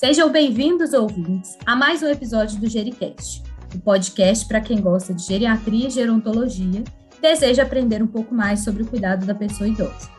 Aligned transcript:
Sejam 0.00 0.32
bem-vindos, 0.32 0.94
ouvintes, 0.94 1.58
a 1.66 1.76
mais 1.76 2.02
um 2.02 2.06
episódio 2.06 2.58
do 2.58 2.66
Gericast, 2.66 3.42
o 3.74 3.78
podcast 3.80 4.48
para 4.48 4.58
quem 4.58 4.80
gosta 4.80 5.12
de 5.12 5.22
geriatria 5.22 5.88
e 5.88 5.90
gerontologia 5.90 6.82
e 7.18 7.20
deseja 7.20 7.64
aprender 7.64 8.02
um 8.02 8.06
pouco 8.06 8.34
mais 8.34 8.64
sobre 8.64 8.82
o 8.82 8.86
cuidado 8.86 9.26
da 9.26 9.34
pessoa 9.34 9.68
idosa. 9.68 10.10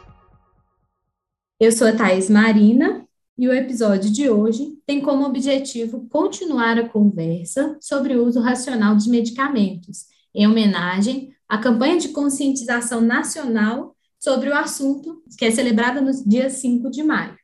Eu 1.59 1.71
sou 1.71 1.87
a 1.87 1.93
Thais 1.93 2.29
Marina 2.29 3.07
e 3.35 3.47
o 3.47 3.53
episódio 3.55 4.11
de 4.11 4.29
hoje 4.29 4.77
tem 4.85 5.01
como 5.01 5.25
objetivo 5.25 6.07
continuar 6.11 6.77
a 6.77 6.87
conversa 6.87 7.75
sobre 7.81 8.15
o 8.15 8.23
uso 8.23 8.39
racional 8.39 8.95
de 8.95 9.09
medicamentos, 9.09 10.05
em 10.31 10.45
homenagem 10.45 11.33
à 11.49 11.57
campanha 11.57 11.97
de 11.97 12.09
conscientização 12.09 13.01
nacional 13.01 13.95
sobre 14.19 14.47
o 14.47 14.55
assunto, 14.55 15.23
que 15.39 15.45
é 15.45 15.49
celebrada 15.49 15.99
no 15.99 16.11
dia 16.23 16.51
5 16.51 16.91
de 16.91 17.01
maio. 17.01 17.40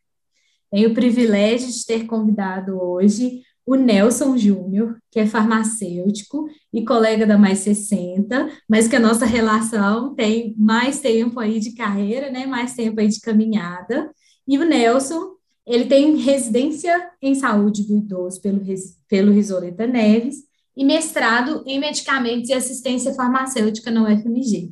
Tenho 0.72 0.90
o 0.90 0.94
privilégio 0.94 1.72
de 1.72 1.86
ter 1.86 2.06
convidado 2.06 2.80
hoje 2.82 3.42
o 3.68 3.76
Nelson 3.76 4.38
Júnior, 4.38 4.98
que 5.12 5.20
é 5.20 5.28
farmacêutico 5.28 6.48
e 6.72 6.86
colega 6.86 7.28
da 7.28 7.38
Mais 7.38 7.60
60, 7.60 8.50
mas 8.68 8.88
que 8.88 8.96
a 8.96 9.00
nossa 9.00 9.26
relação 9.26 10.16
tem 10.16 10.56
mais 10.58 11.02
tempo 11.02 11.38
aí 11.38 11.60
de 11.60 11.74
carreira, 11.74 12.32
né, 12.32 12.46
mais 12.46 12.76
tempo 12.76 13.02
aí 13.02 13.10
de 13.10 13.20
caminhada. 13.20 14.10
E 14.48 14.58
o 14.58 14.64
Nelson, 14.64 15.36
ele 15.66 15.86
tem 15.86 16.16
residência 16.16 17.10
em 17.22 17.36
saúde 17.36 17.84
do 17.84 17.98
idoso 17.98 18.42
pelo, 18.42 18.62
pelo 19.10 19.34
Risoleta 19.34 19.86
Neves 19.86 20.38
e 20.76 20.86
mestrado 20.86 21.62
em 21.66 21.78
medicamentos 21.78 22.50
e 22.50 22.54
assistência 22.54 23.14
farmacêutica 23.14 23.92
na 23.92 24.04
UFMG. 24.04 24.72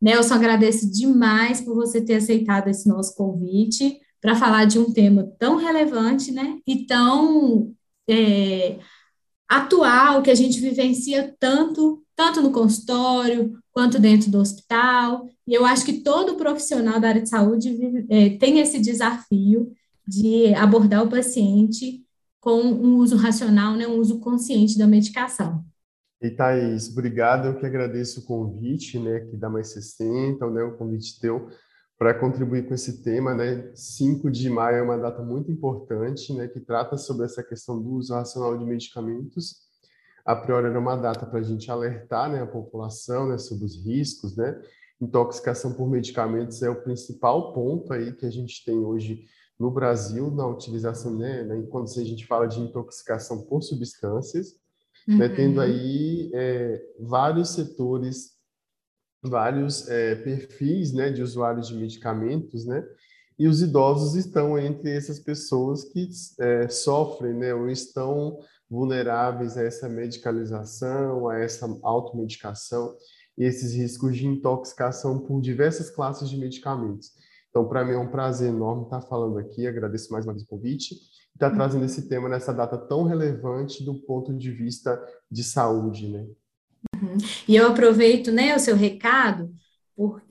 Nelson, 0.00 0.34
agradeço 0.34 0.88
demais 0.88 1.60
por 1.60 1.74
você 1.74 2.00
ter 2.00 2.16
aceitado 2.16 2.68
esse 2.68 2.88
nosso 2.88 3.16
convite 3.16 3.98
para 4.24 4.34
falar 4.34 4.64
de 4.64 4.78
um 4.78 4.90
tema 4.90 5.30
tão 5.38 5.56
relevante, 5.56 6.32
né, 6.32 6.58
e 6.66 6.86
tão 6.86 7.74
é, 8.08 8.78
atual 9.46 10.22
que 10.22 10.30
a 10.30 10.34
gente 10.34 10.58
vivencia 10.60 11.36
tanto, 11.38 12.02
tanto 12.16 12.40
no 12.40 12.50
consultório 12.50 13.52
quanto 13.70 13.98
dentro 13.98 14.30
do 14.30 14.38
hospital. 14.38 15.28
E 15.46 15.52
eu 15.52 15.66
acho 15.66 15.84
que 15.84 16.00
todo 16.00 16.36
profissional 16.36 16.98
da 16.98 17.08
área 17.08 17.20
de 17.20 17.28
saúde 17.28 17.70
vive, 17.74 18.06
é, 18.08 18.30
tem 18.38 18.60
esse 18.60 18.80
desafio 18.80 19.70
de 20.08 20.54
abordar 20.54 21.04
o 21.04 21.10
paciente 21.10 22.02
com 22.40 22.62
um 22.62 22.96
uso 22.96 23.16
racional, 23.16 23.76
né, 23.76 23.86
um 23.86 23.98
uso 23.98 24.20
consciente 24.20 24.78
da 24.78 24.86
medicação. 24.86 25.62
E 26.22 26.30
Thaís, 26.30 26.88
obrigado, 26.88 27.48
eu 27.48 27.58
que 27.58 27.66
agradeço 27.66 28.20
o 28.20 28.24
convite, 28.24 28.98
né, 28.98 29.20
que 29.20 29.36
dá 29.36 29.50
mais 29.50 29.68
60, 29.74 30.48
né, 30.48 30.62
o 30.62 30.78
convite 30.78 31.20
teu 31.20 31.50
para 31.98 32.18
contribuir 32.18 32.66
com 32.66 32.74
esse 32.74 33.02
tema, 33.02 33.34
né? 33.34 33.70
5 33.74 34.30
de 34.30 34.50
maio 34.50 34.78
é 34.78 34.82
uma 34.82 34.98
data 34.98 35.22
muito 35.22 35.50
importante, 35.50 36.32
né, 36.34 36.48
que 36.48 36.60
trata 36.60 36.96
sobre 36.96 37.24
essa 37.24 37.42
questão 37.42 37.80
do 37.80 37.92
uso 37.92 38.14
racional 38.14 38.58
de 38.58 38.64
medicamentos. 38.64 39.62
A 40.26 40.34
priori 40.34 40.66
era 40.66 40.78
uma 40.78 40.96
data 40.96 41.24
para 41.26 41.38
a 41.38 41.42
gente 41.42 41.70
alertar, 41.70 42.30
né, 42.30 42.42
a 42.42 42.46
população, 42.46 43.28
né, 43.28 43.38
sobre 43.38 43.64
os 43.64 43.76
riscos, 43.84 44.36
né? 44.36 44.60
Intoxicação 45.00 45.74
por 45.74 45.88
medicamentos 45.88 46.62
é 46.62 46.70
o 46.70 46.82
principal 46.82 47.52
ponto 47.52 47.92
aí 47.92 48.12
que 48.12 48.26
a 48.26 48.30
gente 48.30 48.64
tem 48.64 48.78
hoje 48.78 49.24
no 49.58 49.70
Brasil 49.70 50.30
na 50.30 50.46
utilização, 50.46 51.16
né, 51.16 51.44
né 51.44 51.62
quando 51.70 51.88
a 51.88 52.04
gente 52.04 52.26
fala 52.26 52.46
de 52.46 52.60
intoxicação 52.60 53.42
por 53.46 53.62
substâncias, 53.62 54.54
uhum. 55.08 55.18
né, 55.18 55.28
tendo 55.28 55.60
aí 55.60 56.30
é, 56.34 56.82
vários 56.98 57.50
setores 57.50 58.33
vários 59.24 59.88
é, 59.88 60.14
perfis 60.16 60.92
né, 60.92 61.10
de 61.10 61.22
usuários 61.22 61.68
de 61.68 61.74
medicamentos, 61.74 62.64
né? 62.64 62.84
E 63.38 63.48
os 63.48 63.60
idosos 63.62 64.14
estão 64.14 64.56
entre 64.56 64.96
essas 64.96 65.18
pessoas 65.18 65.84
que 65.84 66.08
é, 66.38 66.68
sofrem, 66.68 67.34
né, 67.34 67.52
ou 67.52 67.68
estão 67.68 68.38
vulneráveis 68.70 69.56
a 69.56 69.62
essa 69.62 69.88
medicalização, 69.88 71.28
a 71.28 71.38
essa 71.38 71.66
automedicação 71.82 72.94
e 73.36 73.44
esses 73.44 73.74
riscos 73.74 74.16
de 74.16 74.26
intoxicação 74.26 75.18
por 75.18 75.40
diversas 75.40 75.90
classes 75.90 76.30
de 76.30 76.36
medicamentos. 76.36 77.10
Então, 77.50 77.68
para 77.68 77.84
mim 77.84 77.92
é 77.92 77.98
um 77.98 78.10
prazer 78.10 78.50
enorme 78.50 78.84
estar 78.84 79.00
falando 79.00 79.38
aqui, 79.38 79.66
agradeço 79.66 80.12
mais 80.12 80.24
uma 80.24 80.32
vez 80.32 80.44
o 80.44 80.48
convite, 80.48 80.94
e 80.94 81.36
estar 81.36 81.50
trazendo 81.50 81.84
esse 81.84 82.08
tema 82.08 82.28
nessa 82.28 82.52
data 82.52 82.78
tão 82.78 83.04
relevante 83.04 83.84
do 83.84 83.94
ponto 83.94 84.32
de 84.36 84.50
vista 84.50 85.00
de 85.30 85.42
saúde, 85.42 86.08
né? 86.08 86.26
E 87.48 87.56
eu 87.56 87.68
aproveito 87.68 88.30
né, 88.32 88.54
o 88.54 88.58
seu 88.58 88.76
recado 88.76 89.52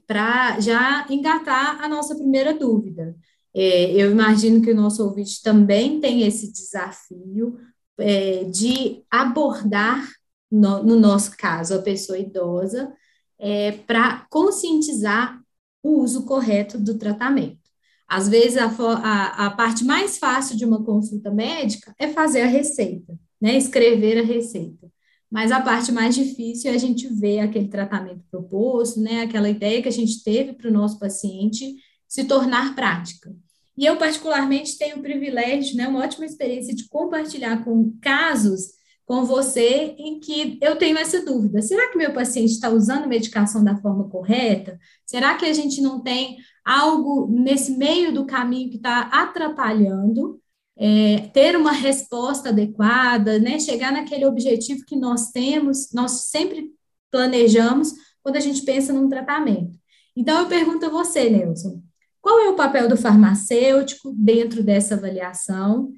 para 0.06 0.60
já 0.60 1.06
engatar 1.10 1.82
a 1.82 1.88
nossa 1.88 2.16
primeira 2.16 2.54
dúvida. 2.54 3.16
É, 3.56 3.92
eu 3.92 4.12
imagino 4.12 4.62
que 4.62 4.72
o 4.72 4.76
nosso 4.76 5.04
ouvinte 5.04 5.42
também 5.42 6.00
tem 6.00 6.24
esse 6.24 6.52
desafio 6.52 7.58
é, 7.98 8.44
de 8.46 9.04
abordar, 9.10 10.08
no, 10.52 10.84
no, 10.84 11.00
nosso 11.00 11.36
caso, 11.38 11.76
a 11.76 11.82
pessoa 11.82 12.18
idosa, 12.18 12.94
é, 13.40 13.72
para 13.72 14.26
conscientizar 14.30 15.40
o 15.82 16.02
uso 16.02 16.26
correto 16.26 16.78
do 16.78 16.98
tratamento. 16.98 17.64
Às 18.08 18.28
vezes, 18.30 18.58
a, 18.58 18.66
a, 18.66 19.48
a, 19.48 19.52
parte 19.52 19.84
mais 19.84 20.18
fácil 20.18 20.56
de 20.56 20.66
uma 20.66 20.84
consulta 20.84 21.32
médica 21.32 21.94
é 21.98 22.08
fazer 22.08 22.42
a 22.42 22.48
receita, 22.48 23.18
né, 23.42 23.58
escrever 23.58 24.20
a 24.20 24.24
receita. 24.24 24.93
Mas 25.34 25.52
a 25.52 25.60
parte 25.60 25.92
mais 25.92 26.14
difícil 26.14 26.70
é 26.70 26.76
a 26.76 26.78
gente 26.78 27.08
ver 27.08 27.40
aquele 27.40 27.68
tratamento 27.68 28.24
proposto, 28.30 29.00
né, 29.00 29.24
aquela 29.24 29.50
ideia 29.50 29.82
que 29.82 29.88
a 29.88 29.92
gente 29.92 30.24
teve 30.24 30.54
para 30.54 30.70
o 30.70 30.72
nosso 30.72 31.00
paciente 31.00 31.74
se 32.08 32.26
tornar 32.26 32.76
prática. 32.76 33.36
E 33.76 33.84
eu, 33.84 33.98
particularmente, 33.98 34.78
tenho 34.78 34.98
o 34.98 35.02
privilégio, 35.02 35.76
né, 35.76 35.88
uma 35.88 36.04
ótima 36.04 36.24
experiência 36.24 36.76
de 36.76 36.88
compartilhar 36.88 37.66
com 37.66 37.98
casos 38.00 38.74
com 39.08 39.26
você 39.26 39.96
em 39.98 40.20
que 40.20 40.60
eu 40.62 40.76
tenho 40.76 41.00
essa 41.00 41.26
dúvida: 41.26 41.64
será 41.64 41.90
que 41.90 41.98
meu 41.98 42.14
paciente 42.14 42.52
está 42.52 42.70
usando 42.70 43.08
medicação 43.08 43.64
da 43.64 43.76
forma 43.76 44.08
correta? 44.10 44.80
Será 45.04 45.34
que 45.34 45.46
a 45.46 45.54
gente 45.54 45.82
não 45.82 46.00
tem 46.00 46.38
algo 46.64 47.28
nesse 47.28 47.76
meio 47.76 48.14
do 48.14 48.28
caminho 48.28 48.70
que 48.70 48.78
está 48.78 49.10
atrapalhando? 49.12 50.40
É, 50.78 51.30
ter 51.34 51.56
uma 51.56 51.72
resposta 51.72 52.50
adequada, 52.50 53.40
né, 53.40 53.60
chegar 53.60 53.92
naquele 53.92 54.26
objetivo 54.26 54.86
que 54.86 54.96
nós 54.96 55.32
temos, 55.32 55.92
nós 55.94 56.30
sempre 56.30 56.72
planejamos 57.12 57.94
quando 58.24 58.38
a 58.38 58.40
gente 58.40 58.64
pensa 58.64 58.92
num 58.92 59.10
tratamento. 59.10 59.78
Então, 60.16 60.40
eu 60.40 60.48
pergunto 60.48 60.86
a 60.86 60.90
você, 60.90 61.30
Nelson, 61.30 61.82
qual 62.22 62.40
é 62.40 62.50
o 62.50 62.56
papel 62.56 62.88
do 62.88 62.98
farmacêutico 62.98 64.14
dentro 64.16 64.64
dessa 64.64 64.96
avaliação 64.96 65.92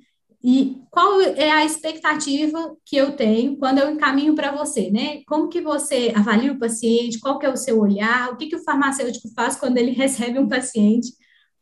e 0.43 0.81
qual 0.91 1.21
é 1.21 1.49
a 1.51 1.65
expectativa 1.65 2.75
que 2.85 2.95
eu 2.95 3.15
tenho 3.15 3.57
quando 3.57 3.79
eu 3.79 3.89
encaminho 3.89 4.35
para 4.35 4.51
você, 4.51 4.91
né? 4.91 5.21
Como 5.27 5.49
que 5.49 5.61
você 5.61 6.13
avalia 6.15 6.51
o 6.51 6.59
paciente, 6.59 7.19
qual 7.19 7.39
que 7.39 7.45
é 7.45 7.49
o 7.49 7.57
seu 7.57 7.79
olhar, 7.79 8.31
o 8.31 8.37
que, 8.37 8.47
que 8.47 8.55
o 8.55 8.63
farmacêutico 8.63 9.27
faz 9.35 9.55
quando 9.55 9.77
ele 9.77 9.89
recebe 9.97 10.37
um 10.39 10.47
paciente 10.47 11.09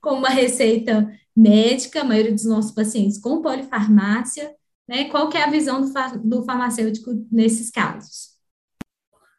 com 0.02 0.16
uma 0.16 0.30
receita 0.30 1.10
médica, 1.36 2.02
a 2.02 2.04
maioria 2.04 2.32
dos 2.32 2.46
nossos 2.46 2.72
pacientes 2.72 3.20
com 3.20 3.42
polifarmácia, 3.42 4.54
né? 4.88 5.06
Qual 5.10 5.30
que 5.30 5.38
é 5.38 5.44
a 5.44 5.50
visão 5.50 5.82
do, 5.82 6.20
do 6.20 6.44
farmacêutico 6.44 7.12
nesses 7.32 7.72
casos? 7.72 8.34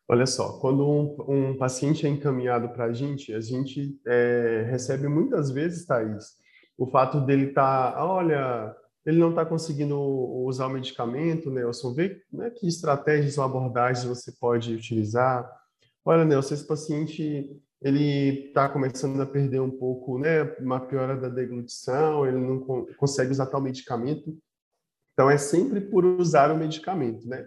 Olha 0.06 0.26
só, 0.26 0.58
quando 0.58 0.86
um, 0.86 1.16
um 1.28 1.56
paciente 1.56 2.06
é 2.06 2.10
encaminhado 2.10 2.68
para 2.70 2.86
a 2.86 2.92
gente, 2.92 3.32
a 3.32 3.40
gente 3.40 3.98
é, 4.06 4.66
recebe 4.70 5.08
muitas 5.08 5.50
vezes, 5.50 5.86
Thaís, 5.86 6.34
o 6.76 6.86
fato 6.86 7.20
dele 7.20 7.48
estar, 7.48 7.92
tá, 7.92 8.04
olha, 8.04 8.74
ele 9.06 9.18
não 9.18 9.30
está 9.30 9.46
conseguindo 9.46 9.98
usar 9.98 10.66
o 10.66 10.70
medicamento, 10.70 11.50
Nelson, 11.50 11.94
vê 11.94 12.20
né, 12.30 12.50
que 12.50 12.66
estratégias 12.66 13.38
ou 13.38 13.44
abordagens 13.44 14.04
você 14.04 14.32
pode 14.38 14.74
utilizar. 14.74 15.50
Olha, 16.04 16.24
Nelson, 16.24 16.54
esse 16.54 16.66
paciente 16.66 17.50
ele 17.84 18.46
está 18.46 18.66
começando 18.66 19.20
a 19.20 19.26
perder 19.26 19.60
um 19.60 19.70
pouco, 19.70 20.18
né, 20.18 20.42
uma 20.58 20.80
piora 20.80 21.14
da 21.14 21.28
deglutição, 21.28 22.26
ele 22.26 22.38
não 22.38 22.60
consegue 22.96 23.30
usar 23.30 23.44
tal 23.44 23.60
medicamento. 23.60 24.34
Então, 25.12 25.30
é 25.30 25.36
sempre 25.36 25.82
por 25.82 26.02
usar 26.04 26.50
o 26.50 26.56
medicamento, 26.56 27.28
né? 27.28 27.46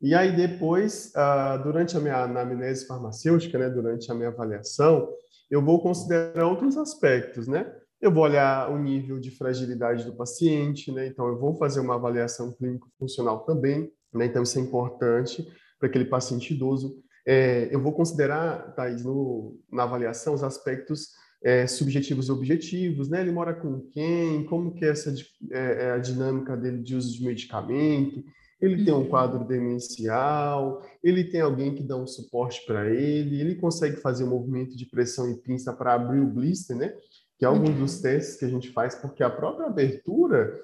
E 0.00 0.14
aí, 0.14 0.34
depois, 0.34 1.12
uh, 1.16 1.62
durante 1.62 1.96
a 1.96 2.00
minha 2.00 2.22
anamnese 2.22 2.86
farmacêutica, 2.86 3.58
né, 3.58 3.68
durante 3.68 4.10
a 4.10 4.14
minha 4.14 4.28
avaliação, 4.28 5.08
eu 5.50 5.60
vou 5.60 5.82
considerar 5.82 6.46
outros 6.46 6.76
aspectos, 6.76 7.48
né? 7.48 7.70
Eu 8.00 8.12
vou 8.12 8.22
olhar 8.22 8.70
o 8.70 8.78
nível 8.78 9.18
de 9.18 9.30
fragilidade 9.32 10.04
do 10.04 10.14
paciente, 10.14 10.92
né? 10.92 11.08
Então, 11.08 11.26
eu 11.26 11.38
vou 11.38 11.56
fazer 11.56 11.80
uma 11.80 11.96
avaliação 11.96 12.52
clínico-funcional 12.52 13.40
também, 13.40 13.92
né? 14.14 14.26
Então, 14.26 14.44
isso 14.44 14.58
é 14.58 14.62
importante 14.62 15.46
para 15.78 15.88
aquele 15.88 16.04
paciente 16.04 16.54
idoso. 16.54 17.02
É, 17.26 17.68
eu 17.70 17.80
vou 17.80 17.92
considerar, 17.92 18.74
Thais, 18.74 19.04
no, 19.04 19.58
na 19.70 19.84
avaliação, 19.84 20.34
os 20.34 20.42
aspectos 20.42 21.10
é, 21.42 21.66
subjetivos 21.66 22.28
e 22.28 22.32
objetivos, 22.32 23.08
né? 23.08 23.20
Ele 23.20 23.32
mora 23.32 23.54
com 23.54 23.80
quem? 23.90 24.44
Como 24.44 24.74
que 24.74 24.84
é 24.84 24.88
essa 24.88 25.12
é, 25.50 25.86
é, 25.86 25.90
a 25.92 25.98
dinâmica 25.98 26.56
dele 26.56 26.82
de 26.82 26.94
uso 26.94 27.12
de 27.12 27.24
medicamento? 27.24 28.22
Ele 28.60 28.84
tem 28.84 28.94
um 28.94 29.08
quadro 29.08 29.44
demencial? 29.44 30.82
Ele 31.02 31.24
tem 31.24 31.40
alguém 31.40 31.74
que 31.74 31.82
dá 31.82 31.96
um 31.96 32.06
suporte 32.06 32.64
para 32.64 32.88
ele? 32.88 33.40
Ele 33.40 33.56
consegue 33.56 33.96
fazer 33.96 34.22
um 34.22 34.30
movimento 34.30 34.76
de 34.76 34.86
pressão 34.86 35.28
e 35.30 35.36
pinça 35.36 35.72
para 35.72 35.94
abrir 35.94 36.20
o 36.20 36.30
blister, 36.30 36.76
né? 36.76 36.94
Que 37.36 37.44
é 37.44 37.48
algum 37.48 37.72
dos 37.72 38.00
testes 38.00 38.36
que 38.36 38.44
a 38.44 38.48
gente 38.48 38.70
faz, 38.70 38.94
porque 38.94 39.24
a 39.24 39.30
própria 39.30 39.66
abertura 39.66 40.56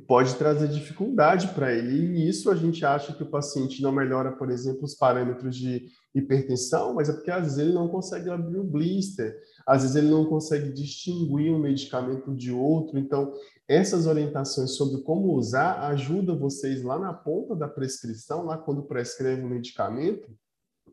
pode 0.00 0.34
trazer 0.36 0.68
dificuldade 0.68 1.48
para 1.48 1.72
ele. 1.72 1.98
E 1.98 2.08
nisso 2.08 2.50
a 2.50 2.56
gente 2.56 2.84
acha 2.84 3.12
que 3.12 3.22
o 3.22 3.30
paciente 3.30 3.82
não 3.82 3.92
melhora, 3.92 4.32
por 4.32 4.50
exemplo, 4.50 4.84
os 4.84 4.94
parâmetros 4.94 5.54
de 5.54 5.86
hipertensão, 6.14 6.94
mas 6.94 7.08
é 7.08 7.12
porque 7.12 7.30
às 7.30 7.42
vezes 7.42 7.58
ele 7.58 7.72
não 7.72 7.88
consegue 7.88 8.30
abrir 8.30 8.58
o 8.58 8.64
blister, 8.64 9.34
às 9.66 9.82
vezes 9.82 9.96
ele 9.96 10.10
não 10.10 10.26
consegue 10.26 10.72
distinguir 10.72 11.52
um 11.52 11.58
medicamento 11.58 12.34
de 12.34 12.50
outro. 12.50 12.98
Então, 12.98 13.32
essas 13.68 14.06
orientações 14.06 14.72
sobre 14.76 15.02
como 15.02 15.34
usar 15.34 15.80
ajuda 15.88 16.34
vocês 16.34 16.82
lá 16.82 16.98
na 16.98 17.12
ponta 17.12 17.54
da 17.54 17.68
prescrição, 17.68 18.44
lá 18.44 18.58
quando 18.58 18.82
prescreve 18.82 19.42
o 19.42 19.46
um 19.46 19.50
medicamento, 19.50 20.30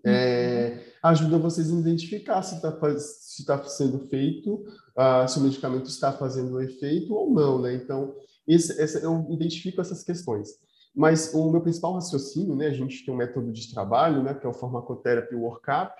é, 0.05 0.79
ajuda 1.03 1.37
vocês 1.37 1.69
a 1.69 1.75
identificar 1.75 2.41
se 2.41 2.55
está 2.55 2.97
se 2.97 3.45
tá 3.45 3.61
sendo 3.65 3.99
feito, 4.07 4.63
uh, 4.97 5.27
se 5.27 5.39
o 5.39 5.41
medicamento 5.41 5.89
está 5.89 6.13
fazendo 6.13 6.61
efeito 6.61 7.13
ou 7.13 7.33
não, 7.33 7.61
né? 7.61 7.73
Então, 7.73 8.15
esse, 8.55 9.03
eu 9.03 9.27
identifico 9.29 9.81
essas 9.81 10.03
questões. 10.03 10.49
Mas 10.95 11.33
o 11.33 11.51
meu 11.51 11.61
principal 11.61 11.93
raciocínio, 11.93 12.55
né, 12.55 12.67
a 12.67 12.73
gente 12.73 13.05
tem 13.05 13.13
um 13.13 13.17
método 13.17 13.51
de 13.51 13.71
trabalho, 13.71 14.23
né, 14.23 14.33
que 14.33 14.45
é 14.45 14.49
o 14.49 14.53
Pharmacotherapy 14.53 15.35
Workup, 15.35 15.93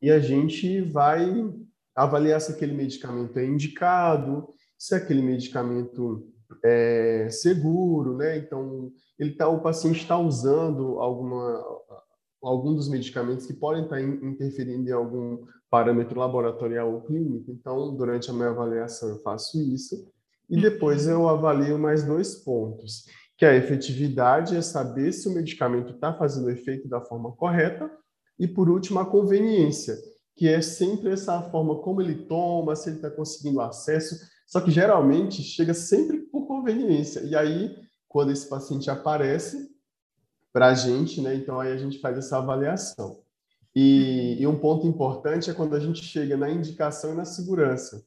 e 0.00 0.10
a 0.10 0.18
gente 0.18 0.80
vai 0.80 1.30
avaliar 1.94 2.40
se 2.40 2.52
aquele 2.52 2.72
medicamento 2.72 3.38
é 3.38 3.44
indicado, 3.44 4.48
se 4.78 4.94
aquele 4.94 5.22
medicamento 5.22 6.26
é 6.64 7.28
seguro, 7.30 8.16
né? 8.16 8.38
Então, 8.38 8.90
ele 9.18 9.32
tá, 9.32 9.48
o 9.48 9.62
paciente 9.62 10.00
está 10.00 10.18
usando 10.18 10.98
alguma, 10.98 11.62
algum 12.42 12.74
dos 12.74 12.88
medicamentos 12.88 13.46
que 13.46 13.54
podem 13.54 13.84
estar 13.84 13.96
tá 13.96 14.02
interferindo 14.02 14.88
em 14.88 14.92
algum 14.92 15.46
parâmetro 15.70 16.18
laboratorial 16.18 16.92
ou 16.92 17.02
clínico. 17.02 17.50
Então, 17.50 17.94
durante 17.94 18.28
a 18.30 18.34
minha 18.34 18.48
avaliação, 18.48 19.08
eu 19.08 19.18
faço 19.20 19.60
isso. 19.62 20.10
E 20.52 20.60
depois 20.60 21.06
eu 21.06 21.30
avalio 21.30 21.78
mais 21.78 22.04
dois 22.04 22.34
pontos, 22.34 23.06
que 23.38 23.44
é 23.46 23.52
a 23.52 23.56
efetividade 23.56 24.54
é 24.54 24.60
saber 24.60 25.10
se 25.10 25.26
o 25.26 25.32
medicamento 25.32 25.94
está 25.94 26.12
fazendo 26.12 26.50
efeito 26.50 26.86
da 26.90 27.00
forma 27.00 27.32
correta, 27.32 27.90
e 28.38 28.46
por 28.46 28.68
último, 28.68 28.98
a 28.98 29.06
conveniência, 29.06 29.96
que 30.36 30.46
é 30.46 30.60
sempre 30.60 31.10
essa 31.10 31.40
forma 31.50 31.76
como 31.80 32.02
ele 32.02 32.26
toma, 32.26 32.76
se 32.76 32.90
ele 32.90 32.96
está 32.96 33.10
conseguindo 33.10 33.62
acesso, 33.62 34.14
só 34.46 34.60
que 34.60 34.70
geralmente 34.70 35.42
chega 35.42 35.72
sempre 35.72 36.18
por 36.18 36.46
conveniência. 36.46 37.20
E 37.20 37.34
aí, 37.34 37.74
quando 38.06 38.30
esse 38.30 38.46
paciente 38.46 38.90
aparece 38.90 39.70
para 40.52 40.66
a 40.66 40.74
gente, 40.74 41.22
né, 41.22 41.34
então 41.34 41.58
aí 41.58 41.72
a 41.72 41.78
gente 41.78 41.98
faz 41.98 42.18
essa 42.18 42.36
avaliação. 42.36 43.22
E, 43.74 44.36
e 44.38 44.46
um 44.46 44.58
ponto 44.58 44.86
importante 44.86 45.48
é 45.48 45.54
quando 45.54 45.74
a 45.74 45.80
gente 45.80 46.04
chega 46.04 46.36
na 46.36 46.50
indicação 46.50 47.14
e 47.14 47.16
na 47.16 47.24
segurança. 47.24 48.04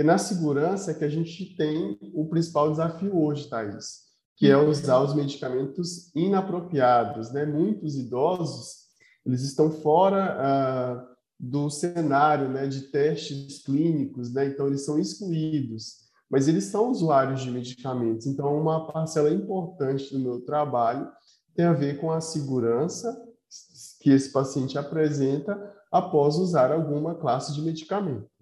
Porque 0.00 0.06
na 0.06 0.16
segurança 0.16 0.92
é 0.92 0.94
que 0.94 1.04
a 1.04 1.10
gente 1.10 1.54
tem 1.56 1.98
o 2.14 2.26
principal 2.26 2.70
desafio 2.70 3.22
hoje, 3.22 3.50
Thaís, 3.50 3.98
que 4.34 4.48
é 4.48 4.56
usar 4.56 4.98
os 5.02 5.14
medicamentos 5.14 6.10
inapropriados. 6.16 7.30
Né? 7.30 7.44
Muitos 7.44 7.96
idosos, 7.96 8.86
eles 9.26 9.42
estão 9.42 9.70
fora 9.70 10.36
ah, 10.40 11.06
do 11.38 11.68
cenário 11.68 12.48
né, 12.48 12.66
de 12.66 12.90
testes 12.90 13.62
clínicos, 13.62 14.32
né? 14.32 14.46
então 14.46 14.68
eles 14.68 14.86
são 14.86 14.98
excluídos. 14.98 15.96
Mas 16.30 16.48
eles 16.48 16.64
são 16.64 16.90
usuários 16.90 17.42
de 17.42 17.50
medicamentos. 17.50 18.26
Então, 18.26 18.58
uma 18.58 18.90
parcela 18.90 19.28
importante 19.28 20.14
do 20.14 20.18
meu 20.18 20.40
trabalho 20.40 21.10
tem 21.54 21.66
a 21.66 21.74
ver 21.74 22.00
com 22.00 22.10
a 22.10 22.22
segurança 22.22 23.14
que 24.00 24.08
esse 24.08 24.32
paciente 24.32 24.78
apresenta 24.78 25.60
após 25.92 26.36
usar 26.36 26.72
alguma 26.72 27.16
classe 27.16 27.52
de 27.52 27.60
medicamento. 27.60 28.39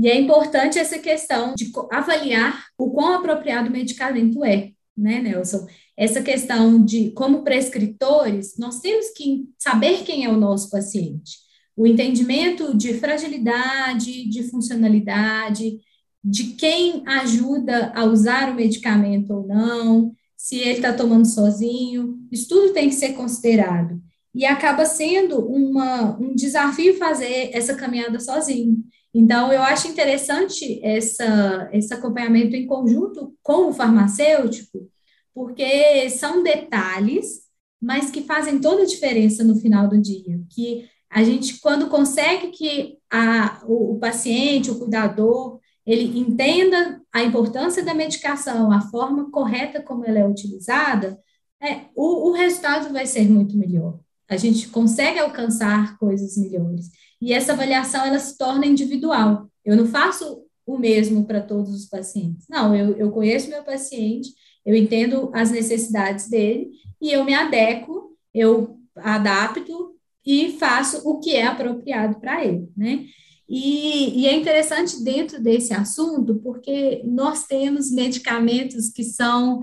E 0.00 0.08
é 0.08 0.18
importante 0.18 0.78
essa 0.78 0.98
questão 0.98 1.54
de 1.54 1.70
avaliar 1.92 2.64
o 2.78 2.90
quão 2.90 3.12
apropriado 3.12 3.68
o 3.68 3.72
medicamento 3.72 4.42
é, 4.42 4.70
né, 4.96 5.20
Nelson? 5.20 5.66
Essa 5.94 6.22
questão 6.22 6.82
de, 6.82 7.10
como 7.10 7.44
prescritores, 7.44 8.56
nós 8.56 8.80
temos 8.80 9.10
que 9.10 9.44
saber 9.58 10.02
quem 10.02 10.24
é 10.24 10.30
o 10.30 10.38
nosso 10.38 10.70
paciente. 10.70 11.36
O 11.76 11.86
entendimento 11.86 12.74
de 12.74 12.94
fragilidade, 12.94 14.26
de 14.26 14.42
funcionalidade, 14.44 15.78
de 16.24 16.44
quem 16.54 17.02
ajuda 17.06 17.92
a 17.94 18.04
usar 18.04 18.50
o 18.50 18.54
medicamento 18.54 19.34
ou 19.34 19.46
não, 19.46 20.14
se 20.34 20.56
ele 20.56 20.76
está 20.76 20.94
tomando 20.94 21.26
sozinho, 21.26 22.18
isso 22.32 22.48
tudo 22.48 22.72
tem 22.72 22.88
que 22.88 22.94
ser 22.94 23.12
considerado. 23.12 24.00
E 24.34 24.46
acaba 24.46 24.86
sendo 24.86 25.46
uma, 25.46 26.18
um 26.18 26.34
desafio 26.34 26.96
fazer 26.96 27.50
essa 27.52 27.74
caminhada 27.74 28.18
sozinho. 28.18 28.82
Então, 29.12 29.52
eu 29.52 29.62
acho 29.62 29.88
interessante 29.88 30.80
essa, 30.84 31.68
esse 31.72 31.92
acompanhamento 31.92 32.54
em 32.54 32.66
conjunto 32.66 33.34
com 33.42 33.68
o 33.68 33.72
farmacêutico, 33.72 34.88
porque 35.34 36.08
são 36.10 36.42
detalhes, 36.42 37.40
mas 37.80 38.10
que 38.10 38.22
fazem 38.22 38.60
toda 38.60 38.82
a 38.82 38.86
diferença 38.86 39.42
no 39.42 39.56
final 39.56 39.88
do 39.88 40.00
dia. 40.00 40.40
Que 40.50 40.88
a 41.08 41.24
gente, 41.24 41.58
quando 41.60 41.88
consegue 41.88 42.48
que 42.48 42.98
a, 43.10 43.62
o, 43.66 43.94
o 43.94 43.98
paciente, 43.98 44.70
o 44.70 44.78
cuidador, 44.78 45.58
ele 45.84 46.18
entenda 46.18 47.02
a 47.12 47.22
importância 47.22 47.82
da 47.84 47.94
medicação, 47.94 48.70
a 48.70 48.80
forma 48.80 49.30
correta 49.30 49.82
como 49.82 50.04
ela 50.04 50.20
é 50.20 50.28
utilizada, 50.28 51.18
é, 51.60 51.86
o, 51.96 52.30
o 52.30 52.32
resultado 52.32 52.92
vai 52.92 53.06
ser 53.06 53.28
muito 53.28 53.56
melhor. 53.56 53.98
A 54.30 54.36
gente 54.36 54.68
consegue 54.68 55.18
alcançar 55.18 55.98
coisas 55.98 56.36
melhores. 56.36 56.88
E 57.20 57.32
essa 57.32 57.52
avaliação 57.52 58.06
ela 58.06 58.18
se 58.18 58.38
torna 58.38 58.64
individual. 58.64 59.50
Eu 59.64 59.76
não 59.76 59.86
faço 59.86 60.44
o 60.64 60.78
mesmo 60.78 61.26
para 61.26 61.40
todos 61.40 61.74
os 61.74 61.86
pacientes. 61.86 62.46
Não, 62.48 62.74
eu, 62.74 62.96
eu 62.96 63.10
conheço 63.10 63.50
meu 63.50 63.64
paciente, 63.64 64.30
eu 64.64 64.74
entendo 64.74 65.30
as 65.34 65.50
necessidades 65.50 66.28
dele 66.28 66.70
e 67.00 67.10
eu 67.10 67.24
me 67.24 67.34
adequo, 67.34 68.16
eu 68.32 68.78
adapto 68.96 69.96
e 70.24 70.52
faço 70.58 71.08
o 71.08 71.18
que 71.18 71.34
é 71.34 71.46
apropriado 71.46 72.20
para 72.20 72.44
ele, 72.44 72.68
né? 72.76 73.06
E, 73.48 74.20
e, 74.20 74.26
é 74.28 74.36
interessante 74.36 75.02
dentro 75.02 75.42
desse 75.42 75.74
assunto, 75.74 76.36
porque 76.36 77.02
nós 77.04 77.46
temos 77.48 77.90
medicamentos 77.90 78.90
que 78.90 79.02
são 79.02 79.62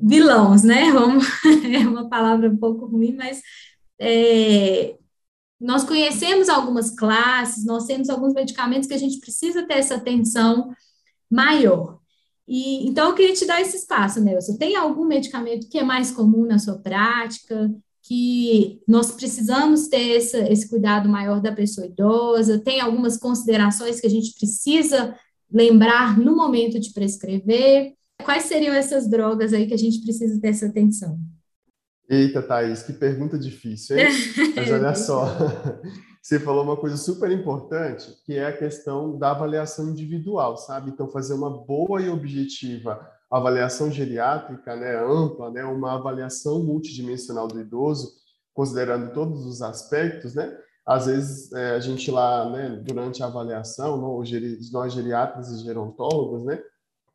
vilões, 0.00 0.62
né? 0.62 0.92
Vamos, 0.92 1.26
é 1.68 1.78
uma 1.78 2.08
palavra 2.08 2.48
um 2.48 2.56
pouco 2.56 2.86
ruim, 2.86 3.12
mas 3.16 3.42
é, 3.98 4.96
nós 5.60 5.84
conhecemos 5.84 6.48
algumas 6.48 6.90
classes, 6.90 7.64
nós 7.64 7.86
temos 7.86 8.10
alguns 8.10 8.34
medicamentos 8.34 8.88
que 8.88 8.94
a 8.94 8.98
gente 8.98 9.18
precisa 9.18 9.66
ter 9.66 9.74
essa 9.74 9.94
atenção 9.96 10.70
maior. 11.30 11.98
E, 12.46 12.86
então, 12.86 13.08
eu 13.08 13.14
queria 13.14 13.34
te 13.34 13.46
dar 13.46 13.60
esse 13.60 13.76
espaço, 13.76 14.20
Nelson. 14.20 14.56
Tem 14.56 14.76
algum 14.76 15.06
medicamento 15.06 15.68
que 15.68 15.78
é 15.78 15.82
mais 15.82 16.10
comum 16.10 16.44
na 16.44 16.58
sua 16.58 16.78
prática, 16.78 17.70
que 18.02 18.82
nós 18.86 19.10
precisamos 19.12 19.88
ter 19.88 20.16
esse, 20.18 20.36
esse 20.48 20.68
cuidado 20.68 21.08
maior 21.08 21.40
da 21.40 21.52
pessoa 21.52 21.86
idosa? 21.86 22.58
Tem 22.58 22.80
algumas 22.80 23.16
considerações 23.16 23.98
que 23.98 24.06
a 24.06 24.10
gente 24.10 24.34
precisa 24.34 25.18
lembrar 25.50 26.18
no 26.18 26.36
momento 26.36 26.78
de 26.78 26.92
prescrever? 26.92 27.94
Quais 28.22 28.44
seriam 28.44 28.74
essas 28.74 29.08
drogas 29.08 29.54
aí 29.54 29.66
que 29.66 29.74
a 29.74 29.78
gente 29.78 30.02
precisa 30.02 30.38
ter 30.38 30.48
essa 30.48 30.66
atenção? 30.66 31.18
Eita, 32.08 32.42
Thaís, 32.42 32.82
que 32.82 32.92
pergunta 32.92 33.38
difícil, 33.38 33.98
hein? 33.98 34.08
Mas 34.54 34.70
olha 34.70 34.92
só, 34.96 35.26
você 36.20 36.38
falou 36.38 36.62
uma 36.62 36.76
coisa 36.76 36.96
super 36.96 37.30
importante, 37.30 38.14
que 38.24 38.34
é 38.34 38.46
a 38.46 38.56
questão 38.56 39.18
da 39.18 39.30
avaliação 39.30 39.88
individual, 39.88 40.56
sabe? 40.56 40.90
Então, 40.90 41.08
fazer 41.08 41.34
uma 41.34 41.50
boa 41.50 42.02
e 42.02 42.08
objetiva 42.08 43.00
avaliação 43.30 43.90
geriátrica, 43.90 44.76
né, 44.76 44.96
ampla, 45.02 45.50
né, 45.50 45.64
uma 45.64 45.94
avaliação 45.94 46.62
multidimensional 46.62 47.48
do 47.48 47.60
idoso, 47.60 48.12
considerando 48.52 49.12
todos 49.12 49.44
os 49.44 49.60
aspectos, 49.60 50.34
né? 50.34 50.56
Às 50.86 51.06
vezes, 51.06 51.52
é, 51.52 51.70
a 51.70 51.80
gente 51.80 52.10
lá, 52.10 52.48
né, 52.50 52.80
durante 52.84 53.22
a 53.22 53.26
avaliação, 53.26 53.96
nós 53.96 54.92
geriatras 54.92 55.48
e 55.50 55.64
gerontólogos, 55.64 56.44
né, 56.44 56.62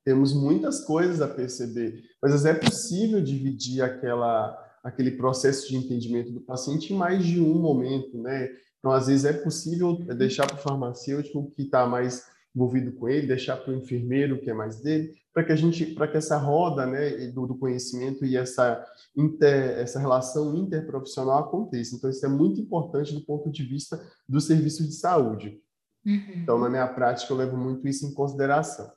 temos 0.04 0.34
muitas 0.34 0.84
coisas 0.84 1.22
a 1.22 1.28
perceber, 1.28 2.02
mas 2.22 2.46
é 2.46 2.54
possível 2.54 3.22
dividir 3.22 3.82
aquela 3.82 4.58
aquele 4.84 5.12
processo 5.12 5.68
de 5.68 5.76
entendimento 5.76 6.32
do 6.32 6.42
paciente 6.42 6.94
em 6.94 6.98
mais 6.98 7.26
de 7.26 7.40
um 7.40 7.60
momento, 7.60 8.18
né? 8.18 8.50
Então, 8.80 8.92
às 8.92 9.08
vezes, 9.08 9.26
é 9.26 9.34
possível 9.34 9.96
deixar 10.16 10.48
para 10.48 10.56
o 10.56 10.62
farmacêutico 10.62 11.52
que 11.56 11.64
está 11.64 11.86
mais 11.86 12.26
envolvido 12.56 12.92
com 12.94 13.08
ele, 13.08 13.28
deixar 13.28 13.58
para 13.58 13.72
o 13.72 13.76
enfermeiro 13.76 14.40
que 14.40 14.50
é 14.50 14.54
mais 14.54 14.82
dele, 14.82 15.14
para 15.34 15.44
que 15.44 15.52
a 15.52 15.56
gente, 15.56 15.86
para 15.86 16.08
que 16.08 16.18
essa 16.18 16.38
roda, 16.38 16.86
né, 16.86 17.28
do, 17.28 17.46
do 17.46 17.58
conhecimento 17.58 18.26
e 18.26 18.36
essa 18.36 18.84
inter, 19.16 19.78
essa 19.78 20.00
relação 20.00 20.56
interprofissional 20.56 21.40
aconteça. 21.40 21.96
Então, 21.96 22.10
isso 22.10 22.26
é 22.26 22.30
muito 22.30 22.60
importante 22.60 23.14
do 23.14 23.22
ponto 23.22 23.52
de 23.52 23.64
vista 23.64 24.02
do 24.28 24.42
serviço 24.42 24.84
de 24.84 24.94
saúde. 24.94 25.62
Uhum. 26.06 26.34
Então, 26.38 26.58
na 26.58 26.70
minha 26.70 26.88
prática, 26.88 27.32
eu 27.32 27.38
levo 27.38 27.58
muito 27.58 27.88
isso 27.88 28.06
em 28.06 28.14
consideração. 28.14 28.92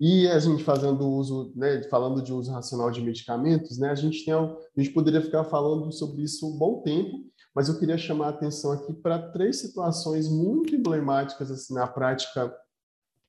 E 0.00 0.28
a 0.28 0.38
gente 0.38 0.64
fazendo 0.64 1.08
uso, 1.08 1.52
né, 1.54 1.82
falando 1.84 2.22
de 2.22 2.32
uso 2.32 2.50
racional 2.50 2.90
de 2.90 3.00
medicamentos, 3.00 3.78
né, 3.78 3.90
a 3.90 3.94
gente 3.94 4.24
tem, 4.24 4.34
a 4.34 4.56
gente 4.76 4.90
poderia 4.90 5.22
ficar 5.22 5.44
falando 5.44 5.92
sobre 5.92 6.22
isso 6.22 6.46
um 6.46 6.58
bom 6.58 6.82
tempo, 6.82 7.24
mas 7.54 7.68
eu 7.68 7.78
queria 7.78 7.96
chamar 7.96 8.26
a 8.26 8.30
atenção 8.30 8.72
aqui 8.72 8.92
para 8.92 9.30
três 9.30 9.60
situações 9.60 10.28
muito 10.28 10.74
emblemáticas 10.74 11.50
assim 11.50 11.74
na 11.74 11.86
prática 11.86 12.52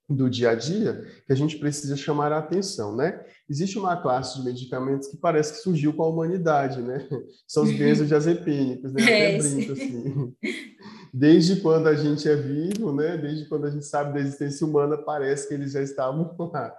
do 0.07 0.29
dia 0.29 0.51
a 0.51 0.55
dia 0.55 1.01
que 1.25 1.34
a 1.34 1.36
gente 1.36 1.57
precisa 1.57 1.95
chamar 1.95 2.31
a 2.31 2.38
atenção, 2.38 2.95
né? 2.95 3.24
Existe 3.50 3.77
uma 3.77 3.98
classe 3.98 4.38
de 4.38 4.45
medicamentos 4.45 5.07
que 5.07 5.17
parece 5.17 5.53
que 5.53 5.60
surgiu 5.60 5.93
com 5.93 6.03
a 6.03 6.07
humanidade, 6.07 6.81
né? 6.81 7.07
São 7.48 7.63
os 7.63 7.72
benzodiazepínicos, 7.72 8.93
né? 8.93 9.01
É, 9.01 9.36
Até 9.36 9.50
brinco, 9.50 9.72
assim. 9.72 10.36
Desde 11.17 11.62
quando 11.62 11.88
a 11.88 11.95
gente 11.95 12.27
é 12.27 12.36
vivo, 12.36 12.91
né? 12.91 13.15
Desde 13.15 13.45
quando 13.45 13.67
a 13.67 13.69
gente 13.69 13.86
sabe 13.86 14.13
da 14.13 14.19
existência 14.19 14.67
humana, 14.67 14.98
parece 14.98 15.48
que 15.48 15.53
eles 15.53 15.72
já 15.72 15.81
estavam 15.81 16.36
lá. 16.51 16.75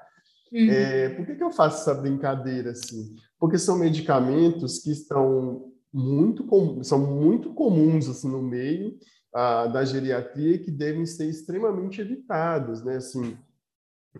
Uhum. 0.52 0.70
É, 0.70 1.08
por 1.08 1.24
que, 1.24 1.36
que 1.36 1.42
eu 1.42 1.50
faço 1.50 1.80
essa 1.80 1.98
brincadeira 1.98 2.72
assim? 2.72 3.16
Porque 3.38 3.56
são 3.56 3.78
medicamentos 3.78 4.80
que 4.80 4.90
estão 4.90 5.72
muito 5.90 6.44
com, 6.44 6.84
são 6.84 6.98
muito 6.98 7.54
comuns 7.54 8.10
assim 8.10 8.30
no 8.30 8.42
meio 8.42 8.98
da 9.32 9.84
geriatria 9.86 10.58
que 10.58 10.70
devem 10.70 11.06
ser 11.06 11.30
extremamente 11.30 12.02
evitados, 12.02 12.84
né? 12.84 12.96
Assim, 12.96 13.38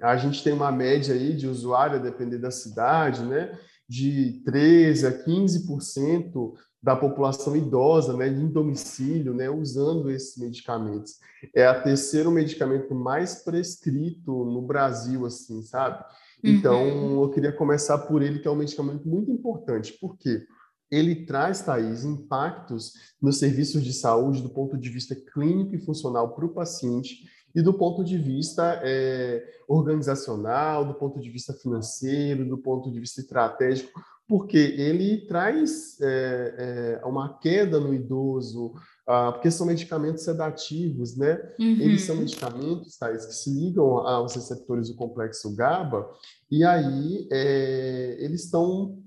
a 0.01 0.17
gente 0.17 0.43
tem 0.43 0.55
uma 0.55 0.73
média 0.73 1.15
aí 1.15 1.35
de 1.35 1.47
usuário, 1.47 1.97
a 1.97 2.03
depender 2.03 2.39
da 2.39 2.51
cidade, 2.51 3.23
né? 3.23 3.59
De 3.89 4.43
13 4.45 5.07
a 5.07 5.25
15% 5.25 6.55
da 6.83 6.95
população 6.95 7.57
idosa, 7.57 8.17
né, 8.17 8.29
em 8.29 8.49
domicílio, 8.49 9.35
né, 9.35 9.51
usando 9.51 10.11
esses 10.11 10.37
medicamentos. 10.37 11.15
É 11.55 11.67
a 11.67 11.81
terceiro 11.81 12.31
medicamento 12.31 12.95
mais 12.95 13.43
prescrito 13.43 14.45
no 14.45 14.63
Brasil, 14.63 15.27
assim, 15.27 15.63
sabe? 15.63 16.05
Então, 16.45 16.83
uhum. 16.83 17.23
eu 17.23 17.31
queria 17.31 17.53
começar 17.53 17.99
por 17.99 18.23
ele, 18.23 18.39
que 18.39 18.47
é 18.47 18.51
um 18.51 18.57
medicamento 18.57 19.09
muito 19.09 19.31
importante. 19.31 19.97
Por 20.01 20.17
quê? 20.17 20.47
ele 20.91 21.27
traz, 21.27 21.63
Thaís, 21.63 22.05
impactos 22.05 22.93
nos 23.21 23.39
serviços 23.39 23.83
de 23.83 23.93
saúde 23.93 24.43
do 24.43 24.49
ponto 24.49 24.79
de 24.79 24.89
vista 24.89 25.15
clínico 25.15 25.75
e 25.75 25.81
funcional 25.81 26.35
para 26.35 26.47
o 26.47 26.53
paciente 26.53 27.25
e 27.57 27.63
do 27.63 27.73
ponto 27.73 28.05
de 28.05 28.19
vista 28.19 28.83
é, 28.85 29.43
organizacional, 29.67 30.85
do 30.85 30.93
ponto 30.93 31.19
de 31.19 31.31
vista 31.31 31.55
financeiro, 31.55 32.47
do 32.47 32.59
ponto 32.59 32.91
de 32.93 33.01
vista 33.01 33.23
estratégico, 33.23 33.99
porque 34.29 34.59
ele 34.59 35.27
traz 35.27 35.99
é, 36.03 36.99
é, 37.01 37.07
uma 37.07 37.39
queda 37.39 37.81
no 37.81 37.95
idoso, 37.95 38.75
ah, 39.07 39.33
porque 39.33 39.51
são 39.51 39.67
medicamentos 39.67 40.25
sedativos, 40.25 41.17
né? 41.17 41.41
Uhum. 41.59 41.81
Eles 41.81 42.03
são 42.03 42.17
medicamentos, 42.17 42.99
Thaís, 42.99 43.25
que 43.25 43.35
se 43.35 43.49
ligam 43.51 44.07
aos 44.07 44.35
receptores 44.35 44.91
do 44.91 44.97
complexo 44.97 45.55
GABA, 45.57 46.07
e 46.51 46.63
aí 46.63 47.27
é, 47.33 48.17
eles 48.19 48.45
estão 48.45 48.99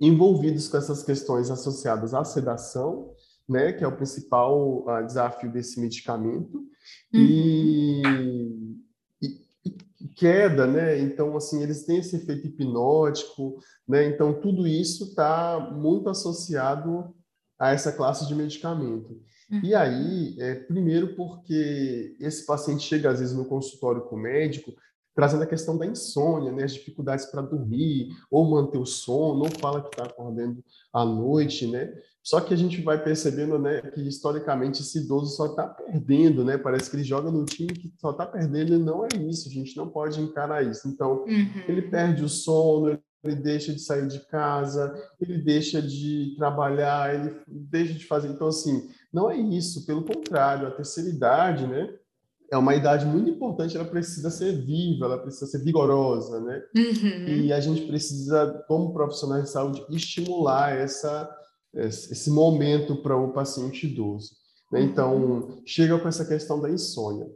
envolvidos 0.00 0.66
com 0.66 0.78
essas 0.78 1.02
questões 1.02 1.50
associadas 1.50 2.14
à 2.14 2.24
sedação, 2.24 3.12
né, 3.52 3.72
que 3.72 3.84
é 3.84 3.86
o 3.86 3.96
principal 3.96 4.84
uh, 4.86 5.06
desafio 5.06 5.52
desse 5.52 5.80
medicamento, 5.80 6.58
uhum. 6.58 6.66
e, 7.14 8.02
e, 9.22 9.28
e, 10.00 10.08
queda, 10.16 10.66
né, 10.66 10.98
então, 10.98 11.36
assim, 11.36 11.62
eles 11.62 11.84
têm 11.84 11.98
esse 11.98 12.16
efeito 12.16 12.46
hipnótico, 12.46 13.58
né, 13.86 14.06
então 14.06 14.40
tudo 14.40 14.66
isso 14.66 15.04
está 15.04 15.70
muito 15.72 16.08
associado 16.08 17.14
a 17.58 17.70
essa 17.70 17.92
classe 17.92 18.26
de 18.26 18.34
medicamento. 18.34 19.20
Uhum. 19.50 19.60
E 19.62 19.74
aí, 19.74 20.34
é, 20.40 20.54
primeiro 20.54 21.14
porque 21.14 22.16
esse 22.18 22.44
paciente 22.46 22.82
chega 22.82 23.10
às 23.10 23.20
vezes 23.20 23.36
no 23.36 23.44
consultório 23.44 24.02
com 24.02 24.16
o 24.16 24.18
médico 24.18 24.72
trazendo 25.14 25.42
a 25.42 25.46
questão 25.46 25.76
da 25.76 25.86
insônia, 25.86 26.52
né, 26.52 26.64
as 26.64 26.74
dificuldades 26.74 27.26
para 27.26 27.42
dormir, 27.42 28.08
ou 28.30 28.48
manter 28.48 28.78
o 28.78 28.86
sono, 28.86 29.44
ou 29.44 29.50
fala 29.60 29.82
que 29.82 29.88
está 29.88 30.04
acordando 30.04 30.64
à 30.92 31.04
noite, 31.04 31.66
né? 31.66 31.92
Só 32.22 32.40
que 32.40 32.54
a 32.54 32.56
gente 32.56 32.80
vai 32.82 33.02
percebendo, 33.02 33.58
né, 33.58 33.80
que 33.80 34.00
historicamente 34.00 34.80
esse 34.80 34.98
idoso 34.98 35.36
só 35.36 35.46
está 35.46 35.66
perdendo, 35.66 36.44
né? 36.44 36.56
Parece 36.56 36.88
que 36.88 36.96
ele 36.96 37.04
joga 37.04 37.30
num 37.30 37.44
time 37.44 37.72
que 37.72 37.92
só 37.98 38.10
está 38.10 38.24
perdendo 38.24 38.74
e 38.74 38.78
não 38.78 39.04
é 39.04 39.08
isso. 39.28 39.48
A 39.48 39.52
gente 39.52 39.76
não 39.76 39.88
pode 39.88 40.20
encarar 40.20 40.62
isso. 40.62 40.86
Então, 40.86 41.24
uhum. 41.24 41.64
ele 41.66 41.82
perde 41.82 42.22
o 42.22 42.28
sono, 42.28 42.96
ele 43.24 43.36
deixa 43.36 43.72
de 43.72 43.80
sair 43.80 44.06
de 44.06 44.20
casa, 44.26 44.94
ele 45.20 45.38
deixa 45.38 45.82
de 45.82 46.34
trabalhar, 46.36 47.12
ele 47.12 47.40
deixa 47.48 47.94
de 47.94 48.06
fazer. 48.06 48.28
Então, 48.28 48.46
assim, 48.46 48.88
não 49.12 49.28
é 49.28 49.36
isso. 49.36 49.84
Pelo 49.84 50.04
contrário, 50.04 50.68
a 50.68 50.70
terceira 50.70 51.10
idade, 51.10 51.66
né? 51.66 51.92
é 52.52 52.56
uma 52.58 52.74
idade 52.74 53.06
muito 53.06 53.30
importante, 53.30 53.74
ela 53.74 53.86
precisa 53.86 54.28
ser 54.28 54.52
viva, 54.52 55.06
ela 55.06 55.16
precisa 55.16 55.46
ser 55.46 55.64
vigorosa, 55.64 56.38
né? 56.38 56.62
Uhum. 56.76 57.26
E 57.28 57.50
a 57.50 57.58
gente 57.60 57.86
precisa, 57.86 58.62
como 58.68 58.92
profissionais 58.92 59.44
de 59.44 59.50
saúde, 59.50 59.82
estimular 59.88 60.76
essa, 60.76 61.34
esse 61.74 62.30
momento 62.30 62.96
para 62.96 63.16
o 63.16 63.32
paciente 63.32 63.86
idoso. 63.86 64.30
Né? 64.70 64.80
Uhum. 64.80 64.86
Então, 64.86 65.62
chega 65.64 65.98
com 65.98 66.08
essa 66.08 66.24
questão 66.24 66.60
da 66.60 66.70
insônia. 66.70 67.26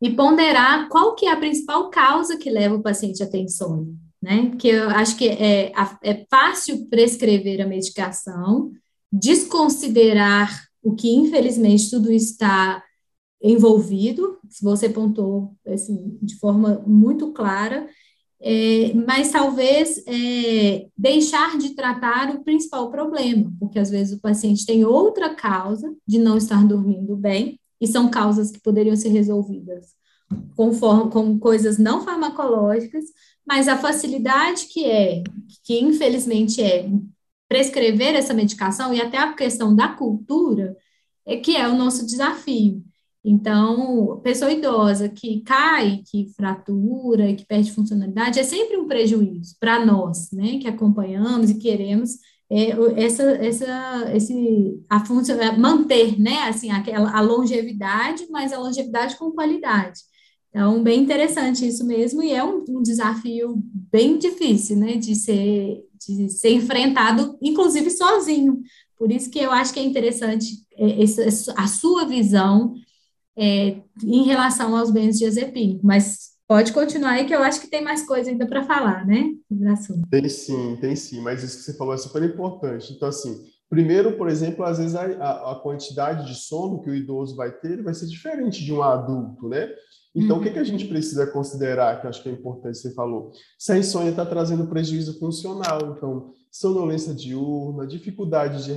E 0.00 0.10
ponderar 0.10 0.88
qual 0.88 1.14
que 1.14 1.26
é 1.26 1.32
a 1.32 1.36
principal 1.36 1.88
causa 1.90 2.36
que 2.36 2.50
leva 2.50 2.74
o 2.74 2.82
paciente 2.82 3.22
a 3.22 3.26
ter 3.26 3.38
insônia, 3.38 3.94
né? 4.22 4.50
Porque 4.50 4.68
eu 4.68 4.90
acho 4.90 5.16
que 5.16 5.26
é, 5.26 5.72
é 6.02 6.26
fácil 6.30 6.86
prescrever 6.88 7.62
a 7.62 7.66
medicação, 7.66 8.72
desconsiderar 9.10 10.66
o 10.82 10.94
que, 10.94 11.10
infelizmente, 11.10 11.88
tudo 11.88 12.12
está 12.12 12.82
envolvido, 13.42 14.38
se 14.50 14.62
você 14.62 14.88
pontou 14.88 15.54
assim, 15.66 16.18
de 16.20 16.36
forma 16.38 16.82
muito 16.86 17.32
clara, 17.32 17.88
é, 18.40 18.92
mas 18.94 19.30
talvez 19.30 20.02
é, 20.06 20.86
deixar 20.96 21.56
de 21.58 21.74
tratar 21.74 22.34
o 22.34 22.44
principal 22.44 22.90
problema, 22.90 23.52
porque 23.58 23.78
às 23.78 23.90
vezes 23.90 24.16
o 24.16 24.20
paciente 24.20 24.66
tem 24.66 24.84
outra 24.84 25.34
causa 25.34 25.94
de 26.06 26.18
não 26.18 26.36
estar 26.36 26.64
dormindo 26.66 27.16
bem, 27.16 27.58
e 27.80 27.86
são 27.86 28.10
causas 28.10 28.50
que 28.50 28.60
poderiam 28.60 28.96
ser 28.96 29.10
resolvidas 29.10 29.94
com, 30.56 30.70
com 31.10 31.38
coisas 31.38 31.78
não 31.78 32.02
farmacológicas, 32.02 33.04
mas 33.46 33.68
a 33.68 33.76
facilidade 33.76 34.66
que 34.66 34.84
é, 34.84 35.22
que 35.62 35.78
infelizmente 35.78 36.62
é 36.62 36.88
prescrever 37.48 38.14
essa 38.14 38.34
medicação 38.34 38.92
e 38.92 39.00
até 39.00 39.18
a 39.18 39.32
questão 39.32 39.74
da 39.74 39.88
cultura, 39.88 40.76
é 41.24 41.36
que 41.36 41.56
é 41.56 41.68
o 41.68 41.76
nosso 41.76 42.04
desafio. 42.06 42.82
Então, 43.28 44.20
pessoa 44.22 44.52
idosa 44.52 45.08
que 45.08 45.40
cai, 45.40 46.00
que 46.08 46.28
fratura, 46.36 47.34
que 47.34 47.44
perde 47.44 47.72
funcionalidade, 47.72 48.38
é 48.38 48.44
sempre 48.44 48.76
um 48.76 48.86
prejuízo 48.86 49.56
para 49.58 49.84
nós, 49.84 50.30
né, 50.30 50.58
que 50.60 50.68
acompanhamos 50.68 51.50
e 51.50 51.58
queremos 51.58 52.20
é, 52.48 52.68
essa, 53.02 53.24
essa, 53.24 54.12
esse, 54.14 54.80
a 54.88 55.04
função, 55.04 55.40
é, 55.40 55.58
manter, 55.58 56.16
né, 56.20 56.42
assim, 56.42 56.70
aquela, 56.70 57.10
a 57.10 57.20
longevidade, 57.20 58.28
mas 58.30 58.52
a 58.52 58.60
longevidade 58.60 59.16
com 59.16 59.32
qualidade. 59.32 59.98
Então, 60.50 60.80
bem 60.80 61.02
interessante 61.02 61.66
isso 61.66 61.84
mesmo, 61.84 62.22
e 62.22 62.30
é 62.30 62.44
um, 62.44 62.64
um 62.68 62.80
desafio 62.80 63.60
bem 63.90 64.18
difícil, 64.18 64.76
né, 64.76 64.98
de 64.98 65.16
ser, 65.16 65.82
de 66.06 66.28
ser 66.28 66.52
enfrentado, 66.52 67.36
inclusive 67.42 67.90
sozinho. 67.90 68.60
Por 68.96 69.10
isso 69.10 69.28
que 69.28 69.40
eu 69.40 69.50
acho 69.50 69.74
que 69.74 69.80
é 69.80 69.82
interessante 69.82 70.46
é, 70.78 71.02
essa, 71.02 71.52
a 71.56 71.66
sua 71.66 72.04
visão 72.04 72.76
é, 73.36 73.76
em 74.02 74.24
relação 74.24 74.76
aos 74.76 74.90
bens 74.90 75.18
de 75.18 75.26
Azepim, 75.26 75.78
mas 75.82 76.36
pode 76.48 76.72
continuar 76.72 77.12
aí 77.12 77.26
que 77.26 77.34
eu 77.34 77.42
acho 77.42 77.60
que 77.60 77.70
tem 77.70 77.82
mais 77.82 78.06
coisa 78.06 78.30
ainda 78.30 78.46
para 78.46 78.64
falar, 78.64 79.06
né, 79.06 79.32
Tem 80.10 80.28
sim, 80.28 80.76
tem 80.80 80.96
sim, 80.96 81.20
mas 81.20 81.42
isso 81.42 81.58
que 81.58 81.64
você 81.64 81.76
falou 81.76 81.94
é 81.94 81.98
super 81.98 82.22
importante. 82.22 82.92
Então, 82.92 83.08
assim, 83.08 83.44
primeiro, 83.68 84.16
por 84.16 84.28
exemplo, 84.28 84.64
às 84.64 84.78
vezes 84.78 84.94
a, 84.94 85.52
a 85.52 85.54
quantidade 85.56 86.26
de 86.26 86.34
sono 86.34 86.80
que 86.82 86.90
o 86.90 86.94
idoso 86.94 87.36
vai 87.36 87.50
ter 87.50 87.82
vai 87.82 87.94
ser 87.94 88.06
diferente 88.06 88.64
de 88.64 88.72
um 88.72 88.82
adulto, 88.82 89.48
né? 89.48 89.68
Então, 90.14 90.36
uhum. 90.36 90.40
o 90.40 90.44
que, 90.44 90.50
que 90.50 90.58
a 90.58 90.64
gente 90.64 90.86
precisa 90.86 91.26
considerar, 91.26 92.00
que 92.00 92.06
eu 92.06 92.08
acho 92.08 92.22
que 92.22 92.28
é 92.30 92.32
importante, 92.32 92.78
você 92.78 92.94
falou? 92.94 93.32
Se 93.58 93.70
a 93.72 93.78
insônia 93.78 94.10
está 94.10 94.24
trazendo 94.24 94.66
prejuízo 94.66 95.18
funcional, 95.18 95.94
então, 95.94 96.32
sonolência 96.50 97.12
diurna, 97.12 97.86
dificuldade 97.86 98.64
de, 98.64 98.72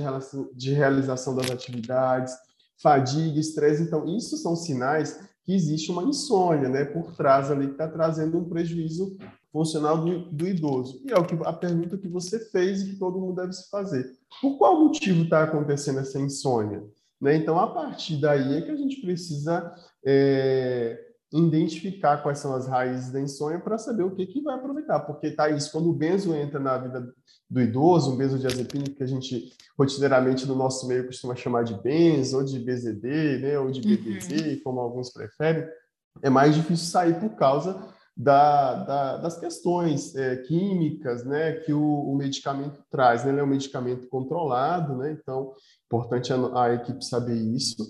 de 0.54 0.72
realização 0.74 1.34
das 1.34 1.50
atividades, 1.50 2.34
fadiga, 2.82 3.38
estresse. 3.38 3.82
Então, 3.82 4.06
isso 4.06 4.36
são 4.36 4.56
sinais 4.56 5.20
que 5.44 5.54
existe 5.54 5.90
uma 5.90 6.04
insônia, 6.04 6.68
né, 6.68 6.84
por 6.84 7.14
trás 7.16 7.50
ali 7.50 7.66
que 7.66 7.72
está 7.72 7.88
trazendo 7.88 8.38
um 8.38 8.48
prejuízo 8.48 9.16
funcional 9.52 9.98
do, 9.98 10.30
do, 10.30 10.46
idoso. 10.46 11.02
E 11.04 11.12
é 11.12 11.18
o 11.18 11.24
que 11.24 11.36
a 11.44 11.52
pergunta 11.52 11.98
que 11.98 12.08
você 12.08 12.38
fez 12.50 12.82
e 12.82 12.90
que 12.90 12.96
todo 12.96 13.18
mundo 13.18 13.36
deve 13.36 13.52
se 13.52 13.68
fazer. 13.68 14.06
Por 14.40 14.56
qual 14.56 14.84
motivo 14.84 15.24
está 15.24 15.42
acontecendo 15.42 16.00
essa 16.00 16.18
insônia? 16.20 16.84
Né? 17.20 17.36
Então, 17.36 17.58
a 17.58 17.66
partir 17.66 18.20
daí 18.20 18.58
é 18.58 18.62
que 18.62 18.70
a 18.70 18.76
gente 18.76 19.00
precisa 19.00 19.74
é, 20.04 21.09
identificar 21.32 22.18
quais 22.18 22.38
são 22.38 22.54
as 22.54 22.66
raízes 22.66 23.12
da 23.12 23.20
insônia 23.20 23.60
para 23.60 23.78
saber 23.78 24.02
o 24.02 24.14
que, 24.14 24.26
que 24.26 24.42
vai 24.42 24.56
aproveitar. 24.56 25.00
Porque, 25.00 25.30
Thaís, 25.30 25.68
quando 25.68 25.88
o 25.88 25.94
benzo 25.94 26.34
entra 26.34 26.58
na 26.58 26.76
vida 26.76 27.14
do 27.48 27.60
idoso, 27.60 28.12
um 28.12 28.16
benzodiazepínico 28.16 28.96
que 28.96 29.02
a 29.02 29.06
gente 29.06 29.52
rotineiramente 29.78 30.46
no 30.46 30.54
nosso 30.54 30.86
meio 30.86 31.06
costuma 31.06 31.36
chamar 31.36 31.64
de 31.64 31.74
benzo, 31.74 32.36
ou 32.36 32.44
de 32.44 32.58
BZD, 32.58 33.38
né, 33.38 33.58
ou 33.58 33.70
de 33.70 33.80
BBZ, 33.80 34.30
uhum. 34.30 34.60
como 34.64 34.80
alguns 34.80 35.10
preferem, 35.10 35.66
é 36.22 36.28
mais 36.28 36.54
difícil 36.54 36.86
sair 36.86 37.18
por 37.18 37.30
causa 37.30 37.80
da, 38.16 38.74
da, 38.74 39.16
das 39.18 39.38
questões 39.38 40.14
é, 40.14 40.36
químicas 40.36 41.24
né, 41.24 41.52
que 41.52 41.72
o, 41.72 41.82
o, 41.82 42.14
medicamento 42.14 42.82
traz. 42.90 43.24
Né? 43.24 43.30
Ele 43.30 43.40
é 43.40 43.44
um 43.44 43.46
medicamento 43.46 44.08
controlado, 44.08 44.96
né? 44.96 45.12
então, 45.12 45.54
importante 45.86 46.32
a, 46.32 46.62
a 46.62 46.74
equipe 46.74 47.04
saber 47.04 47.36
isso. 47.36 47.82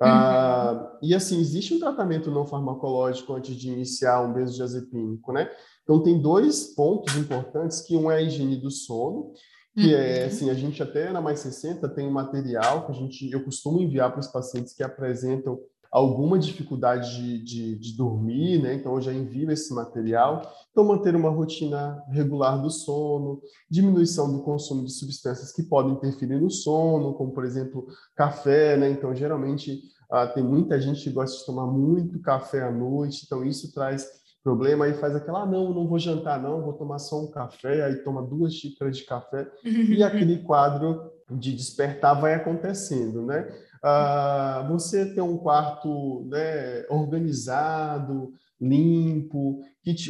Ah, 0.00 0.96
e 1.02 1.14
assim, 1.14 1.40
existe 1.40 1.74
um 1.74 1.80
tratamento 1.80 2.30
não 2.30 2.46
farmacológico 2.46 3.34
antes 3.34 3.56
de 3.56 3.68
iniciar 3.68 4.22
um 4.22 4.32
benzodiazepínico, 4.32 5.32
né? 5.32 5.50
Então, 5.82 6.02
tem 6.02 6.20
dois 6.20 6.74
pontos 6.74 7.16
importantes, 7.16 7.80
que 7.80 7.96
um 7.96 8.10
é 8.10 8.16
a 8.16 8.22
higiene 8.22 8.56
do 8.56 8.70
sono, 8.70 9.32
que 9.74 9.94
é, 9.94 10.20
uhum. 10.20 10.26
assim, 10.26 10.50
a 10.50 10.54
gente 10.54 10.82
até 10.82 11.10
na 11.12 11.20
Mais 11.20 11.40
60 11.40 11.88
tem 11.90 12.06
um 12.06 12.12
material 12.12 12.86
que 12.86 12.92
a 12.92 12.94
gente, 12.94 13.30
eu 13.30 13.44
costumo 13.44 13.80
enviar 13.80 14.10
para 14.10 14.20
os 14.20 14.26
pacientes 14.28 14.72
que 14.72 14.82
apresentam 14.82 15.58
alguma 15.90 16.38
dificuldade 16.38 17.16
de, 17.16 17.44
de, 17.44 17.78
de, 17.78 17.96
dormir, 17.96 18.62
né? 18.62 18.74
Então, 18.74 18.94
eu 18.94 19.00
já 19.00 19.12
envio 19.12 19.50
esse 19.50 19.74
material. 19.74 20.42
Então, 20.70 20.84
manter 20.84 21.14
uma 21.16 21.30
rotina 21.30 22.02
regular 22.10 22.60
do 22.60 22.70
sono, 22.70 23.40
diminuição 23.70 24.30
do 24.30 24.42
consumo 24.42 24.84
de 24.84 24.92
substâncias 24.92 25.52
que 25.52 25.62
podem 25.62 25.94
interferir 25.94 26.40
no 26.40 26.50
sono, 26.50 27.14
como, 27.14 27.32
por 27.32 27.44
exemplo, 27.44 27.86
café, 28.14 28.76
né? 28.76 28.90
Então, 28.90 29.14
geralmente, 29.14 29.80
ah, 30.10 30.26
tem 30.26 30.42
muita 30.42 30.80
gente 30.80 31.02
que 31.02 31.10
gosta 31.10 31.38
de 31.38 31.46
tomar 31.46 31.66
muito 31.66 32.20
café 32.20 32.62
à 32.62 32.70
noite, 32.70 33.24
então 33.26 33.44
isso 33.44 33.72
traz 33.72 34.06
problema, 34.42 34.86
aí 34.86 34.94
faz 34.94 35.14
aquela, 35.14 35.42
ah, 35.42 35.46
não, 35.46 35.74
não 35.74 35.86
vou 35.86 35.98
jantar 35.98 36.40
não, 36.40 36.62
vou 36.62 36.72
tomar 36.72 36.98
só 36.98 37.22
um 37.22 37.30
café, 37.30 37.84
aí 37.84 37.96
toma 37.96 38.22
duas 38.22 38.54
xícaras 38.54 38.96
de 38.96 39.04
café, 39.04 39.46
e 39.64 40.02
aquele 40.04 40.38
quadro 40.38 41.12
de 41.30 41.52
despertar 41.52 42.18
vai 42.18 42.34
acontecendo, 42.34 43.22
né? 43.22 43.46
Ah, 43.82 44.66
você 44.68 45.14
ter 45.14 45.20
um 45.20 45.38
quarto 45.38 46.24
né, 46.28 46.84
organizado, 46.88 48.32
limpo, 48.60 49.60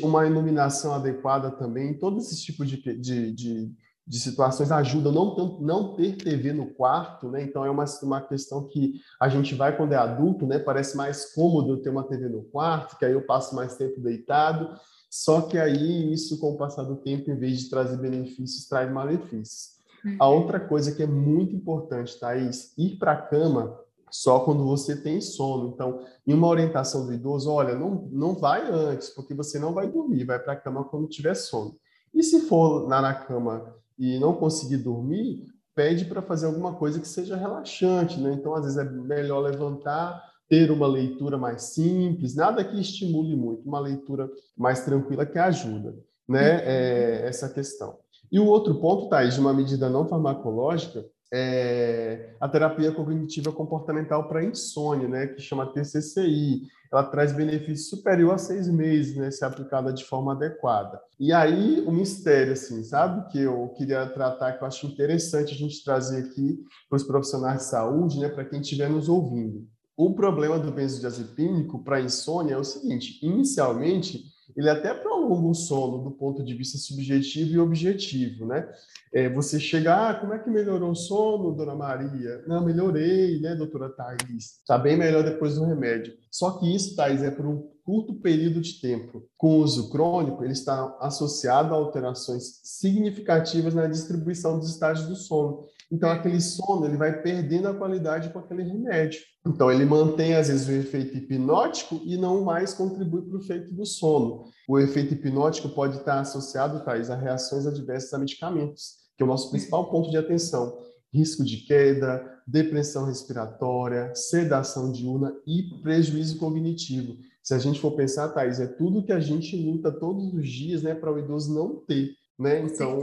uma 0.03 0.27
iluminação 0.27 0.95
adequada 0.95 1.51
também, 1.51 1.99
todos 1.99 2.27
esses 2.27 2.43
tipos 2.43 2.69
de, 2.69 2.77
de, 2.99 3.33
de, 3.33 3.73
de 4.07 4.21
situações 4.21 4.73
ajudam 4.73 5.13
não, 5.13 5.61
não 5.61 5.95
ter 5.95 6.17
TV 6.17 6.53
no 6.53 6.67
quarto, 6.67 7.31
né? 7.31 7.43
Então 7.43 7.65
é 7.65 7.71
uma, 7.71 7.85
uma 8.03 8.21
questão 8.21 8.67
que 8.67 8.95
a 9.21 9.29
gente 9.29 9.55
vai 9.55 9.77
quando 9.77 9.93
é 9.93 9.97
adulto, 9.97 10.47
né? 10.47 10.59
Parece 10.59 10.97
mais 10.97 11.33
cômodo 11.35 11.83
ter 11.83 11.91
uma 11.91 12.05
TV 12.05 12.29
no 12.29 12.43
quarto, 12.45 12.97
que 12.99 13.05
aí 13.05 13.13
eu 13.13 13.27
passo 13.27 13.55
mais 13.55 13.77
tempo 13.77 14.01
deitado. 14.01 14.71
Só 15.11 15.43
que 15.43 15.59
aí 15.59 16.13
isso, 16.13 16.39
com 16.39 16.53
o 16.53 16.57
passar 16.57 16.85
do 16.85 16.97
tempo, 16.97 17.31
em 17.31 17.37
vez 17.37 17.61
de 17.61 17.71
trazer 17.71 17.97
benefícios, 17.99 18.67
traz 18.67 18.91
malefícios. 18.91 19.78
Uhum. 20.05 20.17
A 20.19 20.29
outra 20.29 20.61
coisa 20.61 20.93
que 20.93 21.03
é 21.03 21.07
muito 21.07 21.55
importante, 21.55 22.19
Thaís, 22.19 22.73
ir 22.77 22.97
para 22.99 23.13
a 23.13 23.23
cama 23.23 23.79
só 24.11 24.41
quando 24.41 24.65
você 24.65 24.97
tem 24.97 25.21
sono. 25.21 25.69
Então, 25.69 26.01
em 26.27 26.33
uma 26.33 26.49
orientação 26.49 27.07
do 27.07 27.13
idoso, 27.13 27.51
olha, 27.51 27.75
não, 27.75 28.09
não 28.11 28.35
vai 28.35 28.71
antes, 28.71 29.11
porque 29.11 29.35
você 29.35 29.59
não 29.59 29.73
vai 29.73 29.89
dormir, 29.89 30.25
vai 30.25 30.39
para 30.39 30.55
a 30.55 30.57
cama 30.57 30.85
quando 30.85 31.09
tiver 31.09 31.35
sono. 31.35 31.77
E 32.15 32.23
se 32.23 32.41
for 32.43 32.89
na, 32.89 33.01
na 33.01 33.15
cama 33.15 33.75
e 33.99 34.19
não 34.19 34.35
conseguir 34.35 34.79
dormir, 34.79 35.47
pede 35.75 36.05
para 36.07 36.23
fazer 36.23 36.47
alguma 36.47 36.75
coisa 36.75 36.99
que 36.99 37.09
seja 37.09 37.37
relaxante, 37.37 38.19
né? 38.19 38.33
Então, 38.33 38.55
às 38.55 38.63
vezes 38.65 38.79
é 38.79 38.85
melhor 38.85 39.41
levantar, 39.41 40.23
ter 40.49 40.71
uma 40.71 40.87
leitura 40.87 41.37
mais 41.37 41.63
simples, 41.63 42.35
nada 42.35 42.65
que 42.65 42.81
estimule 42.81 43.37
muito, 43.37 43.69
uma 43.69 43.79
leitura 43.79 44.31
mais 44.57 44.85
tranquila 44.85 45.27
que 45.27 45.39
ajuda, 45.39 45.95
né? 46.27 46.55
Uhum. 46.55 46.63
É, 46.65 47.29
essa 47.29 47.49
questão. 47.49 47.99
E 48.31 48.39
o 48.39 48.47
outro 48.47 48.75
ponto, 48.77 49.09
Thais, 49.09 49.35
de 49.35 49.41
uma 49.41 49.53
medida 49.53 49.89
não 49.89 50.07
farmacológica, 50.07 51.05
é 51.33 52.35
a 52.41 52.49
terapia 52.49 52.91
cognitiva 52.93 53.53
comportamental 53.53 54.29
para 54.29 54.45
insônia, 54.45 55.09
né, 55.09 55.27
que 55.27 55.43
chama 55.43 55.73
TCCI. 55.73 56.63
Ela 56.91 57.05
traz 57.05 57.33
benefício 57.33 57.97
superior 57.97 58.35
a 58.35 58.39
seis 58.39 58.67
meses, 58.69 59.15
né, 59.15 59.31
se 59.31 59.45
aplicada 59.45 59.93
de 59.93 60.05
forma 60.05 60.33
adequada. 60.33 60.99
E 61.21 61.33
aí, 61.33 61.85
o 61.87 61.93
mistério, 61.93 62.55
assim, 62.55 62.83
sabe, 62.83 63.31
que 63.31 63.41
eu 63.41 63.69
queria 63.77 64.07
tratar, 64.07 64.53
que 64.53 64.63
eu 64.63 64.69
acho 64.69 64.87
interessante 64.87 65.53
a 65.53 65.59
gente 65.59 65.85
trazer 65.85 66.25
aqui 66.25 66.59
para 66.89 66.97
os 66.97 67.05
profissionais 67.05 67.59
de 67.59 67.65
saúde, 67.65 68.19
né, 68.19 68.29
para 68.29 68.45
quem 68.45 68.61
estiver 68.61 68.89
nos 68.89 69.09
ouvindo. 69.09 69.67
O 69.97 70.15
problema 70.15 70.59
do 70.59 70.73
benzodiazepínico 70.73 71.83
para 71.83 72.01
insônia 72.01 72.55
é 72.55 72.59
o 72.59 72.65
seguinte, 72.65 73.19
inicialmente, 73.21 74.23
ele 74.59 74.69
até 74.69 74.93
prolonga 74.93 75.47
o 75.47 75.55
sono 75.55 76.03
do 76.03 76.11
ponto 76.11 76.43
de 76.43 76.53
vista 76.53 76.77
subjetivo 76.77 77.55
e 77.55 77.59
objetivo, 77.61 78.45
né? 78.45 78.69
É, 79.13 79.29
você 79.29 79.61
chega, 79.61 80.11
ah, 80.11 80.15
como 80.15 80.35
é 80.35 80.39
que 80.41 80.51
melhorou 80.51 80.91
o 80.91 80.97
sono, 80.97 81.55
dona 81.55 81.77
Maria? 81.77 82.43
Não, 82.45 82.65
melhorei, 82.65 83.41
né, 83.41 83.55
doutora 83.55 83.89
Thais? 83.89 84.59
Está 84.59 84.77
bem 84.77 84.97
melhor 84.97 85.23
depois 85.23 85.55
do 85.55 85.65
remédio. 85.65 86.13
Só 86.29 86.59
que 86.59 86.75
isso, 86.75 86.97
Thais, 86.97 87.23
é 87.23 87.31
por 87.31 87.47
um 87.47 87.71
curto 87.85 88.15
período 88.15 88.61
de 88.61 88.81
tempo. 88.81 89.23
Com 89.37 89.59
uso 89.59 89.91
crônico, 89.91 90.43
ele 90.43 90.53
está 90.53 90.97
associado 91.01 91.73
a 91.73 91.77
alterações 91.77 92.61
significativas 92.65 93.75
na 93.75 93.87
distribuição 93.87 94.59
dos 94.59 94.71
estágios 94.71 95.07
do 95.07 95.15
sono. 95.15 95.67
Então, 95.91 96.11
aquele 96.11 96.41
sono 96.41 96.85
ele 96.85 96.97
vai 96.97 97.23
perdendo 97.23 97.69
a 97.69 97.75
qualidade 97.75 98.31
com 98.31 98.39
aquele 98.39 98.63
remédio. 98.63 99.21
Então, 99.47 99.73
ele 99.73 99.87
mantém, 99.87 100.35
às 100.35 100.49
vezes, 100.49 100.69
o 100.69 100.73
efeito 100.73 101.17
hipnótico 101.17 102.01
e 102.05 102.17
não 102.17 102.45
mais 102.45 102.75
contribui 102.75 103.23
para 103.23 103.39
o 103.39 103.41
efeito 103.41 103.73
do 103.75 103.87
sono. 103.87 104.45
O 104.69 104.79
efeito 104.79 105.15
hipnótico 105.15 105.71
pode 105.71 105.97
estar 105.97 106.21
associado, 106.21 106.85
Thais, 106.85 107.09
a 107.11 107.17
reações 107.17 107.67
adversas 107.67 108.13
a 108.13 108.19
medicamentos, 108.19 108.97
que 109.17 109.23
é 109.23 109.25
o 109.25 109.29
nosso 109.29 109.51
principal 109.51 109.91
ponto 109.91 110.11
de 110.11 110.19
atenção. 110.19 110.79
Risco 111.13 111.43
de 111.43 111.65
queda, 111.65 112.23
depressão 112.47 113.07
respiratória, 113.07 114.15
sedação 114.15 114.93
diurna 114.93 115.35
e 115.47 115.63
prejuízo 115.83 116.39
cognitivo. 116.39 117.17
Se 117.43 117.55
a 117.55 117.59
gente 117.59 117.81
for 117.81 117.93
pensar, 117.93 118.29
Thais, 118.29 118.61
é 118.61 118.67
tudo 118.67 119.03
que 119.03 119.13
a 119.13 119.21
gente 119.21 119.57
luta 119.57 119.91
todos 119.91 120.35
os 120.35 120.47
dias 120.47 120.83
né, 120.83 120.95
para 120.95 121.11
o 121.11 121.19
idoso 121.19 121.55
não 121.55 121.77
ter. 121.77 122.11
Né? 122.39 122.61
Então, 122.61 123.01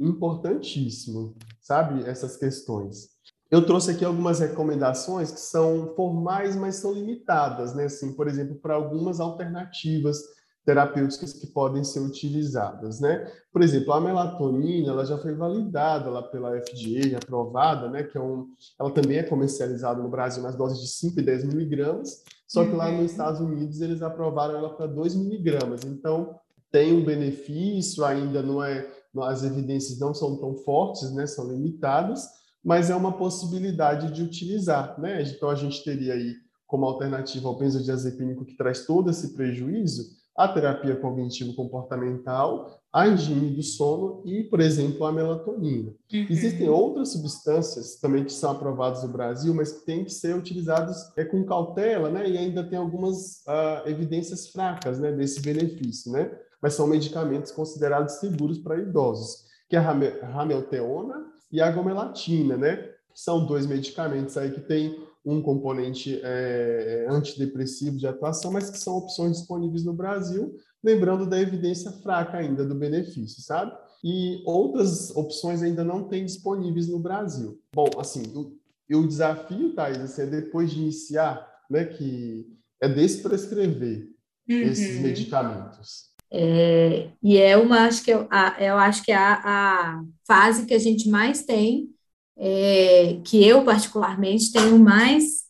importantíssimo, 0.00 1.36
sabe, 1.60 2.02
essas 2.08 2.36
questões. 2.36 3.10
Eu 3.50 3.66
trouxe 3.66 3.90
aqui 3.90 4.04
algumas 4.04 4.38
recomendações 4.38 5.30
que 5.30 5.40
são 5.40 5.92
formais, 5.94 6.56
mas 6.56 6.76
são 6.76 6.92
limitadas, 6.92 7.74
né? 7.74 7.84
Assim, 7.84 8.14
por 8.14 8.28
exemplo, 8.28 8.54
para 8.54 8.74
algumas 8.74 9.20
alternativas 9.20 10.18
terapêuticas 10.64 11.32
que 11.32 11.48
podem 11.48 11.82
ser 11.82 12.00
utilizadas, 12.00 13.00
né? 13.00 13.26
Por 13.52 13.62
exemplo, 13.62 13.92
a 13.92 14.00
melatonina, 14.00 14.92
ela 14.92 15.04
já 15.04 15.18
foi 15.18 15.34
validada 15.34 16.08
lá 16.10 16.22
pela 16.22 16.60
FDA, 16.60 17.16
aprovada, 17.16 17.88
né? 17.88 18.04
Que 18.04 18.16
é 18.16 18.20
um, 18.20 18.46
ela 18.78 18.90
também 18.92 19.18
é 19.18 19.22
comercializada 19.24 20.00
no 20.00 20.08
Brasil 20.08 20.42
nas 20.42 20.54
doses 20.54 20.80
de 20.80 20.88
5 20.88 21.18
e 21.18 21.22
10 21.22 21.44
miligramas, 21.44 22.22
só 22.46 22.64
que 22.64 22.72
lá 22.72 22.88
nos 22.90 23.00
uhum. 23.00 23.06
Estados 23.06 23.40
Unidos 23.40 23.80
eles 23.80 24.02
aprovaram 24.02 24.56
ela 24.56 24.70
para 24.76 24.86
2 24.86 25.16
miligramas. 25.16 25.84
Então, 25.84 26.36
tem 26.70 26.92
um 26.92 27.04
benefício, 27.04 28.04
ainda 28.04 28.42
não 28.42 28.62
é, 28.62 28.86
as 29.18 29.42
evidências 29.42 29.98
não 29.98 30.14
são 30.14 30.36
tão 30.36 30.54
fortes, 30.56 31.12
né? 31.12 31.26
São 31.26 31.50
limitadas, 31.50 32.28
mas 32.64 32.90
é 32.90 32.94
uma 32.94 33.16
possibilidade 33.16 34.12
de 34.12 34.22
utilizar, 34.22 35.00
né? 35.00 35.22
Então 35.22 35.48
a 35.48 35.54
gente 35.54 35.82
teria 35.82 36.14
aí 36.14 36.34
como 36.66 36.86
alternativa 36.86 37.48
ao 37.48 37.58
benzodiazepínico 37.58 38.44
que 38.44 38.56
traz 38.56 38.86
todo 38.86 39.10
esse 39.10 39.34
prejuízo, 39.34 40.20
a 40.36 40.46
terapia 40.46 40.94
cognitivo 40.94 41.54
comportamental, 41.54 42.80
a 42.92 43.06
higiene 43.06 43.50
do 43.50 43.62
sono 43.62 44.22
e, 44.24 44.44
por 44.44 44.60
exemplo, 44.60 45.04
a 45.04 45.12
melatonina. 45.12 45.90
Uhum. 46.12 46.26
Existem 46.30 46.68
outras 46.68 47.10
substâncias 47.12 47.96
também 48.00 48.24
que 48.24 48.32
são 48.32 48.52
aprovadas 48.52 49.02
no 49.02 49.12
Brasil, 49.12 49.54
mas 49.54 49.72
que 49.72 49.84
têm 49.84 50.04
que 50.04 50.12
ser 50.12 50.34
utilizadas 50.34 51.12
é, 51.16 51.24
com 51.24 51.44
cautela, 51.44 52.10
né? 52.10 52.28
E 52.28 52.38
ainda 52.38 52.64
tem 52.64 52.78
algumas 52.78 53.42
uh, 53.46 53.86
evidências 53.86 54.48
fracas, 54.48 54.98
né, 54.98 55.12
desse 55.12 55.40
benefício, 55.40 56.10
né? 56.12 56.30
Mas 56.62 56.74
são 56.74 56.86
medicamentos 56.86 57.50
considerados 57.52 58.14
seguros 58.14 58.58
para 58.58 58.78
idosos, 58.78 59.44
que 59.68 59.76
é 59.76 59.78
a 59.78 60.26
ramelteona 60.26 61.26
e 61.50 61.60
a 61.60 61.70
gomelatina, 61.70 62.56
né? 62.56 62.90
São 63.14 63.46
dois 63.46 63.66
medicamentos 63.66 64.36
aí 64.36 64.50
que 64.50 64.60
têm 64.60 64.96
um 65.24 65.42
componente 65.42 66.20
é, 66.22 67.06
antidepressivo 67.08 67.96
de 67.96 68.06
atuação, 68.06 68.52
mas 68.52 68.70
que 68.70 68.78
são 68.78 68.96
opções 68.96 69.38
disponíveis 69.38 69.84
no 69.84 69.92
Brasil, 69.92 70.56
lembrando 70.82 71.28
da 71.28 71.40
evidência 71.40 71.90
fraca 71.92 72.38
ainda 72.38 72.64
do 72.64 72.74
benefício, 72.74 73.42
sabe? 73.42 73.72
E 74.02 74.42
outras 74.46 75.14
opções 75.14 75.62
ainda 75.62 75.84
não 75.84 76.08
têm 76.08 76.24
disponíveis 76.24 76.88
no 76.88 76.98
Brasil. 76.98 77.60
Bom, 77.74 77.88
assim, 77.98 78.22
o, 78.34 78.56
o 78.96 79.06
desafio, 79.06 79.74
Thais, 79.74 80.00
assim, 80.00 80.22
é 80.22 80.26
depois 80.26 80.70
de 80.70 80.80
iniciar, 80.80 81.46
né, 81.68 81.84
que 81.84 82.46
é 82.80 82.88
desprescrever 82.88 84.08
uhum. 84.48 84.62
esses 84.62 85.00
medicamentos. 85.00 86.09
É, 86.32 87.10
e 87.22 87.38
é 87.38 87.56
uma, 87.56 87.86
acho 87.86 88.04
que 88.04 88.10
eu, 88.10 88.26
a, 88.30 88.56
eu 88.62 88.78
acho 88.78 89.02
que 89.02 89.10
é 89.10 89.16
a, 89.16 89.40
a 89.44 90.02
fase 90.26 90.66
que 90.66 90.74
a 90.74 90.78
gente 90.78 91.08
mais 91.08 91.44
tem, 91.44 91.88
é, 92.36 93.20
que 93.24 93.44
eu 93.44 93.64
particularmente 93.64 94.52
tenho 94.52 94.78
mais 94.78 95.44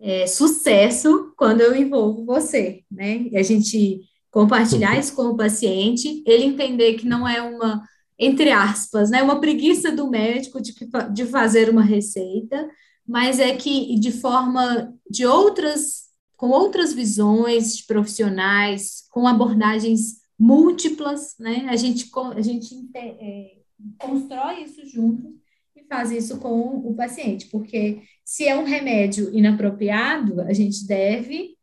é, 0.00 0.26
sucesso 0.26 1.32
quando 1.36 1.60
eu 1.60 1.74
envolvo 1.74 2.24
você, 2.24 2.82
né? 2.90 3.22
E 3.30 3.36
a 3.38 3.42
gente 3.42 4.02
compartilhar 4.30 4.98
isso 4.98 5.14
com 5.14 5.28
o 5.28 5.36
paciente, 5.36 6.22
ele 6.26 6.44
entender 6.44 6.94
que 6.94 7.06
não 7.06 7.26
é 7.26 7.40
uma, 7.40 7.82
entre 8.18 8.50
aspas, 8.50 9.10
né, 9.10 9.22
uma 9.22 9.40
preguiça 9.40 9.92
do 9.92 10.10
médico 10.10 10.60
de, 10.60 10.74
de 11.12 11.24
fazer 11.26 11.70
uma 11.70 11.84
receita, 11.84 12.68
mas 13.06 13.38
é 13.38 13.54
que 13.54 13.98
de 13.98 14.10
forma 14.10 14.92
de 15.08 15.24
outras, 15.24 16.06
com 16.36 16.48
outras 16.48 16.92
visões 16.92 17.80
profissionais, 17.86 19.04
com 19.10 19.26
abordagens 19.26 20.23
múltiplas, 20.44 21.34
né? 21.38 21.66
A 21.70 21.76
gente, 21.76 22.10
a 22.36 22.40
gente 22.42 22.74
é, 22.94 23.56
constrói 23.98 24.64
isso 24.64 24.86
juntos 24.86 25.32
e 25.74 25.82
faz 25.84 26.10
isso 26.10 26.38
com 26.38 26.86
o 26.86 26.94
paciente, 26.94 27.46
porque 27.46 28.02
se 28.22 28.46
é 28.46 28.54
um 28.54 28.64
remédio 28.64 29.34
inapropriado, 29.34 30.42
a 30.42 30.52
gente 30.52 30.86
deve, 30.86 31.56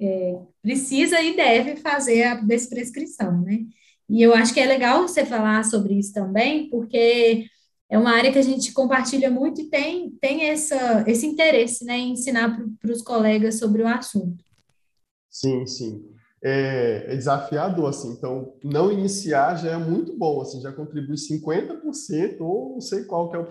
é, 0.00 0.40
precisa 0.62 1.20
e 1.20 1.36
deve 1.36 1.76
fazer 1.76 2.22
a 2.24 2.34
desprescrição, 2.36 3.42
né? 3.42 3.66
E 4.08 4.22
eu 4.22 4.34
acho 4.34 4.54
que 4.54 4.60
é 4.60 4.64
legal 4.64 5.06
você 5.06 5.26
falar 5.26 5.62
sobre 5.64 5.92
isso 5.92 6.14
também, 6.14 6.70
porque 6.70 7.44
é 7.90 7.98
uma 7.98 8.12
área 8.12 8.32
que 8.32 8.38
a 8.38 8.42
gente 8.42 8.72
compartilha 8.72 9.30
muito 9.30 9.60
e 9.60 9.68
tem, 9.68 10.10
tem 10.12 10.44
essa, 10.44 11.04
esse 11.06 11.26
interesse 11.26 11.84
né, 11.84 11.98
em 11.98 12.12
ensinar 12.12 12.58
para 12.80 12.90
os 12.90 13.02
colegas 13.02 13.58
sobre 13.58 13.82
o 13.82 13.86
assunto. 13.86 14.42
Sim, 15.28 15.66
sim. 15.66 16.17
É, 16.40 17.06
é, 17.08 17.16
desafiador, 17.16 17.88
assim, 17.88 18.12
então 18.12 18.54
não 18.62 18.92
iniciar 18.92 19.56
já 19.56 19.72
é 19.72 19.76
muito 19.76 20.16
bom, 20.16 20.40
assim, 20.40 20.60
já 20.60 20.72
contribui 20.72 21.16
50% 21.16 22.36
ou 22.40 22.74
não 22.74 22.80
sei 22.80 23.02
qual 23.04 23.28
que 23.28 23.36
é 23.36 23.40
o 23.40 23.48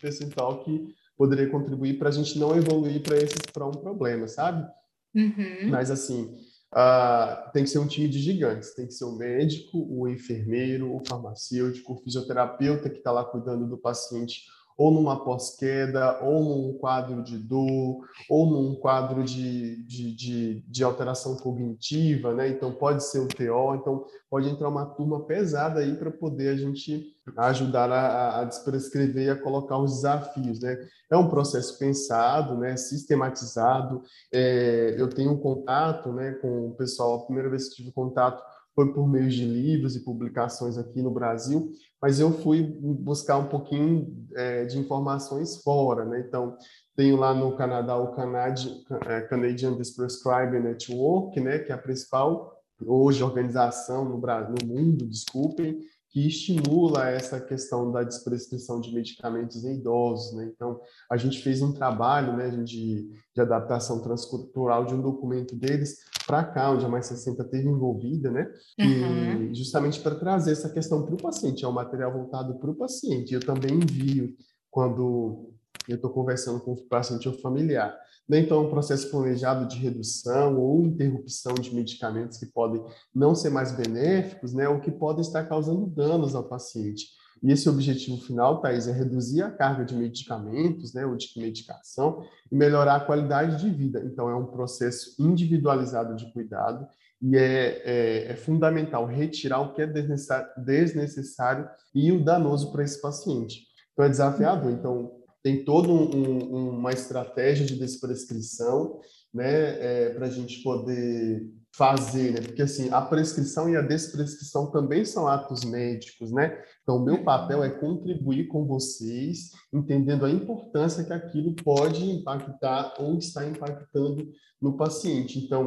percentual 0.00 0.64
que 0.64 0.84
poderia 1.16 1.48
contribuir 1.48 1.96
para 1.96 2.08
a 2.08 2.12
gente 2.12 2.36
não 2.36 2.56
evoluir 2.56 3.02
para 3.02 3.18
esses 3.18 3.38
para 3.52 3.66
um 3.66 3.70
problema, 3.70 4.26
sabe? 4.26 4.68
Uhum. 5.14 5.70
Mas 5.70 5.92
assim, 5.92 6.36
uh, 6.74 7.52
tem 7.52 7.62
que 7.62 7.70
ser 7.70 7.78
um 7.78 7.86
time 7.86 8.08
de 8.08 8.18
gigantes, 8.18 8.74
tem 8.74 8.88
que 8.88 8.94
ser 8.94 9.04
o 9.04 9.16
médico, 9.16 9.86
o 9.88 10.08
enfermeiro, 10.08 10.92
o 10.92 11.02
farmacêutico, 11.06 11.92
o 11.92 11.98
fisioterapeuta 11.98 12.90
que 12.90 12.98
está 12.98 13.12
lá 13.12 13.24
cuidando 13.24 13.68
do 13.68 13.78
paciente, 13.78 14.42
ou 14.76 14.90
numa 14.90 15.24
pós-queda, 15.24 16.20
ou 16.22 16.42
num 16.42 16.78
quadro 16.78 17.22
de 17.22 17.38
dor, 17.38 18.00
ou 18.28 18.46
num 18.46 18.74
quadro 18.74 19.22
de, 19.22 19.82
de, 19.84 20.14
de, 20.14 20.64
de, 20.66 20.84
alteração 20.84 21.36
cognitiva, 21.36 22.34
né? 22.34 22.48
Então, 22.48 22.72
pode 22.72 23.04
ser 23.04 23.20
o 23.20 23.28
TO, 23.28 23.74
então 23.74 24.04
pode 24.28 24.48
entrar 24.48 24.68
uma 24.68 24.86
turma 24.86 25.24
pesada 25.26 25.80
aí 25.80 25.94
para 25.96 26.10
poder 26.10 26.48
a 26.48 26.56
gente 26.56 27.04
ajudar 27.36 27.90
a, 27.90 28.40
a 28.40 28.44
desprescrever 28.44 29.26
e 29.26 29.30
a 29.30 29.40
colocar 29.40 29.78
os 29.78 29.92
desafios, 29.94 30.60
né? 30.60 30.76
É 31.10 31.16
um 31.16 31.28
processo 31.28 31.78
pensado, 31.78 32.58
né? 32.58 32.76
Sistematizado. 32.76 34.02
É, 34.32 34.96
eu 34.98 35.08
tenho 35.08 35.32
um 35.32 35.38
contato, 35.38 36.12
né, 36.12 36.32
com 36.32 36.68
o 36.68 36.74
pessoal, 36.74 37.14
a 37.14 37.24
primeira 37.26 37.48
vez 37.48 37.68
que 37.68 37.76
tive 37.76 37.92
contato 37.92 38.42
foi 38.74 38.92
por 38.92 39.08
meio 39.08 39.30
de 39.30 39.44
livros 39.44 39.94
e 39.94 40.00
publicações 40.00 40.76
aqui 40.76 41.00
no 41.00 41.10
Brasil, 41.10 41.70
mas 42.04 42.20
eu 42.20 42.30
fui 42.30 42.62
buscar 42.62 43.38
um 43.38 43.46
pouquinho 43.46 44.14
é, 44.36 44.66
de 44.66 44.78
informações 44.78 45.62
fora, 45.62 46.04
né? 46.04 46.22
Então, 46.28 46.54
tenho 46.94 47.16
lá 47.16 47.32
no 47.32 47.56
Canadá 47.56 47.96
o 47.96 48.12
Canadian, 48.14 48.74
é, 49.06 49.22
Canadian 49.22 49.74
Prescribing 49.74 50.60
Network, 50.60 51.40
né, 51.40 51.60
que 51.60 51.72
é 51.72 51.74
a 51.74 51.78
principal 51.78 52.52
hoje 52.78 53.24
organização 53.24 54.04
no, 54.04 54.18
Brasil, 54.18 54.54
no 54.60 54.68
mundo, 54.68 55.06
desculpem, 55.06 55.78
que 56.14 56.28
estimula 56.28 57.10
essa 57.10 57.40
questão 57.40 57.90
da 57.90 58.04
desprescrição 58.04 58.80
de 58.80 58.94
medicamentos 58.94 59.64
em 59.64 59.74
idosos. 59.74 60.32
Né? 60.36 60.48
Então, 60.54 60.80
a 61.10 61.16
gente 61.16 61.42
fez 61.42 61.60
um 61.60 61.72
trabalho 61.72 62.36
né, 62.36 62.50
de, 62.50 63.10
de 63.34 63.40
adaptação 63.40 64.00
transcultural 64.00 64.86
de 64.86 64.94
um 64.94 65.02
documento 65.02 65.56
deles 65.56 65.98
para 66.24 66.44
cá, 66.44 66.70
onde 66.70 66.86
a 66.86 66.88
Mais 66.88 67.06
60 67.06 67.42
teve 67.46 67.68
envolvida, 67.68 68.30
né? 68.30 68.48
Uhum. 68.78 69.50
E 69.50 69.54
justamente 69.56 70.00
para 70.00 70.14
trazer 70.14 70.52
essa 70.52 70.70
questão 70.70 71.04
para 71.04 71.16
o 71.16 71.20
paciente, 71.20 71.64
é 71.64 71.68
um 71.68 71.72
material 71.72 72.12
voltado 72.12 72.60
para 72.60 72.70
o 72.70 72.76
paciente. 72.76 73.34
Eu 73.34 73.40
também 73.40 73.74
envio 73.74 74.36
quando 74.70 75.52
eu 75.88 75.96
estou 75.96 76.10
conversando 76.10 76.60
com 76.60 76.72
o 76.72 76.76
paciente 76.88 77.28
ou 77.28 77.34
familiar. 77.34 77.94
Né? 78.28 78.40
Então, 78.40 78.58
é 78.58 78.66
um 78.66 78.70
processo 78.70 79.10
planejado 79.10 79.66
de 79.68 79.76
redução 79.76 80.58
ou 80.58 80.82
interrupção 80.82 81.54
de 81.54 81.74
medicamentos 81.74 82.38
que 82.38 82.46
podem 82.46 82.82
não 83.14 83.34
ser 83.34 83.50
mais 83.50 83.72
benéficos, 83.72 84.54
né, 84.54 84.68
ou 84.68 84.80
que 84.80 84.90
podem 84.90 85.20
estar 85.20 85.44
causando 85.44 85.86
danos 85.86 86.34
ao 86.34 86.44
paciente. 86.44 87.08
E 87.42 87.52
esse 87.52 87.68
objetivo 87.68 88.16
final, 88.22 88.62
Thais, 88.62 88.88
é 88.88 88.92
reduzir 88.92 89.42
a 89.42 89.50
carga 89.50 89.84
de 89.84 89.94
medicamentos, 89.94 90.94
né, 90.94 91.04
ou 91.04 91.14
de 91.14 91.28
medicação, 91.36 92.24
e 92.50 92.56
melhorar 92.56 92.96
a 92.96 93.00
qualidade 93.00 93.60
de 93.60 93.68
vida. 93.68 94.02
Então, 94.06 94.30
é 94.30 94.34
um 94.34 94.46
processo 94.46 95.14
individualizado 95.20 96.16
de 96.16 96.32
cuidado 96.32 96.86
e 97.20 97.36
é, 97.36 97.82
é, 97.84 98.32
é 98.32 98.36
fundamental 98.36 99.04
retirar 99.04 99.60
o 99.60 99.74
que 99.74 99.82
é 99.82 99.86
desnecessário 99.86 101.68
e 101.94 102.10
o 102.12 102.24
danoso 102.24 102.72
para 102.72 102.82
esse 102.82 103.00
paciente. 103.00 103.66
Então, 103.92 104.06
é 104.06 104.08
desafiador. 104.08 104.70
Então, 104.70 105.12
tem 105.44 105.62
toda 105.62 105.88
um, 105.88 106.70
uma 106.70 106.90
estratégia 106.90 107.66
de 107.66 107.78
desprescrição, 107.78 108.98
né, 109.32 110.06
é, 110.06 110.14
para 110.14 110.26
a 110.26 110.30
gente 110.30 110.62
poder 110.62 111.46
fazer, 111.76 112.32
né? 112.32 112.40
Porque 112.40 112.62
assim, 112.62 112.88
a 112.90 113.02
prescrição 113.02 113.68
e 113.68 113.76
a 113.76 113.82
desprescrição 113.82 114.70
também 114.70 115.04
são 115.04 115.26
atos 115.26 115.64
médicos, 115.64 116.30
né? 116.32 116.56
Então, 116.82 116.96
o 116.96 117.04
meu 117.04 117.22
papel 117.24 117.62
é 117.62 117.68
contribuir 117.68 118.46
com 118.46 118.64
vocês, 118.64 119.50
entendendo 119.72 120.24
a 120.24 120.30
importância 120.30 121.04
que 121.04 121.12
aquilo 121.12 121.52
pode 121.56 122.08
impactar 122.08 122.94
ou 122.98 123.18
está 123.18 123.46
impactando 123.46 124.30
no 124.62 124.76
paciente. 124.76 125.38
Então, 125.38 125.66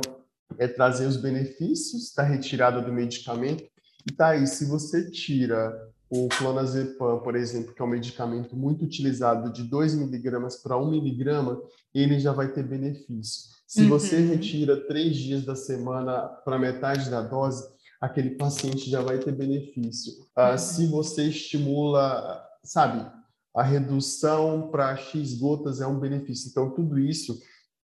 é 0.58 0.68
trazer 0.68 1.06
os 1.06 1.18
benefícios 1.18 2.14
da 2.16 2.24
retirada 2.24 2.82
do 2.82 2.94
medicamento. 2.94 3.66
E 4.10 4.14
tá 4.14 4.30
aí, 4.30 4.48
se 4.48 4.66
você 4.66 5.12
tira 5.12 5.74
o 6.10 6.30
clonazepam, 6.30 7.20
por 7.20 7.36
exemplo, 7.36 7.74
que 7.74 7.82
é 7.82 7.86
um 7.86 7.90
medicamento 7.90 8.56
muito 8.56 8.86
utilizado 8.86 9.52
de 9.52 9.64
2 9.64 9.96
miligramas 9.96 10.56
para 10.58 10.78
1 10.78 10.90
miligrama, 10.90 11.62
ele 11.94 12.20
já 12.20 12.32
vai 12.32 12.52
ter 12.52 12.64
benefício. 12.64 13.58
Se 13.68 13.84
uhum. 13.84 13.90
você 13.90 14.20
retira 14.20 14.88
três 14.88 15.18
dias 15.18 15.44
da 15.44 15.56
semana 15.56 16.22
para 16.46 16.58
metade 16.58 17.10
da 17.10 17.22
dose, 17.22 17.68
aquele 18.00 18.32
paciente 18.32 18.90
já 18.90 19.02
vai 19.02 19.18
ter 19.20 19.34
benefício. 19.34 20.14
Ah, 20.36 20.52
uhum. 20.52 20.58
se 20.58 20.88
você 20.88 21.24
estimula, 21.24 22.42
sabe, 22.64 23.12
a 23.54 23.64
redução 23.64 24.70
para 24.72 24.96
X 24.96 25.34
gotas 25.34 25.82
é 25.82 25.88
um 25.88 26.00
benefício. 26.00 26.50
Então, 26.50 26.70
tudo 26.74 26.98
isso 26.98 27.38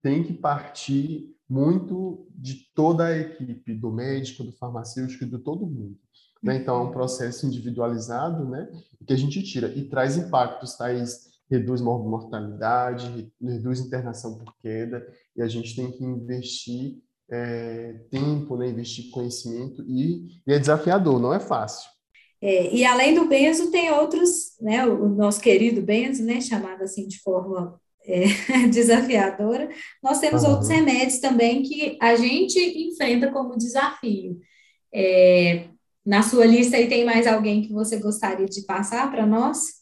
tem 0.01 0.23
que 0.23 0.33
partir 0.33 1.35
muito 1.47 2.27
de 2.35 2.65
toda 2.75 3.05
a 3.05 3.17
equipe, 3.17 3.73
do 3.73 3.91
médico, 3.91 4.43
do 4.43 4.51
farmacêutico 4.51 5.23
e 5.23 5.29
de 5.29 5.37
todo 5.39 5.65
mundo. 5.65 5.97
Né? 6.41 6.57
Então, 6.57 6.77
é 6.77 6.83
um 6.83 6.91
processo 6.91 7.45
individualizado 7.45 8.47
né? 8.47 8.69
que 9.05 9.13
a 9.13 9.17
gente 9.17 9.41
tira 9.43 9.67
e 9.75 9.85
traz 9.85 10.17
impactos, 10.17 10.75
tais 10.75 11.29
reduz 11.49 11.81
mortalidade, 11.81 13.31
reduz 13.41 13.79
internação 13.79 14.37
por 14.37 14.55
queda, 14.59 15.05
e 15.35 15.41
a 15.41 15.47
gente 15.47 15.75
tem 15.75 15.91
que 15.91 16.03
investir 16.03 16.99
é, 17.29 17.93
tempo, 18.11 18.55
né? 18.55 18.69
investir 18.69 19.09
conhecimento, 19.09 19.83
e, 19.87 20.41
e 20.45 20.53
é 20.53 20.59
desafiador, 20.59 21.19
não 21.19 21.33
é 21.33 21.39
fácil. 21.39 21.89
É, 22.41 22.73
e 22.73 22.85
além 22.85 23.15
do 23.15 23.25
benzo, 23.25 23.69
tem 23.69 23.91
outros, 23.91 24.57
né, 24.61 24.85
o 24.85 25.09
nosso 25.09 25.41
querido 25.41 25.81
benzo, 25.81 26.23
né, 26.23 26.39
chamado 26.39 26.83
assim 26.83 27.05
de 27.05 27.19
forma 27.19 27.79
é, 28.05 28.23
desafiadora, 28.71 29.69
nós 30.01 30.19
temos 30.19 30.43
uhum. 30.43 30.51
outros 30.51 30.69
remédios 30.69 31.19
também 31.19 31.63
que 31.63 31.97
a 32.01 32.15
gente 32.15 32.57
enfrenta 32.59 33.29
como 33.31 33.57
desafio. 33.57 34.39
É, 34.93 35.67
na 36.09 36.23
sua 36.23 36.43
lista 36.43 36.75
aí 36.75 36.89
tem 36.89 37.05
mais 37.05 37.27
alguém 37.27 37.61
que 37.61 37.71
você 37.71 37.99
gostaria 37.99 38.47
de 38.47 38.63
passar 38.63 39.11
para 39.11 39.27
nós? 39.27 39.75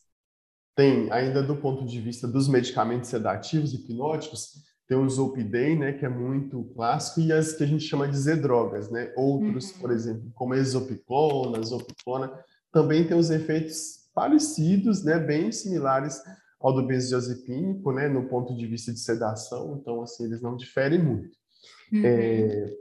Tem, 0.75 1.09
ainda 1.09 1.41
do 1.41 1.55
ponto 1.55 1.85
de 1.85 2.01
vista 2.01 2.27
dos 2.27 2.49
medicamentos 2.49 3.09
sedativos 3.09 3.73
hipnóticos, 3.73 4.49
tem 4.89 4.97
o 4.97 5.09
Zolpidem, 5.09 5.79
né, 5.79 5.93
que 5.93 6.05
é 6.05 6.09
muito 6.09 6.65
clássico, 6.75 7.21
e 7.21 7.31
as 7.31 7.53
que 7.53 7.63
a 7.63 7.65
gente 7.65 7.85
chama 7.85 8.09
de 8.09 8.17
Z-drogas, 8.17 8.91
né? 8.91 9.13
Outros, 9.15 9.71
uhum. 9.71 9.79
por 9.79 9.91
exemplo, 9.91 10.29
como 10.35 10.53
exopiclona, 10.53 11.63
zopiclona, 11.63 12.31
também 12.73 13.07
tem 13.07 13.17
os 13.17 13.29
efeitos 13.29 14.09
parecidos, 14.13 15.05
né, 15.05 15.17
bem 15.17 15.49
similares 15.53 16.21
ao 16.59 16.73
do 16.73 16.85
benzodiazepínico, 16.85 17.93
né, 17.93 18.09
no 18.09 18.27
ponto 18.27 18.53
de 18.53 18.67
vista 18.67 18.91
de 18.91 18.99
sedação, 18.99 19.77
então, 19.81 20.01
assim, 20.01 20.25
eles 20.25 20.41
não 20.41 20.57
diferem 20.57 21.01
muito. 21.01 21.37
Uhum. 21.93 22.01
É, 22.03 22.73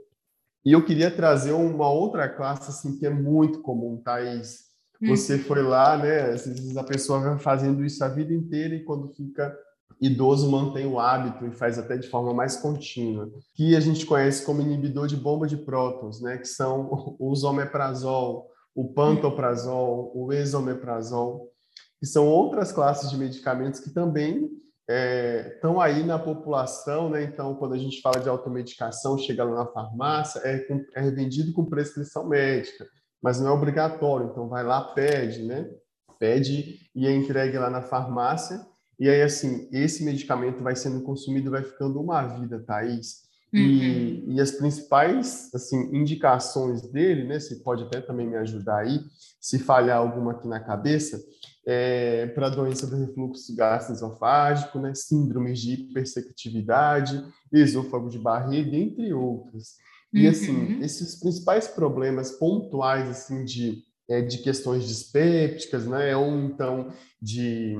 e 0.67 0.73
eu 0.73 0.83
queria 0.83 1.09
trazer 1.09 1.53
uma 1.53 1.89
outra 1.89 2.27
classe 2.27 2.69
assim 2.69 2.97
que 2.97 3.05
é 3.05 3.09
muito 3.09 3.61
comum, 3.61 4.01
Thaís. 4.03 4.65
Você 5.01 5.35
hum. 5.35 5.43
foi 5.43 5.61
lá, 5.61 5.97
né? 5.97 6.31
Às 6.31 6.45
vezes 6.45 6.75
a 6.75 6.83
pessoa 6.83 7.21
vai 7.21 7.39
fazendo 7.39 7.85
isso 7.85 8.03
a 8.03 8.09
vida 8.09 8.33
inteira 8.33 8.75
e 8.75 8.83
quando 8.83 9.07
fica 9.13 9.57
idoso 10.01 10.51
mantém 10.51 10.85
o 10.85 10.99
hábito 10.99 11.45
e 11.45 11.55
faz 11.55 11.79
até 11.79 11.95
de 11.95 12.09
forma 12.09 12.33
mais 12.33 12.57
contínua, 12.57 13.31
que 13.55 13.77
a 13.77 13.79
gente 13.79 14.05
conhece 14.05 14.45
como 14.45 14.61
inibidor 14.61 15.07
de 15.07 15.15
bomba 15.15 15.47
de 15.47 15.55
prótons, 15.55 16.21
né? 16.21 16.37
Que 16.37 16.49
são 16.49 17.15
os 17.17 17.45
omeprazol, 17.45 18.49
o 18.75 18.91
pantoprazol, 18.91 20.11
o 20.13 20.33
esomeprazol, 20.33 21.49
que 21.97 22.05
são 22.05 22.27
outras 22.27 22.73
classes 22.73 23.09
de 23.09 23.15
medicamentos 23.15 23.79
que 23.79 23.91
também 23.91 24.49
estão 24.87 25.81
é, 25.81 25.85
aí 25.85 26.03
na 26.05 26.17
população, 26.17 27.09
né? 27.09 27.23
Então, 27.23 27.55
quando 27.55 27.73
a 27.73 27.77
gente 27.77 28.01
fala 28.01 28.21
de 28.21 28.29
automedicação, 28.29 29.17
chega 29.17 29.43
lá 29.43 29.63
na 29.63 29.65
farmácia, 29.65 30.39
é, 30.45 30.65
é 30.95 31.11
vendido 31.11 31.51
com 31.51 31.65
prescrição 31.65 32.27
médica, 32.27 32.87
mas 33.21 33.39
não 33.39 33.49
é 33.49 33.51
obrigatório. 33.51 34.29
Então, 34.31 34.47
vai 34.47 34.63
lá, 34.63 34.81
pede, 34.81 35.43
né? 35.43 35.69
Pede 36.17 36.89
e 36.95 37.05
é 37.05 37.11
entregue 37.13 37.57
lá 37.57 37.69
na 37.69 37.81
farmácia. 37.81 38.65
E 38.99 39.09
aí, 39.09 39.21
assim, 39.21 39.69
esse 39.71 40.03
medicamento 40.03 40.63
vai 40.63 40.75
sendo 40.75 41.03
consumido, 41.03 41.51
vai 41.51 41.63
ficando 41.63 42.01
uma 42.01 42.21
vida, 42.25 42.63
Thaís. 42.65 43.26
Uhum. 43.53 43.59
E, 43.59 44.35
e, 44.35 44.41
as 44.41 44.51
principais 44.51 45.49
assim 45.53 45.95
indicações 45.95 46.81
dele, 46.91 47.23
né? 47.23 47.39
Você 47.39 47.55
pode 47.57 47.83
até 47.83 48.01
também 48.01 48.27
me 48.27 48.35
ajudar 48.35 48.79
aí, 48.79 48.99
se 49.39 49.57
falhar 49.57 49.97
alguma 49.97 50.33
aqui 50.33 50.47
na 50.47 50.59
cabeça, 50.59 51.17
é, 51.65 52.27
para 52.27 52.49
doença 52.49 52.85
do 52.87 52.97
refluxo 52.97 53.55
gastroesofágico, 53.55 54.79
né? 54.79 54.93
Síndromes 54.93 55.59
de 55.59 55.73
hipersecretividade, 55.73 57.23
esôfago 57.51 58.09
de 58.09 58.19
barriga, 58.19 58.75
entre 58.75 59.13
outras. 59.13 59.75
E 60.13 60.27
assim, 60.27 60.75
uhum. 60.75 60.81
esses 60.81 61.19
principais 61.19 61.67
problemas 61.67 62.31
pontuais 62.31 63.09
assim 63.09 63.45
de 63.45 63.83
é, 64.09 64.21
de 64.21 64.37
questões 64.39 64.87
dispépticas, 64.87 65.85
né? 65.85 66.15
Ou 66.15 66.33
então 66.39 66.91
de 67.21 67.75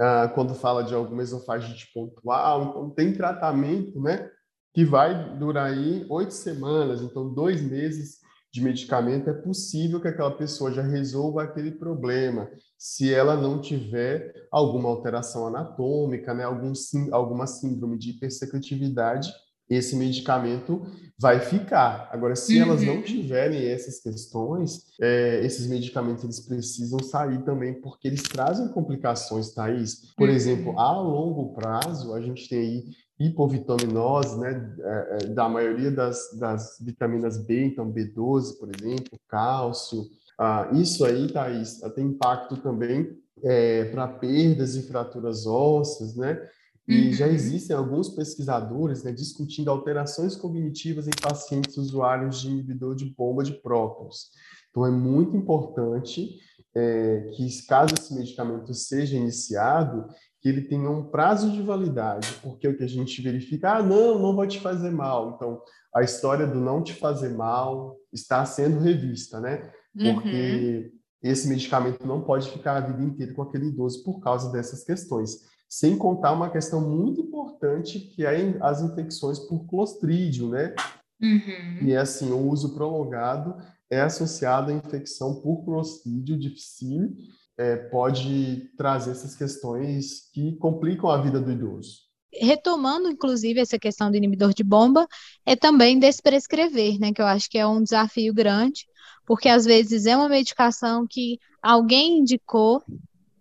ah, 0.00 0.30
quando 0.34 0.54
fala 0.54 0.82
de 0.82 0.94
alguma 0.94 1.22
esofagite 1.22 1.90
pontual, 1.92 2.70
então 2.70 2.90
tem 2.90 3.12
tratamento, 3.12 4.00
né? 4.00 4.30
Que 4.76 4.84
vai 4.84 5.38
durar 5.38 5.70
aí 5.70 6.04
oito 6.10 6.34
semanas, 6.34 7.00
então 7.00 7.32
dois 7.32 7.62
meses 7.62 8.18
de 8.52 8.60
medicamento 8.60 9.30
é 9.30 9.32
possível 9.32 9.98
que 10.02 10.08
aquela 10.08 10.36
pessoa 10.36 10.70
já 10.70 10.82
resolva 10.82 11.44
aquele 11.44 11.70
problema, 11.70 12.50
se 12.76 13.10
ela 13.10 13.34
não 13.40 13.58
tiver 13.58 14.34
alguma 14.52 14.90
alteração 14.90 15.46
anatômica, 15.46 16.34
né? 16.34 16.44
Algum, 16.44 16.74
alguma 17.10 17.46
síndrome 17.46 17.96
de 17.96 18.10
hipersecretividade 18.10 19.32
esse 19.68 19.96
medicamento 19.96 20.86
vai 21.18 21.40
ficar. 21.40 22.08
Agora, 22.12 22.36
se 22.36 22.56
uhum. 22.56 22.62
elas 22.68 22.82
não 22.82 22.96
uhum. 22.96 23.02
tiverem 23.02 23.66
essas 23.68 24.00
questões, 24.00 24.84
é, 25.00 25.44
esses 25.44 25.66
medicamentos 25.66 26.22
eles 26.22 26.40
precisam 26.40 27.00
sair 27.00 27.42
também, 27.44 27.80
porque 27.80 28.06
eles 28.06 28.22
trazem 28.22 28.68
complicações, 28.68 29.52
Thaís. 29.52 30.12
Por 30.14 30.28
uhum. 30.28 30.34
exemplo, 30.34 30.78
a 30.78 31.00
longo 31.00 31.54
prazo, 31.54 32.14
a 32.14 32.20
gente 32.20 32.48
tem 32.48 32.58
aí 32.58 32.84
hipovitaminose, 33.18 34.38
né, 34.38 34.74
é, 34.78 35.18
é 35.22 35.26
da 35.28 35.48
maioria 35.48 35.90
das, 35.90 36.36
das 36.38 36.78
vitaminas 36.80 37.38
B, 37.38 37.66
então 37.66 37.90
B12, 37.90 38.58
por 38.58 38.68
exemplo, 38.74 39.18
cálcio. 39.28 40.04
Ah, 40.38 40.68
isso 40.72 41.04
aí, 41.04 41.32
Thaís, 41.32 41.80
tem 41.94 42.08
impacto 42.08 42.56
também 42.58 43.16
é, 43.42 43.84
para 43.86 44.06
perdas 44.06 44.76
e 44.76 44.82
fraturas 44.82 45.46
ósseas, 45.46 46.14
né? 46.14 46.40
E 46.88 47.06
uhum. 47.06 47.12
já 47.12 47.26
existem 47.26 47.74
alguns 47.74 48.10
pesquisadores 48.10 49.02
né, 49.02 49.10
discutindo 49.10 49.70
alterações 49.70 50.36
cognitivas 50.36 51.08
em 51.08 51.20
pacientes 51.20 51.76
usuários 51.76 52.40
de 52.40 52.48
inibidor 52.48 52.94
de 52.94 53.06
bomba 53.06 53.42
de 53.42 53.54
prótons. 53.54 54.30
Então, 54.70 54.86
é 54.86 54.90
muito 54.90 55.36
importante 55.36 56.38
é, 56.74 57.32
que, 57.34 57.66
caso 57.66 57.94
esse 57.98 58.14
medicamento 58.14 58.72
seja 58.72 59.16
iniciado, 59.16 60.06
que 60.40 60.48
ele 60.48 60.62
tenha 60.62 60.90
um 60.90 61.04
prazo 61.04 61.50
de 61.50 61.62
validade, 61.62 62.28
porque 62.42 62.68
o 62.68 62.76
que 62.76 62.84
a 62.84 62.88
gente 62.88 63.20
verifica, 63.22 63.76
ah, 63.76 63.82
não, 63.82 64.18
não 64.18 64.36
vai 64.36 64.46
te 64.46 64.60
fazer 64.60 64.90
mal. 64.90 65.34
Então, 65.34 65.60
a 65.94 66.02
história 66.02 66.46
do 66.46 66.60
não 66.60 66.82
te 66.82 66.92
fazer 66.94 67.30
mal 67.30 67.96
está 68.12 68.44
sendo 68.44 68.80
revista, 68.80 69.40
né? 69.40 69.70
Porque 69.94 70.92
uhum. 70.92 71.30
esse 71.30 71.48
medicamento 71.48 72.06
não 72.06 72.20
pode 72.20 72.50
ficar 72.50 72.76
a 72.76 72.80
vida 72.80 73.02
inteira 73.02 73.32
com 73.32 73.42
aquele 73.42 73.68
idoso 73.68 74.04
por 74.04 74.20
causa 74.20 74.52
dessas 74.52 74.84
questões. 74.84 75.40
Sem 75.68 75.96
contar 75.96 76.32
uma 76.32 76.50
questão 76.50 76.80
muito 76.80 77.20
importante 77.22 77.98
que 77.98 78.24
é 78.24 78.56
as 78.60 78.82
infecções 78.82 79.38
por 79.38 79.66
clostrídio, 79.66 80.48
né? 80.50 80.74
Uhum. 81.20 81.78
E 81.82 81.92
é 81.92 81.96
assim, 81.96 82.30
o 82.30 82.48
uso 82.48 82.74
prolongado 82.74 83.56
é 83.90 84.00
associado 84.00 84.70
à 84.70 84.74
infecção 84.74 85.40
por 85.40 85.64
clostrídio 85.64 86.38
difficile, 86.38 87.14
é, 87.58 87.76
pode 87.76 88.70
trazer 88.76 89.12
essas 89.12 89.34
questões 89.34 90.30
que 90.32 90.56
complicam 90.56 91.08
a 91.08 91.20
vida 91.20 91.40
do 91.40 91.50
idoso. 91.50 92.06
Retomando, 92.32 93.08
inclusive, 93.08 93.60
essa 93.60 93.78
questão 93.78 94.10
do 94.10 94.16
inibidor 94.16 94.52
de 94.52 94.62
bomba, 94.62 95.06
é 95.44 95.56
também 95.56 95.98
desprescrever, 95.98 96.98
né? 96.98 97.12
Que 97.12 97.22
eu 97.22 97.26
acho 97.26 97.48
que 97.48 97.56
é 97.56 97.66
um 97.66 97.82
desafio 97.82 98.34
grande, 98.34 98.86
porque 99.24 99.48
às 99.48 99.64
vezes 99.64 100.04
é 100.04 100.14
uma 100.16 100.28
medicação 100.28 101.06
que 101.08 101.38
alguém 101.62 102.18
indicou, 102.18 102.82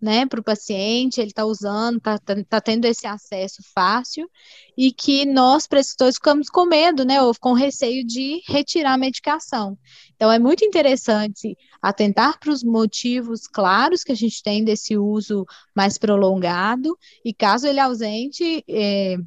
né, 0.05 0.27
para 0.27 0.39
o 0.39 0.43
paciente, 0.43 1.19
ele 1.19 1.31
está 1.31 1.43
usando, 1.43 1.97
está 1.97 2.19
tá, 2.19 2.35
tá 2.47 2.61
tendo 2.61 2.85
esse 2.85 3.07
acesso 3.07 3.63
fácil, 3.73 4.29
e 4.77 4.91
que 4.91 5.25
nós, 5.25 5.65
prescritores, 5.65 6.15
ficamos 6.15 6.47
com 6.47 6.67
medo, 6.67 7.03
né, 7.03 7.19
ou 7.23 7.33
com 7.41 7.53
receio 7.53 8.05
de 8.05 8.39
retirar 8.47 8.93
a 8.93 8.97
medicação. 8.97 9.75
Então, 10.15 10.31
é 10.31 10.37
muito 10.37 10.63
interessante 10.63 11.57
atentar 11.81 12.39
para 12.39 12.51
os 12.51 12.63
motivos 12.63 13.47
claros 13.47 14.03
que 14.03 14.11
a 14.11 14.15
gente 14.15 14.43
tem 14.43 14.63
desse 14.63 14.95
uso 14.95 15.43
mais 15.75 15.97
prolongado, 15.97 16.95
e 17.25 17.33
caso 17.33 17.65
ele 17.65 17.79
ausente, 17.79 18.63
é, 18.69 19.17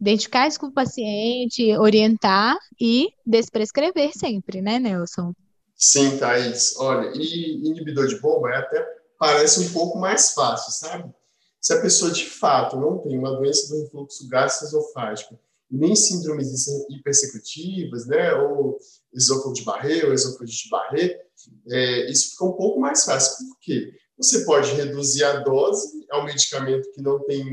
identificar 0.00 0.46
isso 0.46 0.60
com 0.60 0.66
o 0.66 0.72
paciente, 0.72 1.76
orientar 1.76 2.56
e 2.80 3.08
desprescrever 3.26 4.12
sempre, 4.14 4.62
né, 4.62 4.78
Nelson? 4.78 5.34
Sim, 5.74 6.18
Thaís. 6.18 6.76
Olha, 6.78 7.10
e 7.16 7.66
inibidor 7.66 8.06
de 8.06 8.20
bomba 8.20 8.50
é 8.50 8.58
até 8.58 8.99
parece 9.20 9.60
um 9.60 9.72
pouco 9.74 9.98
mais 9.98 10.32
fácil, 10.32 10.72
sabe? 10.72 11.12
Se 11.60 11.74
a 11.74 11.82
pessoa 11.82 12.10
de 12.10 12.24
fato 12.24 12.80
não 12.80 12.98
tem 12.98 13.18
uma 13.18 13.36
doença 13.36 13.68
do 13.68 13.82
refluxo 13.82 14.26
gastroesofágico, 14.26 15.38
nem 15.70 15.94
síndromes 15.94 16.66
hipersecretivas, 16.88 18.06
né, 18.06 18.32
ou 18.32 18.78
esôfago 19.12 19.52
de 19.52 19.62
Barré, 19.62 20.06
ou 20.06 20.14
esofagite 20.14 20.64
de 20.64 20.70
Barré, 20.70 21.20
é, 21.68 22.10
isso 22.10 22.30
fica 22.30 22.46
um 22.46 22.54
pouco 22.54 22.80
mais 22.80 23.04
fácil. 23.04 23.46
Por 23.46 23.58
quê? 23.60 23.92
Você 24.16 24.44
pode 24.46 24.72
reduzir 24.72 25.22
a 25.22 25.40
dose 25.40 26.06
ao 26.10 26.24
medicamento 26.24 26.90
que 26.92 27.02
não 27.02 27.22
tem, 27.24 27.44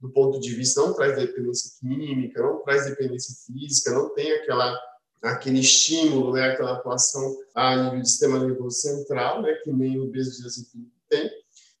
do 0.00 0.10
ponto 0.10 0.40
de 0.40 0.54
vista, 0.54 0.80
não 0.80 0.94
traz 0.94 1.16
dependência 1.16 1.70
química, 1.78 2.42
não 2.42 2.62
traz 2.62 2.86
dependência 2.86 3.34
física, 3.46 3.90
não 3.92 4.12
tem 4.14 4.32
aquela 4.32 4.74
aquele 5.22 5.60
estímulo, 5.60 6.32
né, 6.32 6.44
aquela 6.44 6.72
atuação 6.72 7.36
a 7.54 7.76
nível 7.76 8.00
do 8.00 8.06
sistema 8.06 8.38
nervoso 8.38 8.80
central, 8.80 9.42
né, 9.42 9.52
que 9.62 9.70
nem 9.70 10.00
o 10.00 10.10
benzodiazepina 10.10 10.86
tem. 11.10 11.30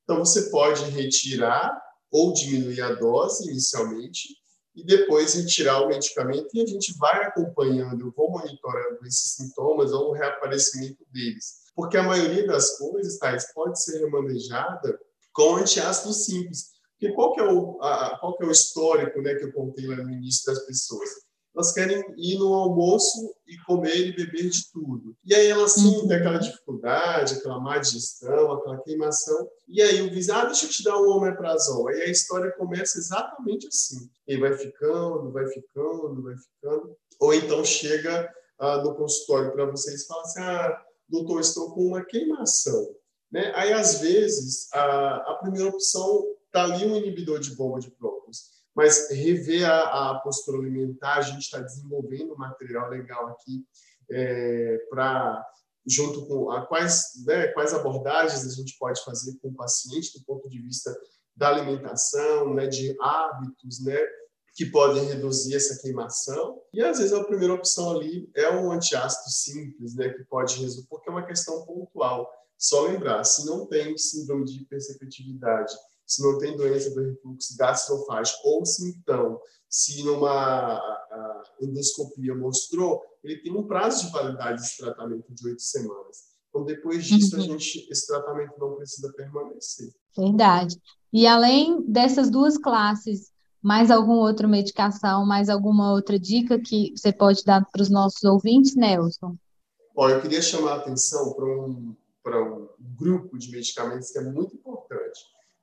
Então, 0.02 0.18
você 0.18 0.50
pode 0.50 0.84
retirar 0.90 1.80
ou 2.10 2.32
diminuir 2.32 2.80
a 2.82 2.94
dose 2.94 3.48
inicialmente 3.48 4.40
e 4.74 4.84
depois 4.84 5.34
retirar 5.34 5.82
o 5.82 5.88
medicamento 5.88 6.48
e 6.54 6.62
a 6.62 6.66
gente 6.66 6.96
vai 6.98 7.24
acompanhando, 7.24 8.06
eu 8.06 8.12
vou 8.16 8.30
monitorando 8.30 9.04
esses 9.06 9.34
sintomas 9.34 9.92
ou 9.92 10.10
o 10.10 10.12
reaparecimento 10.12 11.04
deles. 11.12 11.60
Porque 11.74 11.96
a 11.96 12.02
maioria 12.02 12.46
das 12.46 12.78
coisas, 12.78 13.18
tais, 13.18 13.52
pode 13.52 13.82
ser 13.82 14.00
remanejada 14.00 14.98
com 15.32 15.56
antiácido 15.56 16.12
simples. 16.12 16.70
Porque 16.98 17.14
qual 17.14 17.32
que 17.32 17.40
é 17.40 17.44
o, 17.44 17.80
a, 17.82 18.18
qual 18.18 18.36
que 18.36 18.44
é 18.44 18.46
o 18.46 18.50
histórico 18.50 19.20
né, 19.22 19.34
que 19.34 19.44
eu 19.44 19.52
contei 19.52 19.86
lá 19.86 19.96
no 19.96 20.10
início 20.10 20.44
das 20.52 20.64
pessoas? 20.66 21.08
Elas 21.54 21.72
querem 21.72 22.02
ir 22.16 22.38
no 22.38 22.54
almoço 22.54 23.34
e 23.46 23.56
comer 23.66 23.96
e 23.96 24.16
beber 24.16 24.48
de 24.48 24.70
tudo. 24.72 25.16
E 25.24 25.34
aí 25.34 25.48
elas 25.48 25.72
sentem 25.72 26.02
uhum. 26.02 26.12
aquela 26.12 26.38
dificuldade, 26.38 27.34
aquela 27.34 27.60
má 27.60 27.78
digestão, 27.78 28.52
aquela 28.52 28.80
queimação. 28.82 29.48
E 29.68 29.82
aí 29.82 30.00
o 30.02 30.10
vizinho, 30.10 30.38
ah, 30.38 30.44
deixa 30.44 30.66
eu 30.66 30.70
te 30.70 30.82
dar 30.84 30.96
um 30.98 31.10
omeprazol. 31.10 31.88
Aí 31.88 32.02
a 32.02 32.10
história 32.10 32.52
começa 32.52 32.98
exatamente 32.98 33.66
assim. 33.66 34.08
E 34.28 34.36
vai 34.36 34.56
ficando, 34.56 35.32
vai 35.32 35.46
ficando, 35.48 36.22
vai 36.22 36.34
ficando. 36.36 36.96
Ou 37.18 37.34
então 37.34 37.64
chega 37.64 38.32
ah, 38.58 38.78
no 38.78 38.94
consultório 38.94 39.52
para 39.52 39.66
vocês 39.66 40.02
e 40.02 40.06
fala 40.06 40.22
assim, 40.22 40.40
ah, 40.40 40.82
doutor, 41.08 41.40
estou 41.40 41.74
com 41.74 41.82
uma 41.86 42.04
queimação. 42.04 42.94
Né? 43.30 43.52
Aí, 43.54 43.72
às 43.72 44.00
vezes, 44.00 44.72
a, 44.72 45.16
a 45.16 45.38
primeira 45.40 45.68
opção 45.68 46.24
está 46.46 46.64
ali 46.64 46.84
um 46.84 46.96
inibidor 46.96 47.38
de 47.38 47.54
bomba 47.54 47.78
de 47.78 47.90
própolis 47.92 48.19
mas 48.74 49.10
rever 49.10 49.68
a, 49.68 50.10
a 50.10 50.18
postura 50.20 50.58
alimentar, 50.58 51.16
a 51.16 51.22
gente 51.22 51.42
está 51.42 51.58
desenvolvendo 51.60 52.34
um 52.34 52.38
material 52.38 52.88
legal 52.88 53.28
aqui 53.28 53.64
é, 54.10 54.78
para 54.88 55.44
junto 55.86 56.26
com 56.26 56.50
a, 56.50 56.66
quais, 56.66 57.24
né, 57.26 57.48
quais 57.48 57.72
abordagens 57.72 58.46
a 58.46 58.54
gente 58.54 58.76
pode 58.78 59.02
fazer 59.02 59.36
com 59.38 59.48
o 59.48 59.54
paciente 59.54 60.18
do 60.18 60.24
ponto 60.24 60.48
de 60.48 60.60
vista 60.60 60.94
da 61.34 61.48
alimentação, 61.48 62.54
né, 62.54 62.66
de 62.66 62.94
hábitos, 63.00 63.82
né, 63.84 63.98
que 64.54 64.66
podem 64.66 65.04
reduzir 65.06 65.56
essa 65.56 65.80
queimação. 65.80 66.60
E 66.72 66.82
às 66.82 66.98
vezes 66.98 67.12
a 67.12 67.24
primeira 67.24 67.54
opção 67.54 67.92
ali 67.92 68.30
é 68.36 68.50
um 68.50 68.70
antiácido 68.70 69.30
simples, 69.30 69.94
né, 69.94 70.10
que 70.10 70.24
pode 70.24 70.60
resolver, 70.60 70.86
porque 70.88 71.08
é 71.08 71.12
uma 71.12 71.26
questão 71.26 71.64
pontual. 71.64 72.30
Só 72.58 72.82
lembrar, 72.82 73.24
se 73.24 73.46
não 73.46 73.66
tem 73.66 73.96
síndrome 73.96 74.44
de 74.44 74.60
hipersecretividade 74.60 75.72
se 76.10 76.24
não 76.24 76.38
tem 76.38 76.56
doença 76.56 76.90
do 76.90 77.04
refluxo 77.04 77.56
gastroesofágico, 77.56 78.40
ou 78.44 78.66
se 78.66 78.90
então, 78.90 79.40
se 79.68 80.02
numa 80.02 80.82
endoscopia 81.60 82.34
mostrou, 82.34 83.00
ele 83.22 83.36
tem 83.36 83.56
um 83.56 83.64
prazo 83.64 84.06
de 84.06 84.12
validade 84.12 84.60
desse 84.60 84.78
tratamento 84.78 85.32
de 85.32 85.46
oito 85.46 85.62
semanas. 85.62 86.30
Então, 86.48 86.64
depois 86.64 87.04
disso, 87.04 87.36
uhum. 87.36 87.42
a 87.42 87.44
gente, 87.44 87.86
esse 87.88 88.08
tratamento 88.08 88.54
não 88.58 88.74
precisa 88.74 89.12
permanecer. 89.12 89.92
Verdade. 90.16 90.76
E 91.12 91.28
além 91.28 91.80
dessas 91.86 92.28
duas 92.28 92.58
classes, 92.58 93.30
mais 93.62 93.88
alguma 93.88 94.22
outra 94.22 94.48
medicação, 94.48 95.24
mais 95.24 95.48
alguma 95.48 95.92
outra 95.92 96.18
dica 96.18 96.58
que 96.58 96.92
você 96.96 97.12
pode 97.12 97.44
dar 97.44 97.64
para 97.70 97.82
os 97.82 97.88
nossos 97.88 98.24
ouvintes, 98.24 98.74
Nelson? 98.74 99.36
Olha, 99.94 100.14
eu 100.14 100.22
queria 100.22 100.42
chamar 100.42 100.72
a 100.72 100.76
atenção 100.78 101.34
para 101.34 101.46
um, 101.46 101.94
para 102.20 102.42
um 102.42 102.68
grupo 102.98 103.38
de 103.38 103.52
medicamentos 103.52 104.10
que 104.10 104.18
é 104.18 104.22
muito 104.22 104.56
importante 104.56 104.99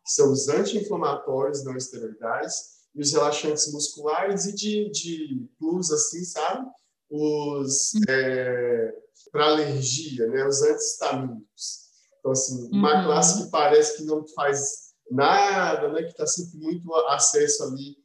que 0.08 0.14
são 0.14 0.32
os 0.32 0.48
anti-inflamatórios 0.48 1.66
não 1.66 1.76
esteroidais 1.76 2.78
e 2.96 3.02
os 3.02 3.12
relaxantes 3.12 3.72
musculares 3.74 4.46
e 4.46 4.56
de, 4.56 4.90
de 4.90 5.50
plus, 5.60 5.92
assim, 5.92 6.24
sabe? 6.24 6.66
Os 7.10 7.94
uhum. 7.94 8.02
é, 8.08 8.94
para 9.30 9.48
alergia, 9.48 10.28
né? 10.28 10.48
Os 10.48 10.62
antihistamínicos. 10.62 11.88
Então, 12.20 12.32
assim, 12.32 12.70
uma 12.72 13.00
uhum. 13.00 13.04
classe 13.06 13.44
que 13.44 13.52
parece 13.52 13.98
que 13.98 14.06
não 14.06 14.26
faz 14.30 14.94
nada, 15.12 15.90
né? 15.90 16.04
Que 16.04 16.12
está 16.12 16.26
sempre 16.26 16.58
muito 16.58 16.96
acesso 17.10 17.64
ali 17.66 17.98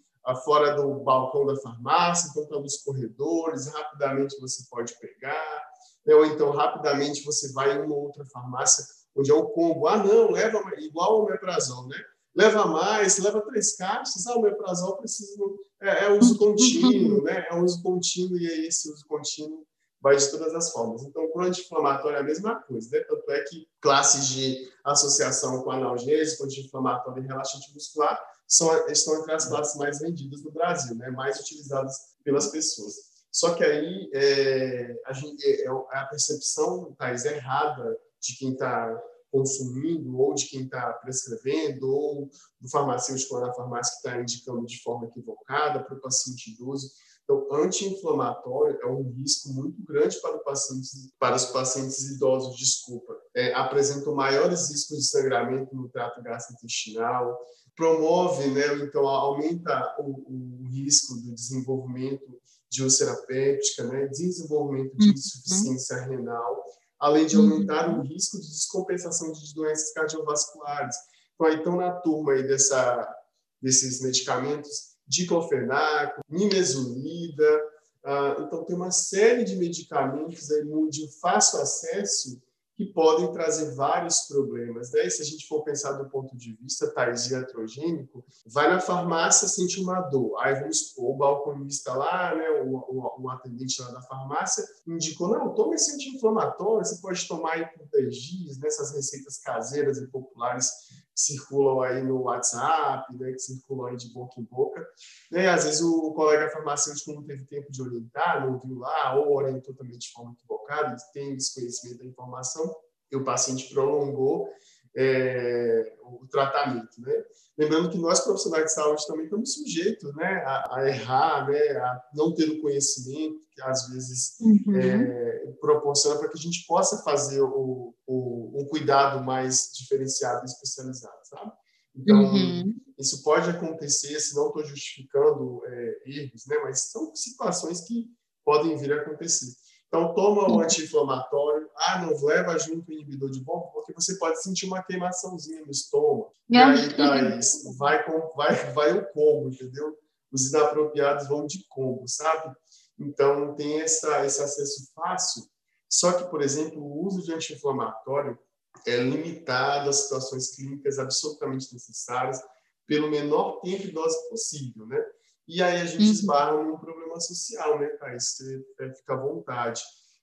fora 0.44 0.74
do 0.74 1.00
balcão 1.04 1.46
da 1.46 1.56
farmácia, 1.60 2.28
então 2.30 2.42
está 2.42 2.58
nos 2.58 2.78
corredores, 2.78 3.68
rapidamente 3.68 4.40
você 4.40 4.64
pode 4.70 4.94
pegar, 4.98 5.62
né? 6.06 6.14
ou 6.14 6.24
então 6.26 6.50
rapidamente 6.50 7.24
você 7.24 7.52
vai 7.52 7.76
em 7.76 7.82
uma 7.82 7.96
outra 7.96 8.24
farmácia 8.26 8.84
onde 9.16 9.31
é 9.31 9.35
o 9.35 9.48
combo. 9.48 9.87
Ah, 9.87 9.96
não, 9.96 10.31
leva 10.31 10.62
igual 10.79 11.12
ao 11.12 11.22
omeprazol, 11.25 11.88
né? 11.88 11.96
leva 12.35 12.66
mais, 12.66 13.18
leva 13.18 13.40
três 13.42 13.77
caixas, 13.77 14.27
ah, 14.27 14.37
o 14.37 14.42
meprazol 14.42 14.96
precisa, 14.96 15.35
é, 15.81 16.05
é 16.07 16.11
uso 16.11 16.38
contínuo, 16.38 17.22
né? 17.22 17.46
É 17.51 17.55
uso 17.55 17.83
contínuo 17.83 18.38
e 18.38 18.48
aí 18.48 18.66
esse 18.66 18.90
uso 18.90 19.05
contínuo 19.07 19.66
vai 20.01 20.16
de 20.16 20.31
todas 20.31 20.55
as 20.55 20.72
formas. 20.72 21.03
Então, 21.05 21.31
o 21.33 21.40
anti-inflamatório 21.40 22.16
é 22.16 22.20
a 22.20 22.25
mesma 22.25 22.57
coisa, 22.62 22.88
né? 22.90 23.05
Tanto 23.05 23.31
é 23.31 23.40
que 23.44 23.68
classes 23.81 24.29
de 24.29 24.68
associação 24.85 25.62
com 25.62 25.70
analgésico, 25.70 26.44
anti-inflamatório 26.44 27.22
e 27.22 27.27
relaxante 27.27 27.72
muscular 27.72 28.18
são, 28.48 28.88
estão 28.88 29.20
entre 29.20 29.33
as 29.33 29.46
classes 29.46 29.77
mais 29.77 30.01
vendidas 30.01 30.42
no 30.42 30.51
Brasil, 30.51 30.96
né? 30.96 31.11
Mais 31.11 31.38
utilizadas 31.38 31.96
pelas 32.25 32.48
pessoas. 32.48 32.94
Só 33.31 33.55
que 33.55 33.64
aí 33.64 34.11
é, 34.12 34.94
a, 35.07 35.12
gente, 35.12 35.44
é, 35.46 35.64
é 35.64 35.98
a 35.98 36.07
percepção, 36.07 36.94
Thais, 36.98 37.25
errada 37.25 37.96
de 38.22 38.37
quem 38.38 38.52
está 38.52 39.02
consumindo, 39.32 40.18
ou 40.18 40.35
de 40.35 40.46
quem 40.46 40.64
está 40.64 40.92
prescrevendo, 40.92 41.90
ou 41.90 42.28
do 42.61 42.68
farmacêutico 42.68 43.35
lá 43.35 43.46
na 43.46 43.54
farmácia 43.54 43.92
que 43.94 44.06
está 44.06 44.20
indicando 44.20 44.66
de 44.66 44.82
forma 44.82 45.06
equivocada 45.06 45.82
para 45.82 45.96
o 45.96 46.00
paciente 46.00 46.52
idoso. 46.52 46.90
Então, 47.24 47.48
anti-inflamatório 47.52 48.78
é 48.82 48.87
um 48.87 49.11
risco 49.12 49.48
muito 49.54 49.82
grande 49.85 50.20
para, 50.20 50.38
paciente, 50.38 50.88
para 51.18 51.37
os 51.37 51.46
pacientes 51.46 52.11
idosos, 52.11 52.56
desculpa. 52.56 53.16
É, 53.35 53.54
apresentam 53.54 54.14
maiores 54.14 54.70
riscos 54.70 54.98
de 54.98 55.06
sangramento 55.08 55.74
no 55.74 55.88
trato 55.88 56.22
gastrointestinal, 56.22 57.38
promove, 57.74 58.48
né, 58.48 58.66
então 58.82 59.06
aumenta 59.06 59.96
o, 59.98 60.62
o 60.62 60.68
risco 60.68 61.14
do 61.14 61.32
desenvolvimento 61.32 62.38
de 62.70 62.82
úlcera 62.82 63.14
péptica, 63.26 63.85
né, 63.85 64.08
desenvolvimento 64.08 64.94
de 64.96 65.06
uhum. 65.06 65.12
insuficiência 65.12 65.96
renal 66.02 66.62
além 67.02 67.26
de 67.26 67.34
aumentar 67.34 67.88
o 67.88 67.96
uhum. 67.96 68.02
risco 68.02 68.40
de 68.40 68.46
descompensação 68.46 69.32
de 69.32 69.54
doenças 69.54 69.92
cardiovasculares. 69.92 70.94
Então, 71.34 71.46
aí 71.48 71.56
estão 71.56 71.76
na 71.76 71.90
turma 71.90 72.34
aí 72.34 72.46
dessa, 72.46 73.12
desses 73.60 74.00
medicamentos, 74.00 74.92
diclofenaco, 75.08 76.20
nimesulida, 76.30 77.60
ah, 78.04 78.36
então 78.38 78.64
tem 78.64 78.76
uma 78.76 78.92
série 78.92 79.42
de 79.42 79.56
medicamentos 79.56 80.48
aí 80.52 80.64
de 80.88 81.08
fácil 81.20 81.60
acesso 81.60 82.40
que 82.74 82.87
podem 82.87 83.30
trazer 83.32 83.74
vários 83.74 84.20
problemas. 84.22 84.90
Né? 84.92 85.08
se 85.08 85.22
a 85.22 85.24
gente 85.24 85.46
for 85.46 85.62
pensar 85.62 85.92
do 85.92 86.08
ponto 86.08 86.37
de 86.37 86.54
vista 86.54 86.92
tais 86.92 87.30
iatrogênico, 87.30 88.24
vai 88.46 88.68
na 88.68 88.80
farmácia, 88.80 89.46
sente 89.46 89.80
uma 89.80 90.00
dor. 90.00 90.37
Aí 90.40 90.54
vamos 90.54 90.94
o 90.96 91.14
balconista 91.14 91.92
lá, 91.92 92.35
né, 92.35 92.48
o, 92.62 92.76
o, 92.76 93.22
o, 93.22 93.30
atendente 93.30 93.80
lá 93.82 93.90
da 93.90 94.02
farmácia, 94.02 94.64
indicou, 94.87 95.28
não, 95.28 95.54
toma 95.54 95.74
esse 95.74 95.94
anti-inflamatório, 95.94 96.85
você 96.85 97.00
pode 97.00 97.26
tomar 97.28 97.52
aí 97.52 97.66
por 97.66 97.87
10 97.88 98.16
dias, 98.16 98.58
nessas 98.58 98.90
né, 98.90 98.96
receitas 98.96 99.38
caseiras 99.38 99.98
e 99.98 100.06
populares 100.08 100.70
circulam 101.14 101.81
aí 101.83 102.03
no 102.03 102.22
WhatsApp, 102.22 103.14
né, 103.16 103.33
que 103.33 103.38
circulam 103.38 103.87
aí 103.87 103.96
de 103.96 104.12
boca 104.12 104.40
em 104.40 104.44
boca. 104.44 104.87
Né? 105.31 105.48
Às 105.48 105.64
vezes 105.64 105.83
o 105.83 106.12
colega 106.12 106.51
farmacêutico 106.51 107.12
não 107.12 107.22
teve 107.22 107.44
tempo 107.44 107.70
de 107.70 107.83
orientar, 107.83 108.46
não 108.46 108.59
viu 108.59 108.79
lá, 108.79 109.14
ou 109.16 109.37
orientou 109.37 109.75
também 109.75 109.98
de 109.98 110.11
forma 110.11 110.33
equivocada, 110.33 110.96
tem 111.12 111.37
desconhecimento 111.37 111.98
da 111.98 112.07
informação, 112.07 112.75
e 113.11 113.16
o 113.16 113.25
paciente 113.25 113.72
prolongou 113.72 114.48
é, 114.96 115.94
o 116.02 116.26
tratamento, 116.28 117.00
né? 117.00 117.12
Lembrando 117.57 117.90
que 117.90 117.98
nós 117.98 118.20
profissionais 118.20 118.64
de 118.64 118.72
saúde 118.72 119.07
também 119.07 119.24
estamos 119.24 119.52
sujeitos, 119.52 120.14
né, 120.16 120.42
a, 120.46 120.76
a 120.76 120.88
errar, 120.88 121.46
né, 121.48 121.59
a 121.76 122.02
não 122.14 122.35
ter 122.35 122.48
o 122.48 122.62
conhecimento 122.62 123.40
que 123.55 123.62
às 123.62 123.88
vezes 123.88 124.37
uhum. 124.40 124.74
é, 124.74 125.52
proporciona 125.61 126.18
para 126.18 126.28
que 126.31 126.38
a 126.38 126.40
gente 126.40 126.64
possa 126.66 127.02
fazer 127.02 127.42
o, 127.42 127.94
o, 128.07 128.59
um 128.59 128.66
cuidado 128.68 129.22
mais 129.22 129.70
diferenciado 129.74 130.42
e 130.42 130.46
especializado, 130.46 131.18
sabe? 131.24 131.52
Então, 131.94 132.22
uhum. 132.22 132.74
isso 132.98 133.22
pode 133.22 133.50
acontecer, 133.50 134.18
se 134.18 134.35
não 134.35 134.46
estou 134.46 134.64
justificando 134.64 135.61
é, 135.66 135.98
erros, 136.07 136.46
né, 136.48 136.57
mas 136.62 136.90
são 136.90 137.14
situações 137.14 137.83
que 137.83 138.07
podem 138.42 138.78
vir 138.78 138.94
a 138.94 139.02
acontecer. 139.02 139.52
Então, 139.92 140.14
toma 140.14 140.50
o 140.50 140.61
anti-inflamatório. 140.62 141.68
Ah, 141.76 142.00
não 142.00 142.18
leva 142.24 142.59
junto 142.59 142.88
o 142.88 142.94
inibidor 142.94 143.28
de 143.28 143.40
bomba, 143.40 143.66
porque 143.74 143.92
você 143.92 144.14
pode 144.14 144.42
sentir 144.42 144.64
uma 144.64 144.83
queimaçãozinha 144.83 145.61
no 145.61 145.70
estômago. 145.70 146.33
E 146.48 146.57
aí, 146.57 146.96
Thaís, 146.96 147.62
vai, 147.76 148.02
vai, 148.35 148.72
vai 148.72 148.92
o 148.96 149.05
combo, 149.12 149.50
entendeu? 149.50 149.94
Os 150.33 150.48
inapropriados 150.48 151.28
vão 151.28 151.46
de 151.46 151.66
combo, 151.68 152.09
sabe? 152.09 152.57
Então, 152.98 153.55
tem 153.55 153.83
essa, 153.83 154.24
esse 154.24 154.42
acesso 154.42 154.90
fácil. 154.94 155.42
Só 155.90 156.14
que, 156.14 156.24
por 156.31 156.40
exemplo, 156.40 156.83
o 156.83 157.07
uso 157.07 157.22
de 157.22 157.35
anti-inflamatório 157.35 158.38
é 158.87 158.96
limitado 158.96 159.90
a 159.90 159.92
situações 159.92 160.57
clínicas 160.57 160.98
absolutamente 160.98 161.70
necessárias 161.70 162.40
pelo 162.87 163.11
menor 163.11 163.61
tempo 163.61 163.87
e 163.87 163.92
dose 163.92 164.16
possível, 164.31 164.87
né? 164.87 165.05
E 165.46 165.62
aí 165.62 165.81
a 165.81 165.85
gente 165.85 166.05
uhum. 166.05 166.11
esbarra 166.11 166.62
num 166.62 166.78
problema 166.78 167.18
social, 167.20 167.78
né, 167.78 167.88
Thais? 167.98 168.37
Você 168.37 168.64
fica 168.94 169.14
à 169.14 169.16
vontade, 169.16 169.83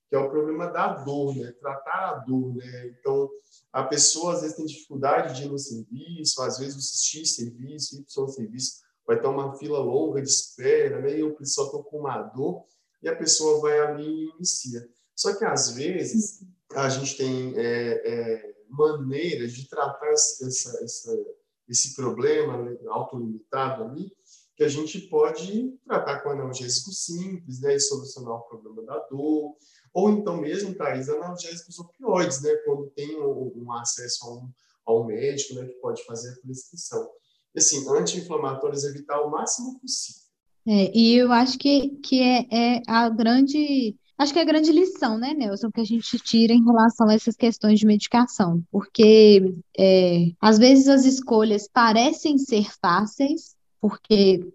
que 0.09 0.15
é 0.15 0.19
o 0.19 0.29
problema 0.29 0.67
da 0.67 0.93
dor, 0.93 1.35
né? 1.35 1.51
Tratar 1.59 2.09
a 2.09 2.15
dor, 2.25 2.55
né? 2.55 2.87
Então, 2.99 3.29
a 3.71 3.83
pessoa 3.83 4.33
às 4.33 4.41
vezes 4.41 4.55
tem 4.55 4.65
dificuldade 4.65 5.35
de 5.35 5.45
ir 5.45 5.49
no 5.49 5.59
serviço, 5.59 6.41
às 6.41 6.57
vezes 6.57 6.75
o 6.75 7.05
X 7.05 7.35
serviço, 7.35 7.99
Y 7.99 8.27
serviço, 8.29 8.79
vai 9.05 9.19
ter 9.19 9.27
uma 9.27 9.55
fila 9.57 9.79
longa 9.79 10.21
de 10.21 10.29
espera, 10.29 11.01
né? 11.01 11.17
E 11.17 11.19
eu 11.19 11.35
só 11.43 11.65
estou 11.65 11.83
com 11.83 11.99
uma 11.99 12.21
dor, 12.21 12.65
e 13.01 13.09
a 13.09 13.15
pessoa 13.15 13.61
vai 13.61 13.79
ali 13.79 14.07
e 14.07 14.29
inicia. 14.35 14.87
Só 15.15 15.35
que 15.35 15.43
às 15.43 15.71
vezes 15.71 16.39
a 16.73 16.87
gente 16.89 17.17
tem 17.17 17.53
é, 17.57 17.63
é, 18.05 18.55
maneiras 18.69 19.53
de 19.53 19.67
tratar 19.67 20.07
essa, 20.11 20.83
essa, 20.83 21.25
esse 21.67 21.95
problema 21.95 22.57
né, 22.57 22.77
autolimitado 22.87 23.83
ali 23.83 24.11
que 24.59 24.65
a 24.65 24.67
gente 24.67 24.99
pode 25.07 25.73
tratar 25.85 26.19
com 26.19 26.31
analgésico 26.31 26.91
simples, 26.91 27.61
né, 27.61 27.77
e 27.77 27.79
solucionar 27.79 28.33
o 28.33 28.41
problema 28.41 28.83
da 28.83 28.99
dor, 29.09 29.55
ou 29.93 30.09
então 30.09 30.35
mesmo, 30.35 30.75
Thais, 30.75 31.07
analgésicos 31.07 31.79
opioides, 31.79 32.41
né, 32.41 32.53
quando 32.65 32.89
tem 32.89 33.17
um, 33.21 33.71
acesso 33.71 34.25
a 34.25 34.33
um, 34.33 34.49
a 34.85 34.99
um 34.99 35.05
médico, 35.05 35.53
né, 35.53 35.65
que 35.65 35.75
pode 35.75 36.03
fazer 36.03 36.33
a 36.33 36.41
prescrição. 36.41 37.09
Assim, 37.55 37.87
anti-inflamatórios 37.89 38.83
evitar 38.83 39.21
o 39.21 39.31
máximo 39.31 39.79
possível. 39.79 40.23
É, 40.67 40.91
e 40.93 41.15
eu 41.15 41.31
acho 41.31 41.57
que, 41.57 41.91
que 42.03 42.21
é, 42.21 42.45
é 42.51 42.81
a 42.85 43.07
grande 43.07 43.95
Acho 44.17 44.33
que 44.33 44.39
é 44.39 44.41
a 44.41 44.45
grande 44.45 44.73
lição, 44.73 45.17
né, 45.17 45.33
Nelson, 45.33 45.71
que 45.71 45.79
a 45.79 45.85
gente 45.85 46.19
tira 46.19 46.51
em 46.51 46.65
relação 46.65 47.07
a 47.07 47.13
essas 47.13 47.37
questões 47.37 47.79
de 47.79 47.85
medicação, 47.85 48.61
porque 48.69 49.55
é, 49.77 50.33
às 50.41 50.57
vezes 50.57 50.89
as 50.89 51.05
escolhas 51.05 51.69
parecem 51.71 52.37
ser 52.37 52.69
fáceis, 52.81 53.57
porque 53.81 54.45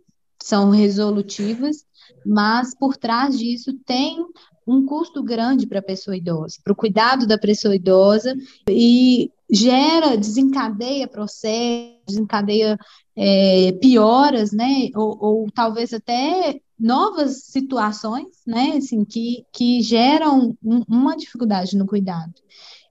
são 0.42 0.70
resolutivas, 0.70 1.84
mas 2.24 2.74
por 2.76 2.96
trás 2.96 3.38
disso 3.38 3.72
tem 3.84 4.24
um 4.66 4.84
custo 4.84 5.22
grande 5.22 5.66
para 5.66 5.78
a 5.78 5.82
pessoa 5.82 6.16
idosa, 6.16 6.56
para 6.62 6.72
o 6.72 6.76
cuidado 6.76 7.26
da 7.26 7.38
pessoa 7.38 7.74
idosa, 7.74 8.34
e 8.68 9.30
gera, 9.50 10.16
desencadeia 10.16 11.06
processo, 11.06 12.00
desencadeia 12.06 12.78
é, 13.16 13.72
pioras, 13.72 14.52
né, 14.52 14.88
ou, 14.94 15.18
ou, 15.20 15.46
talvez 15.54 15.92
até 15.92 16.60
novas 16.78 17.44
situações, 17.44 18.28
né, 18.46 18.74
assim, 18.76 19.04
que, 19.04 19.44
que 19.52 19.80
geram 19.82 20.56
um, 20.62 20.82
uma 20.88 21.16
dificuldade 21.16 21.76
no 21.76 21.86
cuidado. 21.86 22.32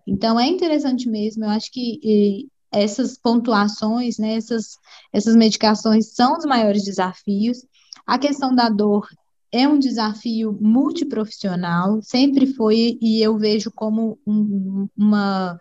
Então, 0.05 0.39
é 0.39 0.47
interessante 0.47 1.09
mesmo, 1.09 1.43
eu 1.43 1.49
acho 1.49 1.71
que 1.71 2.49
essas 2.73 3.17
pontuações, 3.17 4.17
né, 4.17 4.35
essas, 4.35 4.77
essas 5.11 5.35
medicações 5.35 6.13
são 6.13 6.37
os 6.37 6.45
maiores 6.45 6.83
desafios. 6.83 7.65
A 8.05 8.17
questão 8.17 8.53
da 8.53 8.67
dor 8.69 9.07
é 9.51 9.67
um 9.67 9.77
desafio 9.77 10.57
multiprofissional, 10.59 12.01
sempre 12.01 12.47
foi, 12.47 12.97
e 12.99 13.21
eu 13.21 13.37
vejo 13.37 13.71
como 13.71 14.17
um, 14.25 14.87
uma, 14.97 15.59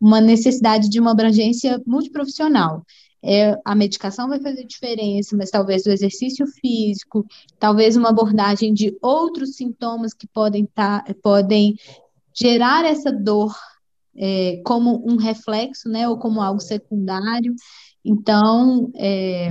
uma 0.00 0.20
necessidade 0.20 0.88
de 0.88 0.98
uma 0.98 1.10
abrangência 1.10 1.80
multiprofissional. 1.86 2.82
É, 3.22 3.58
a 3.64 3.74
medicação 3.74 4.28
vai 4.28 4.40
fazer 4.40 4.64
diferença, 4.64 5.36
mas 5.36 5.50
talvez 5.50 5.84
o 5.84 5.90
exercício 5.90 6.46
físico, 6.46 7.26
talvez 7.58 7.96
uma 7.96 8.10
abordagem 8.10 8.72
de 8.72 8.96
outros 9.02 9.56
sintomas 9.56 10.14
que 10.14 10.26
podem, 10.26 10.66
tá, 10.66 11.04
podem 11.22 11.76
gerar 12.34 12.84
essa 12.84 13.12
dor 13.12 13.54
é, 14.16 14.60
como 14.64 15.02
um 15.06 15.16
reflexo, 15.16 15.88
né, 15.88 16.08
ou 16.08 16.18
como 16.18 16.40
algo 16.40 16.60
secundário. 16.60 17.54
Então, 18.04 18.90
é, 18.94 19.50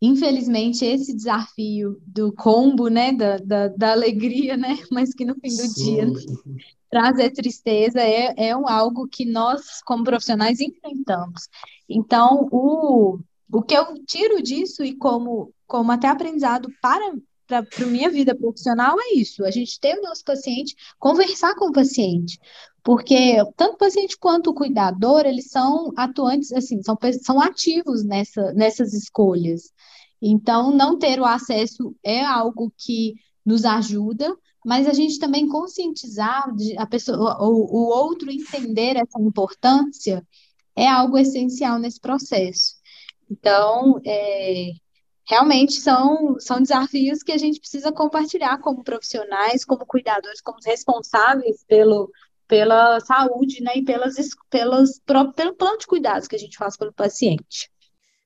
infelizmente, 0.00 0.84
esse 0.84 1.14
desafio 1.14 2.00
do 2.06 2.32
combo, 2.32 2.88
né, 2.88 3.12
da, 3.12 3.38
da, 3.38 3.68
da 3.68 3.92
alegria, 3.92 4.56
né, 4.56 4.78
mas 4.90 5.14
que 5.14 5.24
no 5.24 5.34
fim 5.34 5.48
do 5.48 5.68
Sim. 5.68 5.84
dia 5.84 6.12
trazer 6.90 7.30
tristeza 7.30 8.00
é, 8.00 8.32
é 8.36 8.56
um, 8.56 8.68
algo 8.68 9.08
que 9.08 9.24
nós, 9.24 9.82
como 9.84 10.04
profissionais, 10.04 10.60
enfrentamos. 10.60 11.48
Então, 11.88 12.48
o, 12.50 13.18
o 13.52 13.62
que 13.62 13.74
eu 13.74 13.94
tiro 14.06 14.42
disso 14.42 14.84
e 14.84 14.94
como, 14.94 15.52
como 15.66 15.92
até 15.92 16.08
aprendizado 16.08 16.70
para 16.80 17.12
para 17.46 17.60
a 17.60 17.86
minha 17.86 18.10
vida 18.10 18.34
profissional 18.34 18.96
é 19.00 19.14
isso, 19.14 19.44
a 19.44 19.50
gente 19.50 19.78
ter 19.78 19.98
o 19.98 20.02
nosso 20.02 20.24
paciente, 20.24 20.74
conversar 20.98 21.54
com 21.54 21.66
o 21.66 21.72
paciente, 21.72 22.38
porque 22.82 23.36
tanto 23.56 23.74
o 23.74 23.78
paciente 23.78 24.16
quanto 24.18 24.50
o 24.50 24.54
cuidador, 24.54 25.26
eles 25.26 25.50
são 25.50 25.92
atuantes, 25.96 26.52
assim, 26.52 26.82
são, 26.82 26.96
são 27.22 27.40
ativos 27.40 28.04
nessa, 28.04 28.52
nessas 28.52 28.92
escolhas. 28.94 29.72
Então, 30.20 30.70
não 30.72 30.98
ter 30.98 31.20
o 31.20 31.24
acesso 31.24 31.94
é 32.02 32.24
algo 32.24 32.72
que 32.76 33.14
nos 33.44 33.64
ajuda, 33.64 34.34
mas 34.64 34.88
a 34.88 34.92
gente 34.92 35.18
também 35.18 35.48
conscientizar 35.48 36.48
a 36.76 36.86
pessoa, 36.86 37.36
o, 37.40 37.76
o 37.76 37.88
outro 37.88 38.30
entender 38.30 38.96
essa 38.96 39.20
importância 39.20 40.26
é 40.74 40.88
algo 40.88 41.16
essencial 41.16 41.78
nesse 41.78 42.00
processo. 42.00 42.74
Então, 43.30 44.00
é, 44.04 44.70
realmente 45.26 45.80
são, 45.80 46.38
são 46.38 46.62
desafios 46.62 47.22
que 47.22 47.32
a 47.32 47.38
gente 47.38 47.58
precisa 47.58 47.90
compartilhar 47.90 48.58
como 48.58 48.84
profissionais, 48.84 49.64
como 49.64 49.84
cuidadores, 49.84 50.40
como 50.40 50.58
responsáveis 50.64 51.64
pelo, 51.64 52.10
pela 52.46 53.00
saúde 53.00 53.62
né, 53.62 53.72
e 53.76 53.84
pelas, 53.84 54.14
pelas, 54.48 55.00
pelo 55.34 55.54
plano 55.54 55.78
de 55.78 55.86
cuidados 55.86 56.28
que 56.28 56.36
a 56.36 56.38
gente 56.38 56.56
faz 56.56 56.76
pelo 56.76 56.92
paciente. 56.92 57.70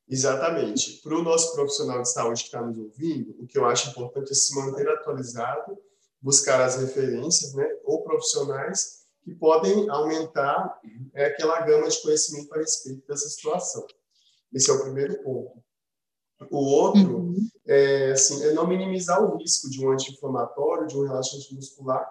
Exatamente. 0.09 1.01
Para 1.03 1.17
o 1.17 1.23
nosso 1.23 1.55
profissional 1.55 2.03
de 2.03 2.13
saúde 2.13 2.43
que 2.43 2.49
está 2.49 2.61
nos 2.61 2.77
ouvindo, 2.77 3.35
o 3.39 3.47
que 3.47 3.59
eu 3.59 3.65
acho 3.65 3.91
importante 3.91 4.33
é 4.33 4.35
se 4.35 4.55
manter 4.55 4.89
atualizado, 4.89 5.79
buscar 6.21 6.61
as 6.61 6.77
referências, 6.77 7.55
né, 7.55 7.67
ou 7.85 8.03
profissionais 8.03 9.01
que 9.23 9.35
podem 9.35 9.89
aumentar 9.89 10.79
é, 11.15 11.27
aquela 11.27 11.61
gama 11.61 11.89
de 11.89 12.03
conhecimento 12.03 12.53
a 12.55 12.59
respeito 12.59 13.07
dessa 13.07 13.29
situação. 13.29 13.87
Esse 14.53 14.71
é 14.71 14.75
o 14.75 14.83
primeiro 14.83 15.23
ponto. 15.23 15.63
O 16.49 16.59
outro 16.59 17.19
uhum. 17.19 17.49
é, 17.67 18.13
assim, 18.13 18.43
é 18.45 18.53
não 18.53 18.67
minimizar 18.67 19.23
o 19.23 19.37
risco 19.37 19.69
de 19.69 19.85
um 19.85 19.91
anti-inflamatório, 19.91 20.87
de 20.87 20.97
um 20.97 21.03
relaxante 21.03 21.55
muscular 21.55 22.09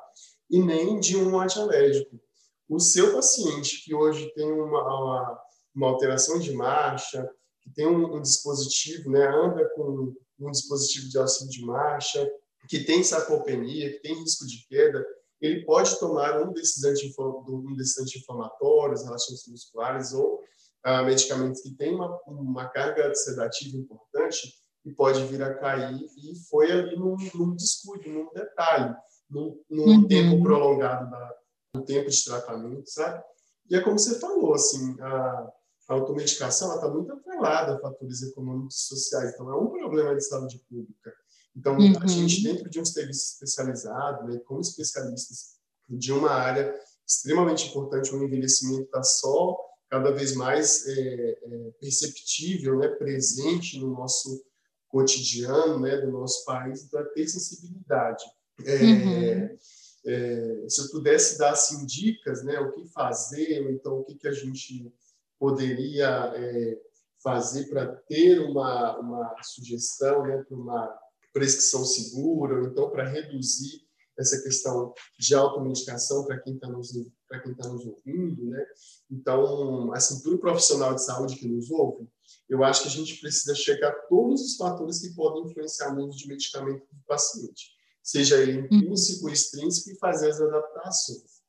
e 0.50 0.62
nem 0.62 1.00
de 1.00 1.18
um 1.18 1.40
antialérgico. 1.40 2.20
O 2.68 2.80
seu 2.80 3.14
paciente 3.14 3.84
que 3.84 3.96
hoje 3.96 4.32
tem 4.36 4.52
uma, 4.52 4.84
uma, 4.84 5.42
uma 5.76 5.88
alteração 5.88 6.38
de 6.38 6.54
marcha, 6.54 7.28
que 7.62 7.72
tem 7.72 7.88
um, 7.88 8.16
um, 8.16 8.22
dispositivo, 8.22 9.10
né, 9.10 9.28
anda 9.28 9.68
com 9.76 10.14
um 10.40 10.52
dispositivo 10.52 11.10
de 11.10 11.18
auxílio 11.18 11.52
de 11.52 11.66
marcha, 11.66 12.30
que 12.68 12.84
tem 12.84 13.04
sarcopenia, 13.04 13.92
que 13.92 14.00
tem 14.02 14.14
risco 14.20 14.46
de 14.46 14.66
queda, 14.68 15.04
ele 15.42 15.66
pode 15.66 15.98
tomar 16.00 16.42
um 16.42 16.52
desses, 16.52 16.84
um 17.18 17.76
desses 17.76 17.98
anti-inflamatórios, 17.98 19.04
relaxantes 19.04 19.48
musculares 19.48 20.14
ou 20.14 20.44
ah, 20.84 21.04
medicamentos 21.04 21.62
que 21.62 21.76
têm 21.76 21.96
uma, 21.96 22.20
uma 22.28 22.70
carga 22.70 23.14
sedativa 23.14 23.78
importante 23.78 24.54
e 24.86 24.92
pode 24.92 25.26
vir 25.26 25.42
a 25.44 25.54
cair 25.56 26.00
e 26.18 26.36
foi 26.50 26.72
ali 26.72 26.96
num, 26.96 27.18
num 27.36 27.56
descuido, 27.56 28.10
num 28.10 28.32
detalhe, 28.34 28.96
num, 29.30 29.62
num 29.70 29.84
uhum. 29.84 30.08
tempo 30.08 30.42
prolongado 30.42 31.10
da, 31.10 31.36
do 31.76 31.84
tempo 31.84 32.10
de 32.10 32.24
tratamento, 32.24 32.90
sabe? 32.90 33.24
E 33.70 33.76
é 33.76 33.82
como 33.82 34.00
você 34.00 34.20
falou, 34.20 34.54
assim, 34.54 35.00
a, 35.02 35.52
a 35.90 35.94
automedicação 35.94 36.74
está 36.74 36.88
muito 36.88 37.12
atrelada 37.12 37.76
a 37.76 37.80
fatores 37.80 38.24
econômicos 38.24 38.76
e 38.76 38.88
sociais, 38.88 39.34
então 39.34 39.52
é 39.52 39.56
um 39.56 39.70
problema 39.70 40.16
de 40.16 40.26
saúde 40.26 40.64
pública. 40.70 41.14
Então, 41.56 41.78
uhum. 41.78 41.94
a 42.02 42.08
gente, 42.08 42.42
dentro 42.42 42.70
de 42.70 42.80
um 42.80 42.86
serviço 42.86 43.34
especializado, 43.34 44.26
né, 44.28 44.40
como 44.46 44.62
especialistas 44.62 45.58
de 45.90 46.12
uma 46.14 46.32
área 46.32 46.74
extremamente 47.06 47.70
importante, 47.70 48.14
o 48.14 48.24
envelhecimento 48.24 48.84
está 48.84 49.04
só 49.04 49.58
cada 49.90 50.12
vez 50.12 50.36
mais 50.36 50.88
é, 50.88 51.40
é, 51.42 51.72
perceptível, 51.80 52.78
né, 52.78 52.88
presente 52.90 53.80
no 53.80 53.92
nosso 53.92 54.44
cotidiano, 54.88 55.80
né, 55.80 55.98
do 55.98 56.12
nosso 56.12 56.46
país, 56.46 56.84
então 56.84 57.00
é 57.00 57.06
ter 57.06 57.28
sensibilidade. 57.28 58.24
É, 58.66 58.76
uhum. 58.84 59.58
É, 60.06 60.66
se 60.70 60.82
eu 60.82 60.90
pudesse 60.92 61.38
dar 61.38 61.52
assim, 61.52 61.86
dicas, 61.86 62.44
né, 62.44 62.60
o 62.60 62.72
que 62.72 62.88
fazer, 62.88 63.62
ou 63.66 63.72
então 63.72 64.00
o 64.00 64.04
que, 64.04 64.16
que 64.16 64.28
a 64.28 64.32
gente 64.32 64.94
poderia 65.38 66.34
é, 66.36 66.80
fazer 67.24 67.66
para 67.66 67.88
ter 68.08 68.40
uma, 68.40 68.98
uma 69.00 69.44
sugestão 69.44 70.24
né, 70.24 70.44
para 70.48 70.58
uma 70.58 71.00
prescrição 71.34 71.84
segura, 71.84 72.60
ou 72.60 72.68
então 72.68 72.90
para 72.90 73.08
reduzir 73.08 73.89
essa 74.20 74.42
questão 74.42 74.94
de 75.18 75.34
automedicação 75.34 76.26
para 76.26 76.40
quem 76.40 76.56
está 76.56 76.68
nos 76.68 76.92
quem 76.92 77.52
está 77.52 77.70
nos 77.70 77.86
ouvindo, 77.86 78.46
né? 78.46 78.66
Então, 79.10 79.94
assim, 79.94 80.22
para 80.22 80.34
o 80.34 80.40
profissional 80.40 80.94
de 80.94 81.04
saúde 81.04 81.36
que 81.38 81.48
nos 81.48 81.72
ouve, 81.72 82.08
eu 82.50 82.64
acho 82.64 82.82
que 82.84 82.88
a 82.90 82.92
gente 82.92 83.20
precisa 83.20 83.56
checar 83.56 83.96
todos 84.10 84.42
os 84.42 84.58
fatores 84.58 85.00
que 85.00 85.14
podem 85.16 85.46
influenciar 85.46 85.94
no 85.94 86.08
uso 86.08 86.18
de 86.18 86.28
medicamento 86.28 86.86
do 86.92 87.04
paciente, 87.08 87.72
seja 88.04 88.38
ele 88.38 88.60
intrínseco, 88.60 89.26
ou 89.26 89.32
extrínseco, 89.32 89.92
e 89.92 90.00
fazer 90.00 90.30
as 90.30 90.42
adaptações. 90.42 91.40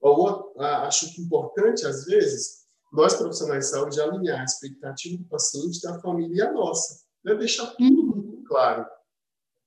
Ou, 0.00 0.54
acho 0.60 1.14
que 1.14 1.22
importante, 1.22 1.86
às 1.86 2.04
vezes, 2.04 2.58
nós 2.92 3.14
profissionais 3.14 3.66
de 3.66 3.70
saúde 3.70 4.00
alinhar 4.00 4.40
a 4.40 4.44
expectativa 4.44 5.16
do 5.16 5.24
paciente, 5.24 5.80
da 5.82 5.98
família 6.00 6.36
e 6.36 6.42
a 6.42 6.52
nossa, 6.52 7.00
né? 7.24 7.34
deixar 7.34 7.66
tudo 7.74 8.16
muito 8.16 8.44
claro. 8.44 8.86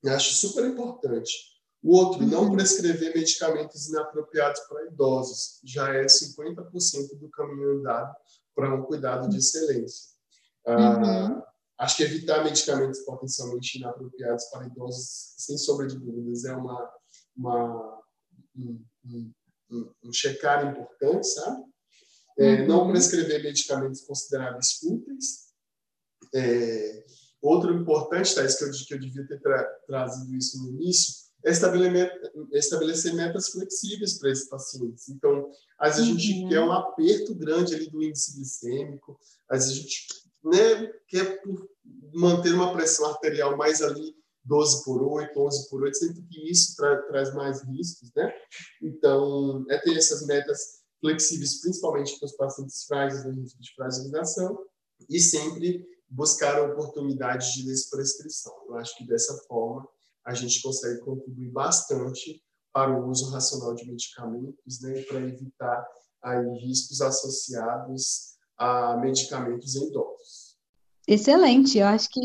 Eu 0.04 0.14
acho 0.14 0.34
super 0.34 0.66
importante. 0.66 1.52
O 1.84 1.98
outro, 1.98 2.26
não 2.26 2.44
uhum. 2.44 2.56
prescrever 2.56 3.16
medicamentos 3.16 3.90
inapropriados 3.90 4.62
para 4.62 4.86
idosos, 4.86 5.60
já 5.64 5.94
é 5.96 6.06
50% 6.06 7.18
do 7.20 7.30
caminho 7.30 7.80
andado 7.80 8.16
para 8.56 8.76
um 8.76 8.84
cuidado 8.84 9.28
de 9.28 9.38
excelência. 9.38 10.12
Ah, 10.66 11.32
uhum. 11.32 11.42
acho 11.80 11.98
que 11.98 12.04
evitar 12.04 12.44
medicamentos 12.44 13.00
potencialmente 13.00 13.80
inapropriados 13.80 14.46
para 14.46 14.68
idosos, 14.68 15.34
sem 15.38 15.58
sombra 15.58 15.88
de 15.88 15.98
dúvidas, 15.98 16.46
é 16.46 16.56
uma, 16.56 16.92
uma 17.36 18.02
um, 18.56 18.86
um, 19.72 19.92
um, 20.04 20.14
checar 20.14 20.68
importante, 20.68 21.28
sabe? 21.28 21.64
É, 22.38 22.62
uhum. 22.62 22.68
Não 22.68 22.92
prescrever 22.92 23.44
medicamentos 23.44 24.02
consideráveis 24.02 24.74
fúteis. 24.74 25.52
É, 26.34 27.06
outro 27.42 27.74
importante, 27.74 28.36
Thais, 28.36 28.56
que 28.56 28.64
eu, 28.66 28.72
que 28.72 28.94
eu 28.94 29.00
devia 29.00 29.28
ter 29.28 29.42
tra 29.42 29.64
trazido 29.88 30.36
isso 30.36 30.62
no 30.62 30.70
início, 30.70 31.21
é 31.44 31.52
estabelecer 32.58 33.14
metas 33.14 33.50
flexíveis 33.50 34.20
para 34.20 34.32
esses 34.32 34.48
pacientes. 34.48 35.10
Então, 35.10 35.50
às 35.80 35.98
vezes 35.98 36.12
uhum. 36.12 36.16
a 36.16 36.20
gente 36.20 36.44
uhum. 36.44 36.50
quer 36.50 36.60
um 36.62 36.72
aperto 36.72 37.36
grande 37.36 37.76
ali 37.76 37.90
do 37.90 38.04
índice 38.04 38.36
glicêmico, 38.36 39.20
às 39.50 39.66
vezes 39.66 39.78
a 39.78 39.82
gente 39.82 40.08
né, 40.44 40.94
quer 41.08 41.42
manter 42.14 42.54
uma 42.54 42.74
pressão 42.74 43.08
arterial 43.08 43.58
mais 43.58 43.82
ali 43.82 44.16
12 44.44 44.84
por 44.84 45.02
8, 45.02 45.40
11 45.40 45.70
por 45.70 45.84
8, 45.84 45.98
sendo 45.98 46.24
que 46.24 46.52
isso 46.52 46.76
tra 46.76 47.02
traz 47.04 47.34
mais 47.34 47.64
riscos, 47.64 48.12
né? 48.16 48.34
Então, 48.82 49.64
é 49.70 49.78
ter 49.78 49.96
essas 49.96 50.26
metas 50.26 50.82
flexíveis, 51.00 51.62
principalmente 51.62 52.18
para 52.18 52.26
os 52.26 52.36
pacientes 52.36 52.84
frágeis, 52.86 53.24
no 53.24 53.32
risco 53.40 53.62
de 53.62 53.74
fragilização, 53.76 54.58
e 55.10 55.20
sempre 55.20 55.86
buscar 56.10 56.62
oportunidades 56.62 57.54
de 57.54 57.66
desprescrição. 57.66 58.54
Eu 58.68 58.76
acho 58.76 58.96
que 58.98 59.06
dessa 59.06 59.36
forma 59.48 59.88
a 60.26 60.34
gente 60.34 60.62
consegue 60.62 61.00
contribuir 61.02 61.52
bastante 61.52 62.42
para 62.74 62.92
o 62.92 63.10
uso 63.10 63.30
racional 63.32 63.76
de 63.76 63.86
medicamentos, 63.86 64.82
né, 64.82 65.02
para 65.04 65.20
evitar 65.22 65.86
aí 66.24 66.46
riscos 66.66 67.02
associados 67.02 68.32
a 68.58 68.98
medicamentos 68.98 69.76
em 69.76 69.88
idosos. 69.88 70.56
Excelente, 71.08 71.78
eu 71.78 71.88
acho 71.88 72.10
que 72.10 72.22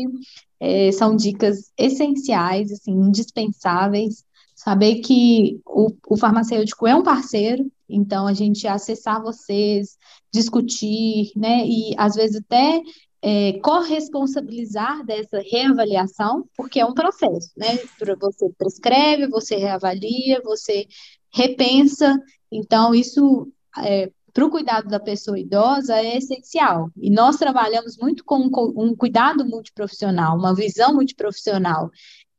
é, 0.59 0.91
são 0.91 1.15
dicas 1.15 1.71
essenciais, 1.77 2.71
assim, 2.71 2.91
indispensáveis. 2.91 4.23
Saber 4.55 5.01
que 5.01 5.59
o, 5.65 5.91
o 6.07 6.17
farmacêutico 6.17 6.87
é 6.87 6.95
um 6.95 7.03
parceiro, 7.03 7.69
então 7.89 8.27
a 8.27 8.33
gente 8.33 8.67
acessar 8.67 9.21
vocês, 9.21 9.97
discutir, 10.33 11.31
né, 11.35 11.65
e 11.65 11.93
às 11.97 12.15
vezes 12.15 12.37
até 12.37 12.81
é, 13.21 13.53
corresponsabilizar 13.61 15.05
dessa 15.05 15.39
reavaliação, 15.39 16.47
porque 16.55 16.79
é 16.79 16.85
um 16.85 16.93
processo, 16.93 17.51
né? 17.57 17.77
Você 18.19 18.49
prescreve, 18.57 19.27
você 19.27 19.55
reavalia, 19.55 20.41
você 20.43 20.87
repensa, 21.33 22.19
então 22.51 22.93
isso 22.93 23.51
é, 23.79 24.11
para 24.33 24.45
o 24.45 24.51
cuidado 24.51 24.87
da 24.87 24.99
pessoa 24.99 25.39
idosa 25.39 25.95
é 25.97 26.17
essencial. 26.17 26.91
E 26.95 27.09
nós 27.09 27.37
trabalhamos 27.37 27.97
muito 27.97 28.23
com 28.23 28.49
um 28.75 28.95
cuidado 28.95 29.43
multiprofissional, 29.43 30.37
uma 30.37 30.53
visão 30.53 30.93
multiprofissional. 30.93 31.89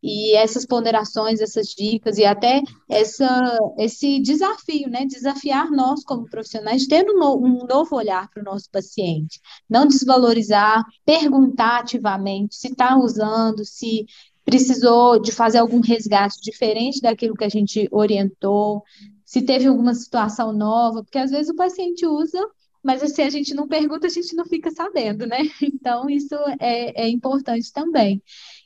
E 0.03 0.35
essas 0.37 0.65
ponderações, 0.65 1.41
essas 1.41 1.69
dicas 1.69 2.19
e 2.19 2.25
até 2.25 2.63
essa, 2.89 3.59
esse 3.79 4.21
desafio, 4.21 4.89
né? 4.89 5.05
Desafiar 5.07 5.71
nós 5.71 6.05
como 6.05 6.29
profissionais, 6.29 6.87
ter 6.87 7.05
um, 7.09 7.21
um 7.23 7.67
novo 7.67 7.97
olhar 7.97 8.29
para 8.31 8.41
o 8.41 8.45
nosso 8.45 8.71
paciente, 8.71 9.41
não 9.69 9.87
desvalorizar, 9.87 10.85
perguntar 11.05 11.81
ativamente 11.81 12.55
se 12.55 12.69
está 12.69 12.97
usando, 12.97 13.65
se 13.65 14.07
precisou 14.45 15.21
de 15.21 15.33
fazer 15.33 15.59
algum 15.59 15.81
resgate 15.81 16.41
diferente 16.41 17.01
daquilo 17.01 17.35
que 17.35 17.45
a 17.45 17.49
gente 17.51 17.89
orientou, 17.91 18.83
se 19.25 19.43
teve 19.43 19.67
alguma 19.67 19.95
situação 19.95 20.53
nova, 20.53 21.03
porque 21.03 21.19
às 21.19 21.31
vezes 21.31 21.51
o 21.51 21.57
paciente 21.57 22.07
usa 22.07 22.41
mas 22.83 23.01
se 23.13 23.23
a 23.23 23.31
gente 23.31 23.55
não 23.55 23.67
pergunta, 23.67 24.07
a 24.07 24.11
gente 24.11 24.35
não 24.35 24.45
fica 24.45 24.71
sabendo, 24.71 25.27
né? 25.27 25.39
Então, 25.63 26.09
isso 26.09 26.35
é, 26.61 27.05
é 27.05 27.09
importante 27.09 27.73
também. 27.73 28.23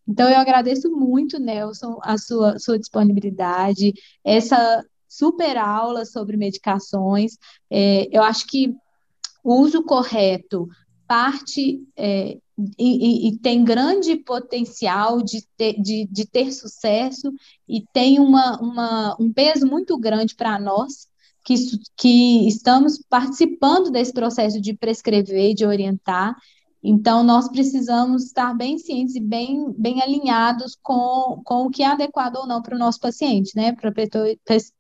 Então, 0.07 0.29
eu 0.29 0.37
agradeço 0.37 0.91
muito, 0.91 1.39
Nelson, 1.39 1.99
a 2.03 2.19
sua, 2.19 2.59
sua 2.59 2.79
disponibilidade, 2.79 3.93
essa 4.25 4.85
super 5.09 5.57
aula 5.57 6.05
sobre 6.05 6.37
medicações. 6.37 7.37
É, 7.71 8.09
eu 8.11 8.23
acho 8.23 8.47
que 8.47 8.75
o 9.45 9.57
uso 9.57 9.83
correto 9.83 10.69
parte 11.07 11.83
é, 11.97 12.39
e, 12.79 13.29
e, 13.29 13.39
tem 13.39 13.65
grande 13.65 14.17
potencial 14.17 15.21
de 15.23 15.47
ter, 15.57 15.75
de, 15.81 16.07
de 16.11 16.27
ter 16.27 16.53
sucesso 16.53 17.33
e 17.69 17.85
tem 17.93 18.19
uma, 18.19 18.59
uma, 18.61 19.17
um 19.21 19.33
peso 19.33 19.67
muito 19.67 19.99
grande 19.99 20.35
para 20.35 20.59
nós 20.59 21.09
que, 21.45 21.55
que 21.97 22.49
estamos 22.49 23.03
participando 23.09 23.91
desse 23.91 24.13
processo 24.13 24.61
de 24.61 24.75
prescrever, 24.75 25.55
de 25.55 25.67
orientar, 25.67 26.37
então, 26.83 27.23
nós 27.23 27.49
precisamos 27.49 28.25
estar 28.25 28.55
bem 28.55 28.77
cientes 28.77 29.15
e 29.15 29.21
bem, 29.21 29.73
bem 29.79 30.03
alinhados 30.03 30.77
com, 30.83 31.41
com 31.45 31.67
o 31.67 31.71
que 31.71 31.83
é 31.83 31.87
adequado 31.87 32.37
ou 32.37 32.47
não 32.47 32.61
para 32.61 32.75
o 32.75 32.79
nosso 32.79 32.99
paciente, 32.99 33.55
né? 33.55 33.73
Para 33.73 33.91
a 33.91 33.93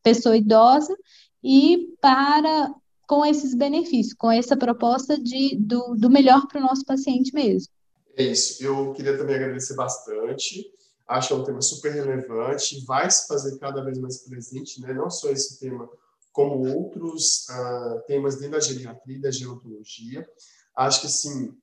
pessoa, 0.03 0.37
idosa 0.37 0.97
e 1.43 1.95
para 2.01 2.75
com 3.07 3.25
esses 3.25 3.55
benefícios, 3.55 4.15
com 4.15 4.33
essa 4.33 4.57
proposta 4.57 5.19
de, 5.19 5.57
do, 5.57 5.95
do 5.95 6.11
melhor 6.11 6.49
para 6.49 6.59
o 6.59 6.63
nosso 6.63 6.85
paciente 6.85 7.33
mesmo. 7.33 7.69
É 8.17 8.25
isso. 8.25 8.65
Eu 8.65 8.93
queria 8.95 9.17
também 9.17 9.37
agradecer 9.37 9.77
bastante. 9.77 10.73
Acho 11.07 11.29
que 11.29 11.35
é 11.35 11.37
um 11.37 11.45
tema 11.45 11.61
super 11.61 11.93
relevante, 11.93 12.85
vai 12.85 13.09
se 13.11 13.29
fazer 13.29 13.59
cada 13.59 13.85
vez 13.85 13.99
mais 13.99 14.19
presente, 14.25 14.81
né? 14.81 14.93
Não 14.93 15.11
só 15.11 15.31
esse 15.31 15.61
tema, 15.61 15.89
como 16.33 16.67
outros 16.75 17.47
uh, 17.51 18.01
temas 18.07 18.37
dentro 18.37 18.53
da 18.53 18.61
geriatria 18.61 19.17
e 19.17 19.21
da 19.21 19.31
gerontologia. 19.31 20.27
Acho 20.75 21.03
que, 21.03 21.09
sim, 21.09 21.55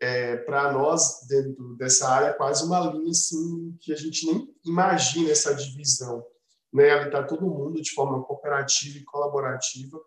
é, 0.00 0.36
para 0.36 0.72
nós, 0.72 1.26
dentro 1.26 1.74
dessa 1.76 2.08
área, 2.08 2.26
é 2.28 2.32
quase 2.32 2.64
uma 2.64 2.80
linha 2.92 3.10
assim, 3.10 3.76
que 3.80 3.92
a 3.92 3.96
gente 3.96 4.26
nem 4.26 4.54
imagina 4.64 5.30
essa 5.30 5.54
divisão. 5.54 6.24
Né? 6.72 6.90
Ali 6.90 7.06
está 7.06 7.22
todo 7.22 7.46
mundo 7.46 7.80
de 7.80 7.90
forma 7.92 8.22
cooperativa 8.22 8.98
e 8.98 9.04
colaborativa, 9.04 9.98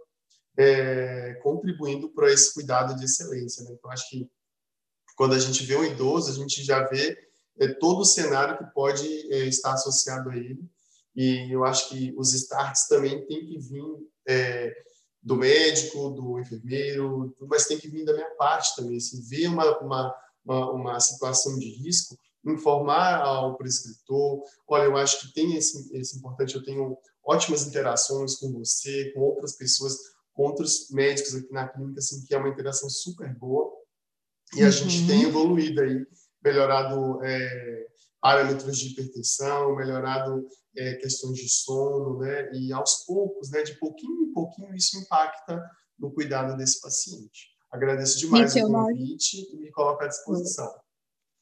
é, 0.58 1.34
contribuindo 1.42 2.10
para 2.10 2.32
esse 2.32 2.54
cuidado 2.54 2.96
de 2.96 3.06
excelência. 3.06 3.64
Né? 3.64 3.72
Então, 3.74 3.92
acho 3.92 4.10
que 4.10 4.30
quando 5.16 5.34
a 5.34 5.40
gente 5.40 5.64
vê 5.64 5.76
um 5.76 5.84
idoso, 5.84 6.32
a 6.32 6.36
gente 6.36 6.64
já 6.64 6.84
vê 6.88 7.18
é, 7.60 7.68
todo 7.68 8.02
o 8.02 8.06
cenário 8.06 8.58
que 8.58 8.74
pode 8.74 9.06
é, 9.34 9.46
estar 9.46 9.74
associado 9.74 10.30
a 10.30 10.38
ele. 10.38 10.64
E 11.16 11.54
eu 11.54 11.64
acho 11.64 11.90
que 11.90 12.14
os 12.18 12.34
starts 12.34 12.88
também 12.88 13.26
têm 13.26 13.46
que 13.46 13.60
vir 13.60 13.84
é, 14.28 14.74
do 15.22 15.36
médico, 15.36 16.10
do 16.10 16.40
enfermeiro, 16.40 17.36
mas 17.42 17.68
tem 17.68 17.78
que 17.78 17.88
vir 17.88 18.06
da 18.06 18.14
minha 18.14 18.30
parte 18.36 18.76
também, 18.76 18.98
assim, 18.98 19.22
ver 19.22 19.48
uma, 19.48 19.80
uma, 19.80 20.16
uma, 20.44 20.72
uma 20.72 21.00
situação 21.00 21.58
de 21.60 21.70
risco, 21.70 22.18
informar 22.46 23.22
ao 23.22 23.56
prescritor, 23.56 24.42
olha, 24.68 24.84
eu 24.84 24.98
acho 24.98 25.22
que 25.22 25.34
tem 25.34 25.56
esse, 25.56 25.96
esse 25.96 26.18
importante, 26.18 26.56
eu 26.56 26.64
tenho 26.64 26.98
ótimas 27.24 27.68
interações 27.68 28.36
com 28.36 28.52
você, 28.52 29.12
com 29.14 29.20
outras 29.20 29.56
pessoas, 29.56 29.96
com 30.34 30.44
outros 30.44 30.90
médicos 30.90 31.36
aqui 31.36 31.52
na 31.52 31.68
clínica, 31.68 32.00
assim, 32.00 32.26
que 32.26 32.34
é 32.34 32.38
uma 32.38 32.50
interação 32.50 32.90
super 32.90 33.32
boa, 33.38 33.72
e 34.56 34.64
a 34.64 34.66
uhum. 34.66 34.72
gente 34.72 35.08
tem 35.08 35.24
evoluído 35.24 35.82
aí, 35.82 36.06
melhorado 36.44 37.24
é, 37.24 37.88
parâmetros 38.22 38.78
de 38.78 38.90
hipertensão, 38.90 39.76
melhorado 39.76 40.48
é, 40.78 40.94
questões 40.96 41.38
de 41.38 41.50
sono, 41.50 42.20
né? 42.20 42.52
E 42.54 42.72
aos 42.72 43.04
poucos, 43.06 43.50
né, 43.50 43.64
de 43.64 43.78
pouquinho 43.80 44.30
em 44.30 44.32
pouquinho, 44.32 44.74
isso 44.76 44.98
impacta 44.98 45.62
no 45.98 46.14
cuidado 46.14 46.56
desse 46.56 46.80
paciente. 46.80 47.50
Agradeço 47.72 48.20
demais 48.20 48.56
o 48.56 48.68
convite 48.68 49.38
e 49.54 49.58
me 49.58 49.72
coloco 49.72 50.04
à 50.04 50.08
disposição. 50.08 50.72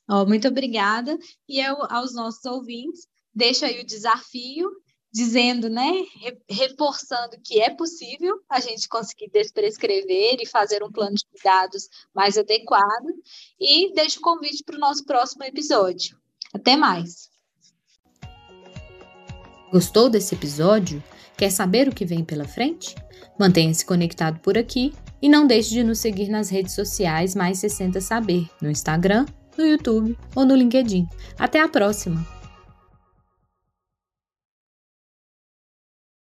Oh, 0.07 0.25
muito 0.25 0.47
obrigada. 0.47 1.17
E 1.47 1.59
eu, 1.59 1.77
aos 1.89 2.13
nossos 2.13 2.43
ouvintes, 2.45 3.07
deixo 3.33 3.65
aí 3.65 3.79
o 3.79 3.85
desafio, 3.85 4.69
dizendo, 5.11 5.69
né, 5.69 5.91
reforçando 6.47 7.39
que 7.43 7.59
é 7.59 7.69
possível 7.75 8.39
a 8.47 8.59
gente 8.59 8.87
conseguir 8.87 9.29
desprescrever 9.31 10.37
e 10.39 10.47
fazer 10.47 10.83
um 10.83 10.91
plano 10.91 11.15
de 11.15 11.25
cuidados 11.25 11.89
mais 12.13 12.37
adequado. 12.37 13.07
E 13.59 13.91
deixo 13.93 14.19
o 14.19 14.23
convite 14.23 14.63
para 14.63 14.75
o 14.75 14.79
nosso 14.79 15.03
próximo 15.05 15.43
episódio. 15.43 16.17
Até 16.53 16.75
mais! 16.75 17.29
Gostou 19.71 20.09
desse 20.09 20.33
episódio? 20.33 21.03
Quer 21.37 21.51
saber 21.51 21.87
o 21.87 21.93
que 21.93 22.05
vem 22.05 22.23
pela 22.23 22.45
frente? 22.45 22.95
Mantenha-se 23.39 23.85
conectado 23.85 24.39
por 24.39 24.57
aqui 24.57 24.93
e 25.21 25.29
não 25.29 25.45
deixe 25.45 25.69
de 25.69 25.83
nos 25.83 25.99
seguir 25.99 26.29
nas 26.29 26.49
redes 26.49 26.73
sociais 26.73 27.35
Mais 27.35 27.59
60 27.59 28.01
Saber, 28.01 28.49
no 28.61 28.69
Instagram, 28.69 29.25
no 29.57 29.65
YouTube 29.65 30.17
ou 30.35 30.45
no 30.45 30.55
LinkedIn. 30.55 31.07
Até 31.37 31.59
a 31.59 31.67
próxima! 31.67 32.38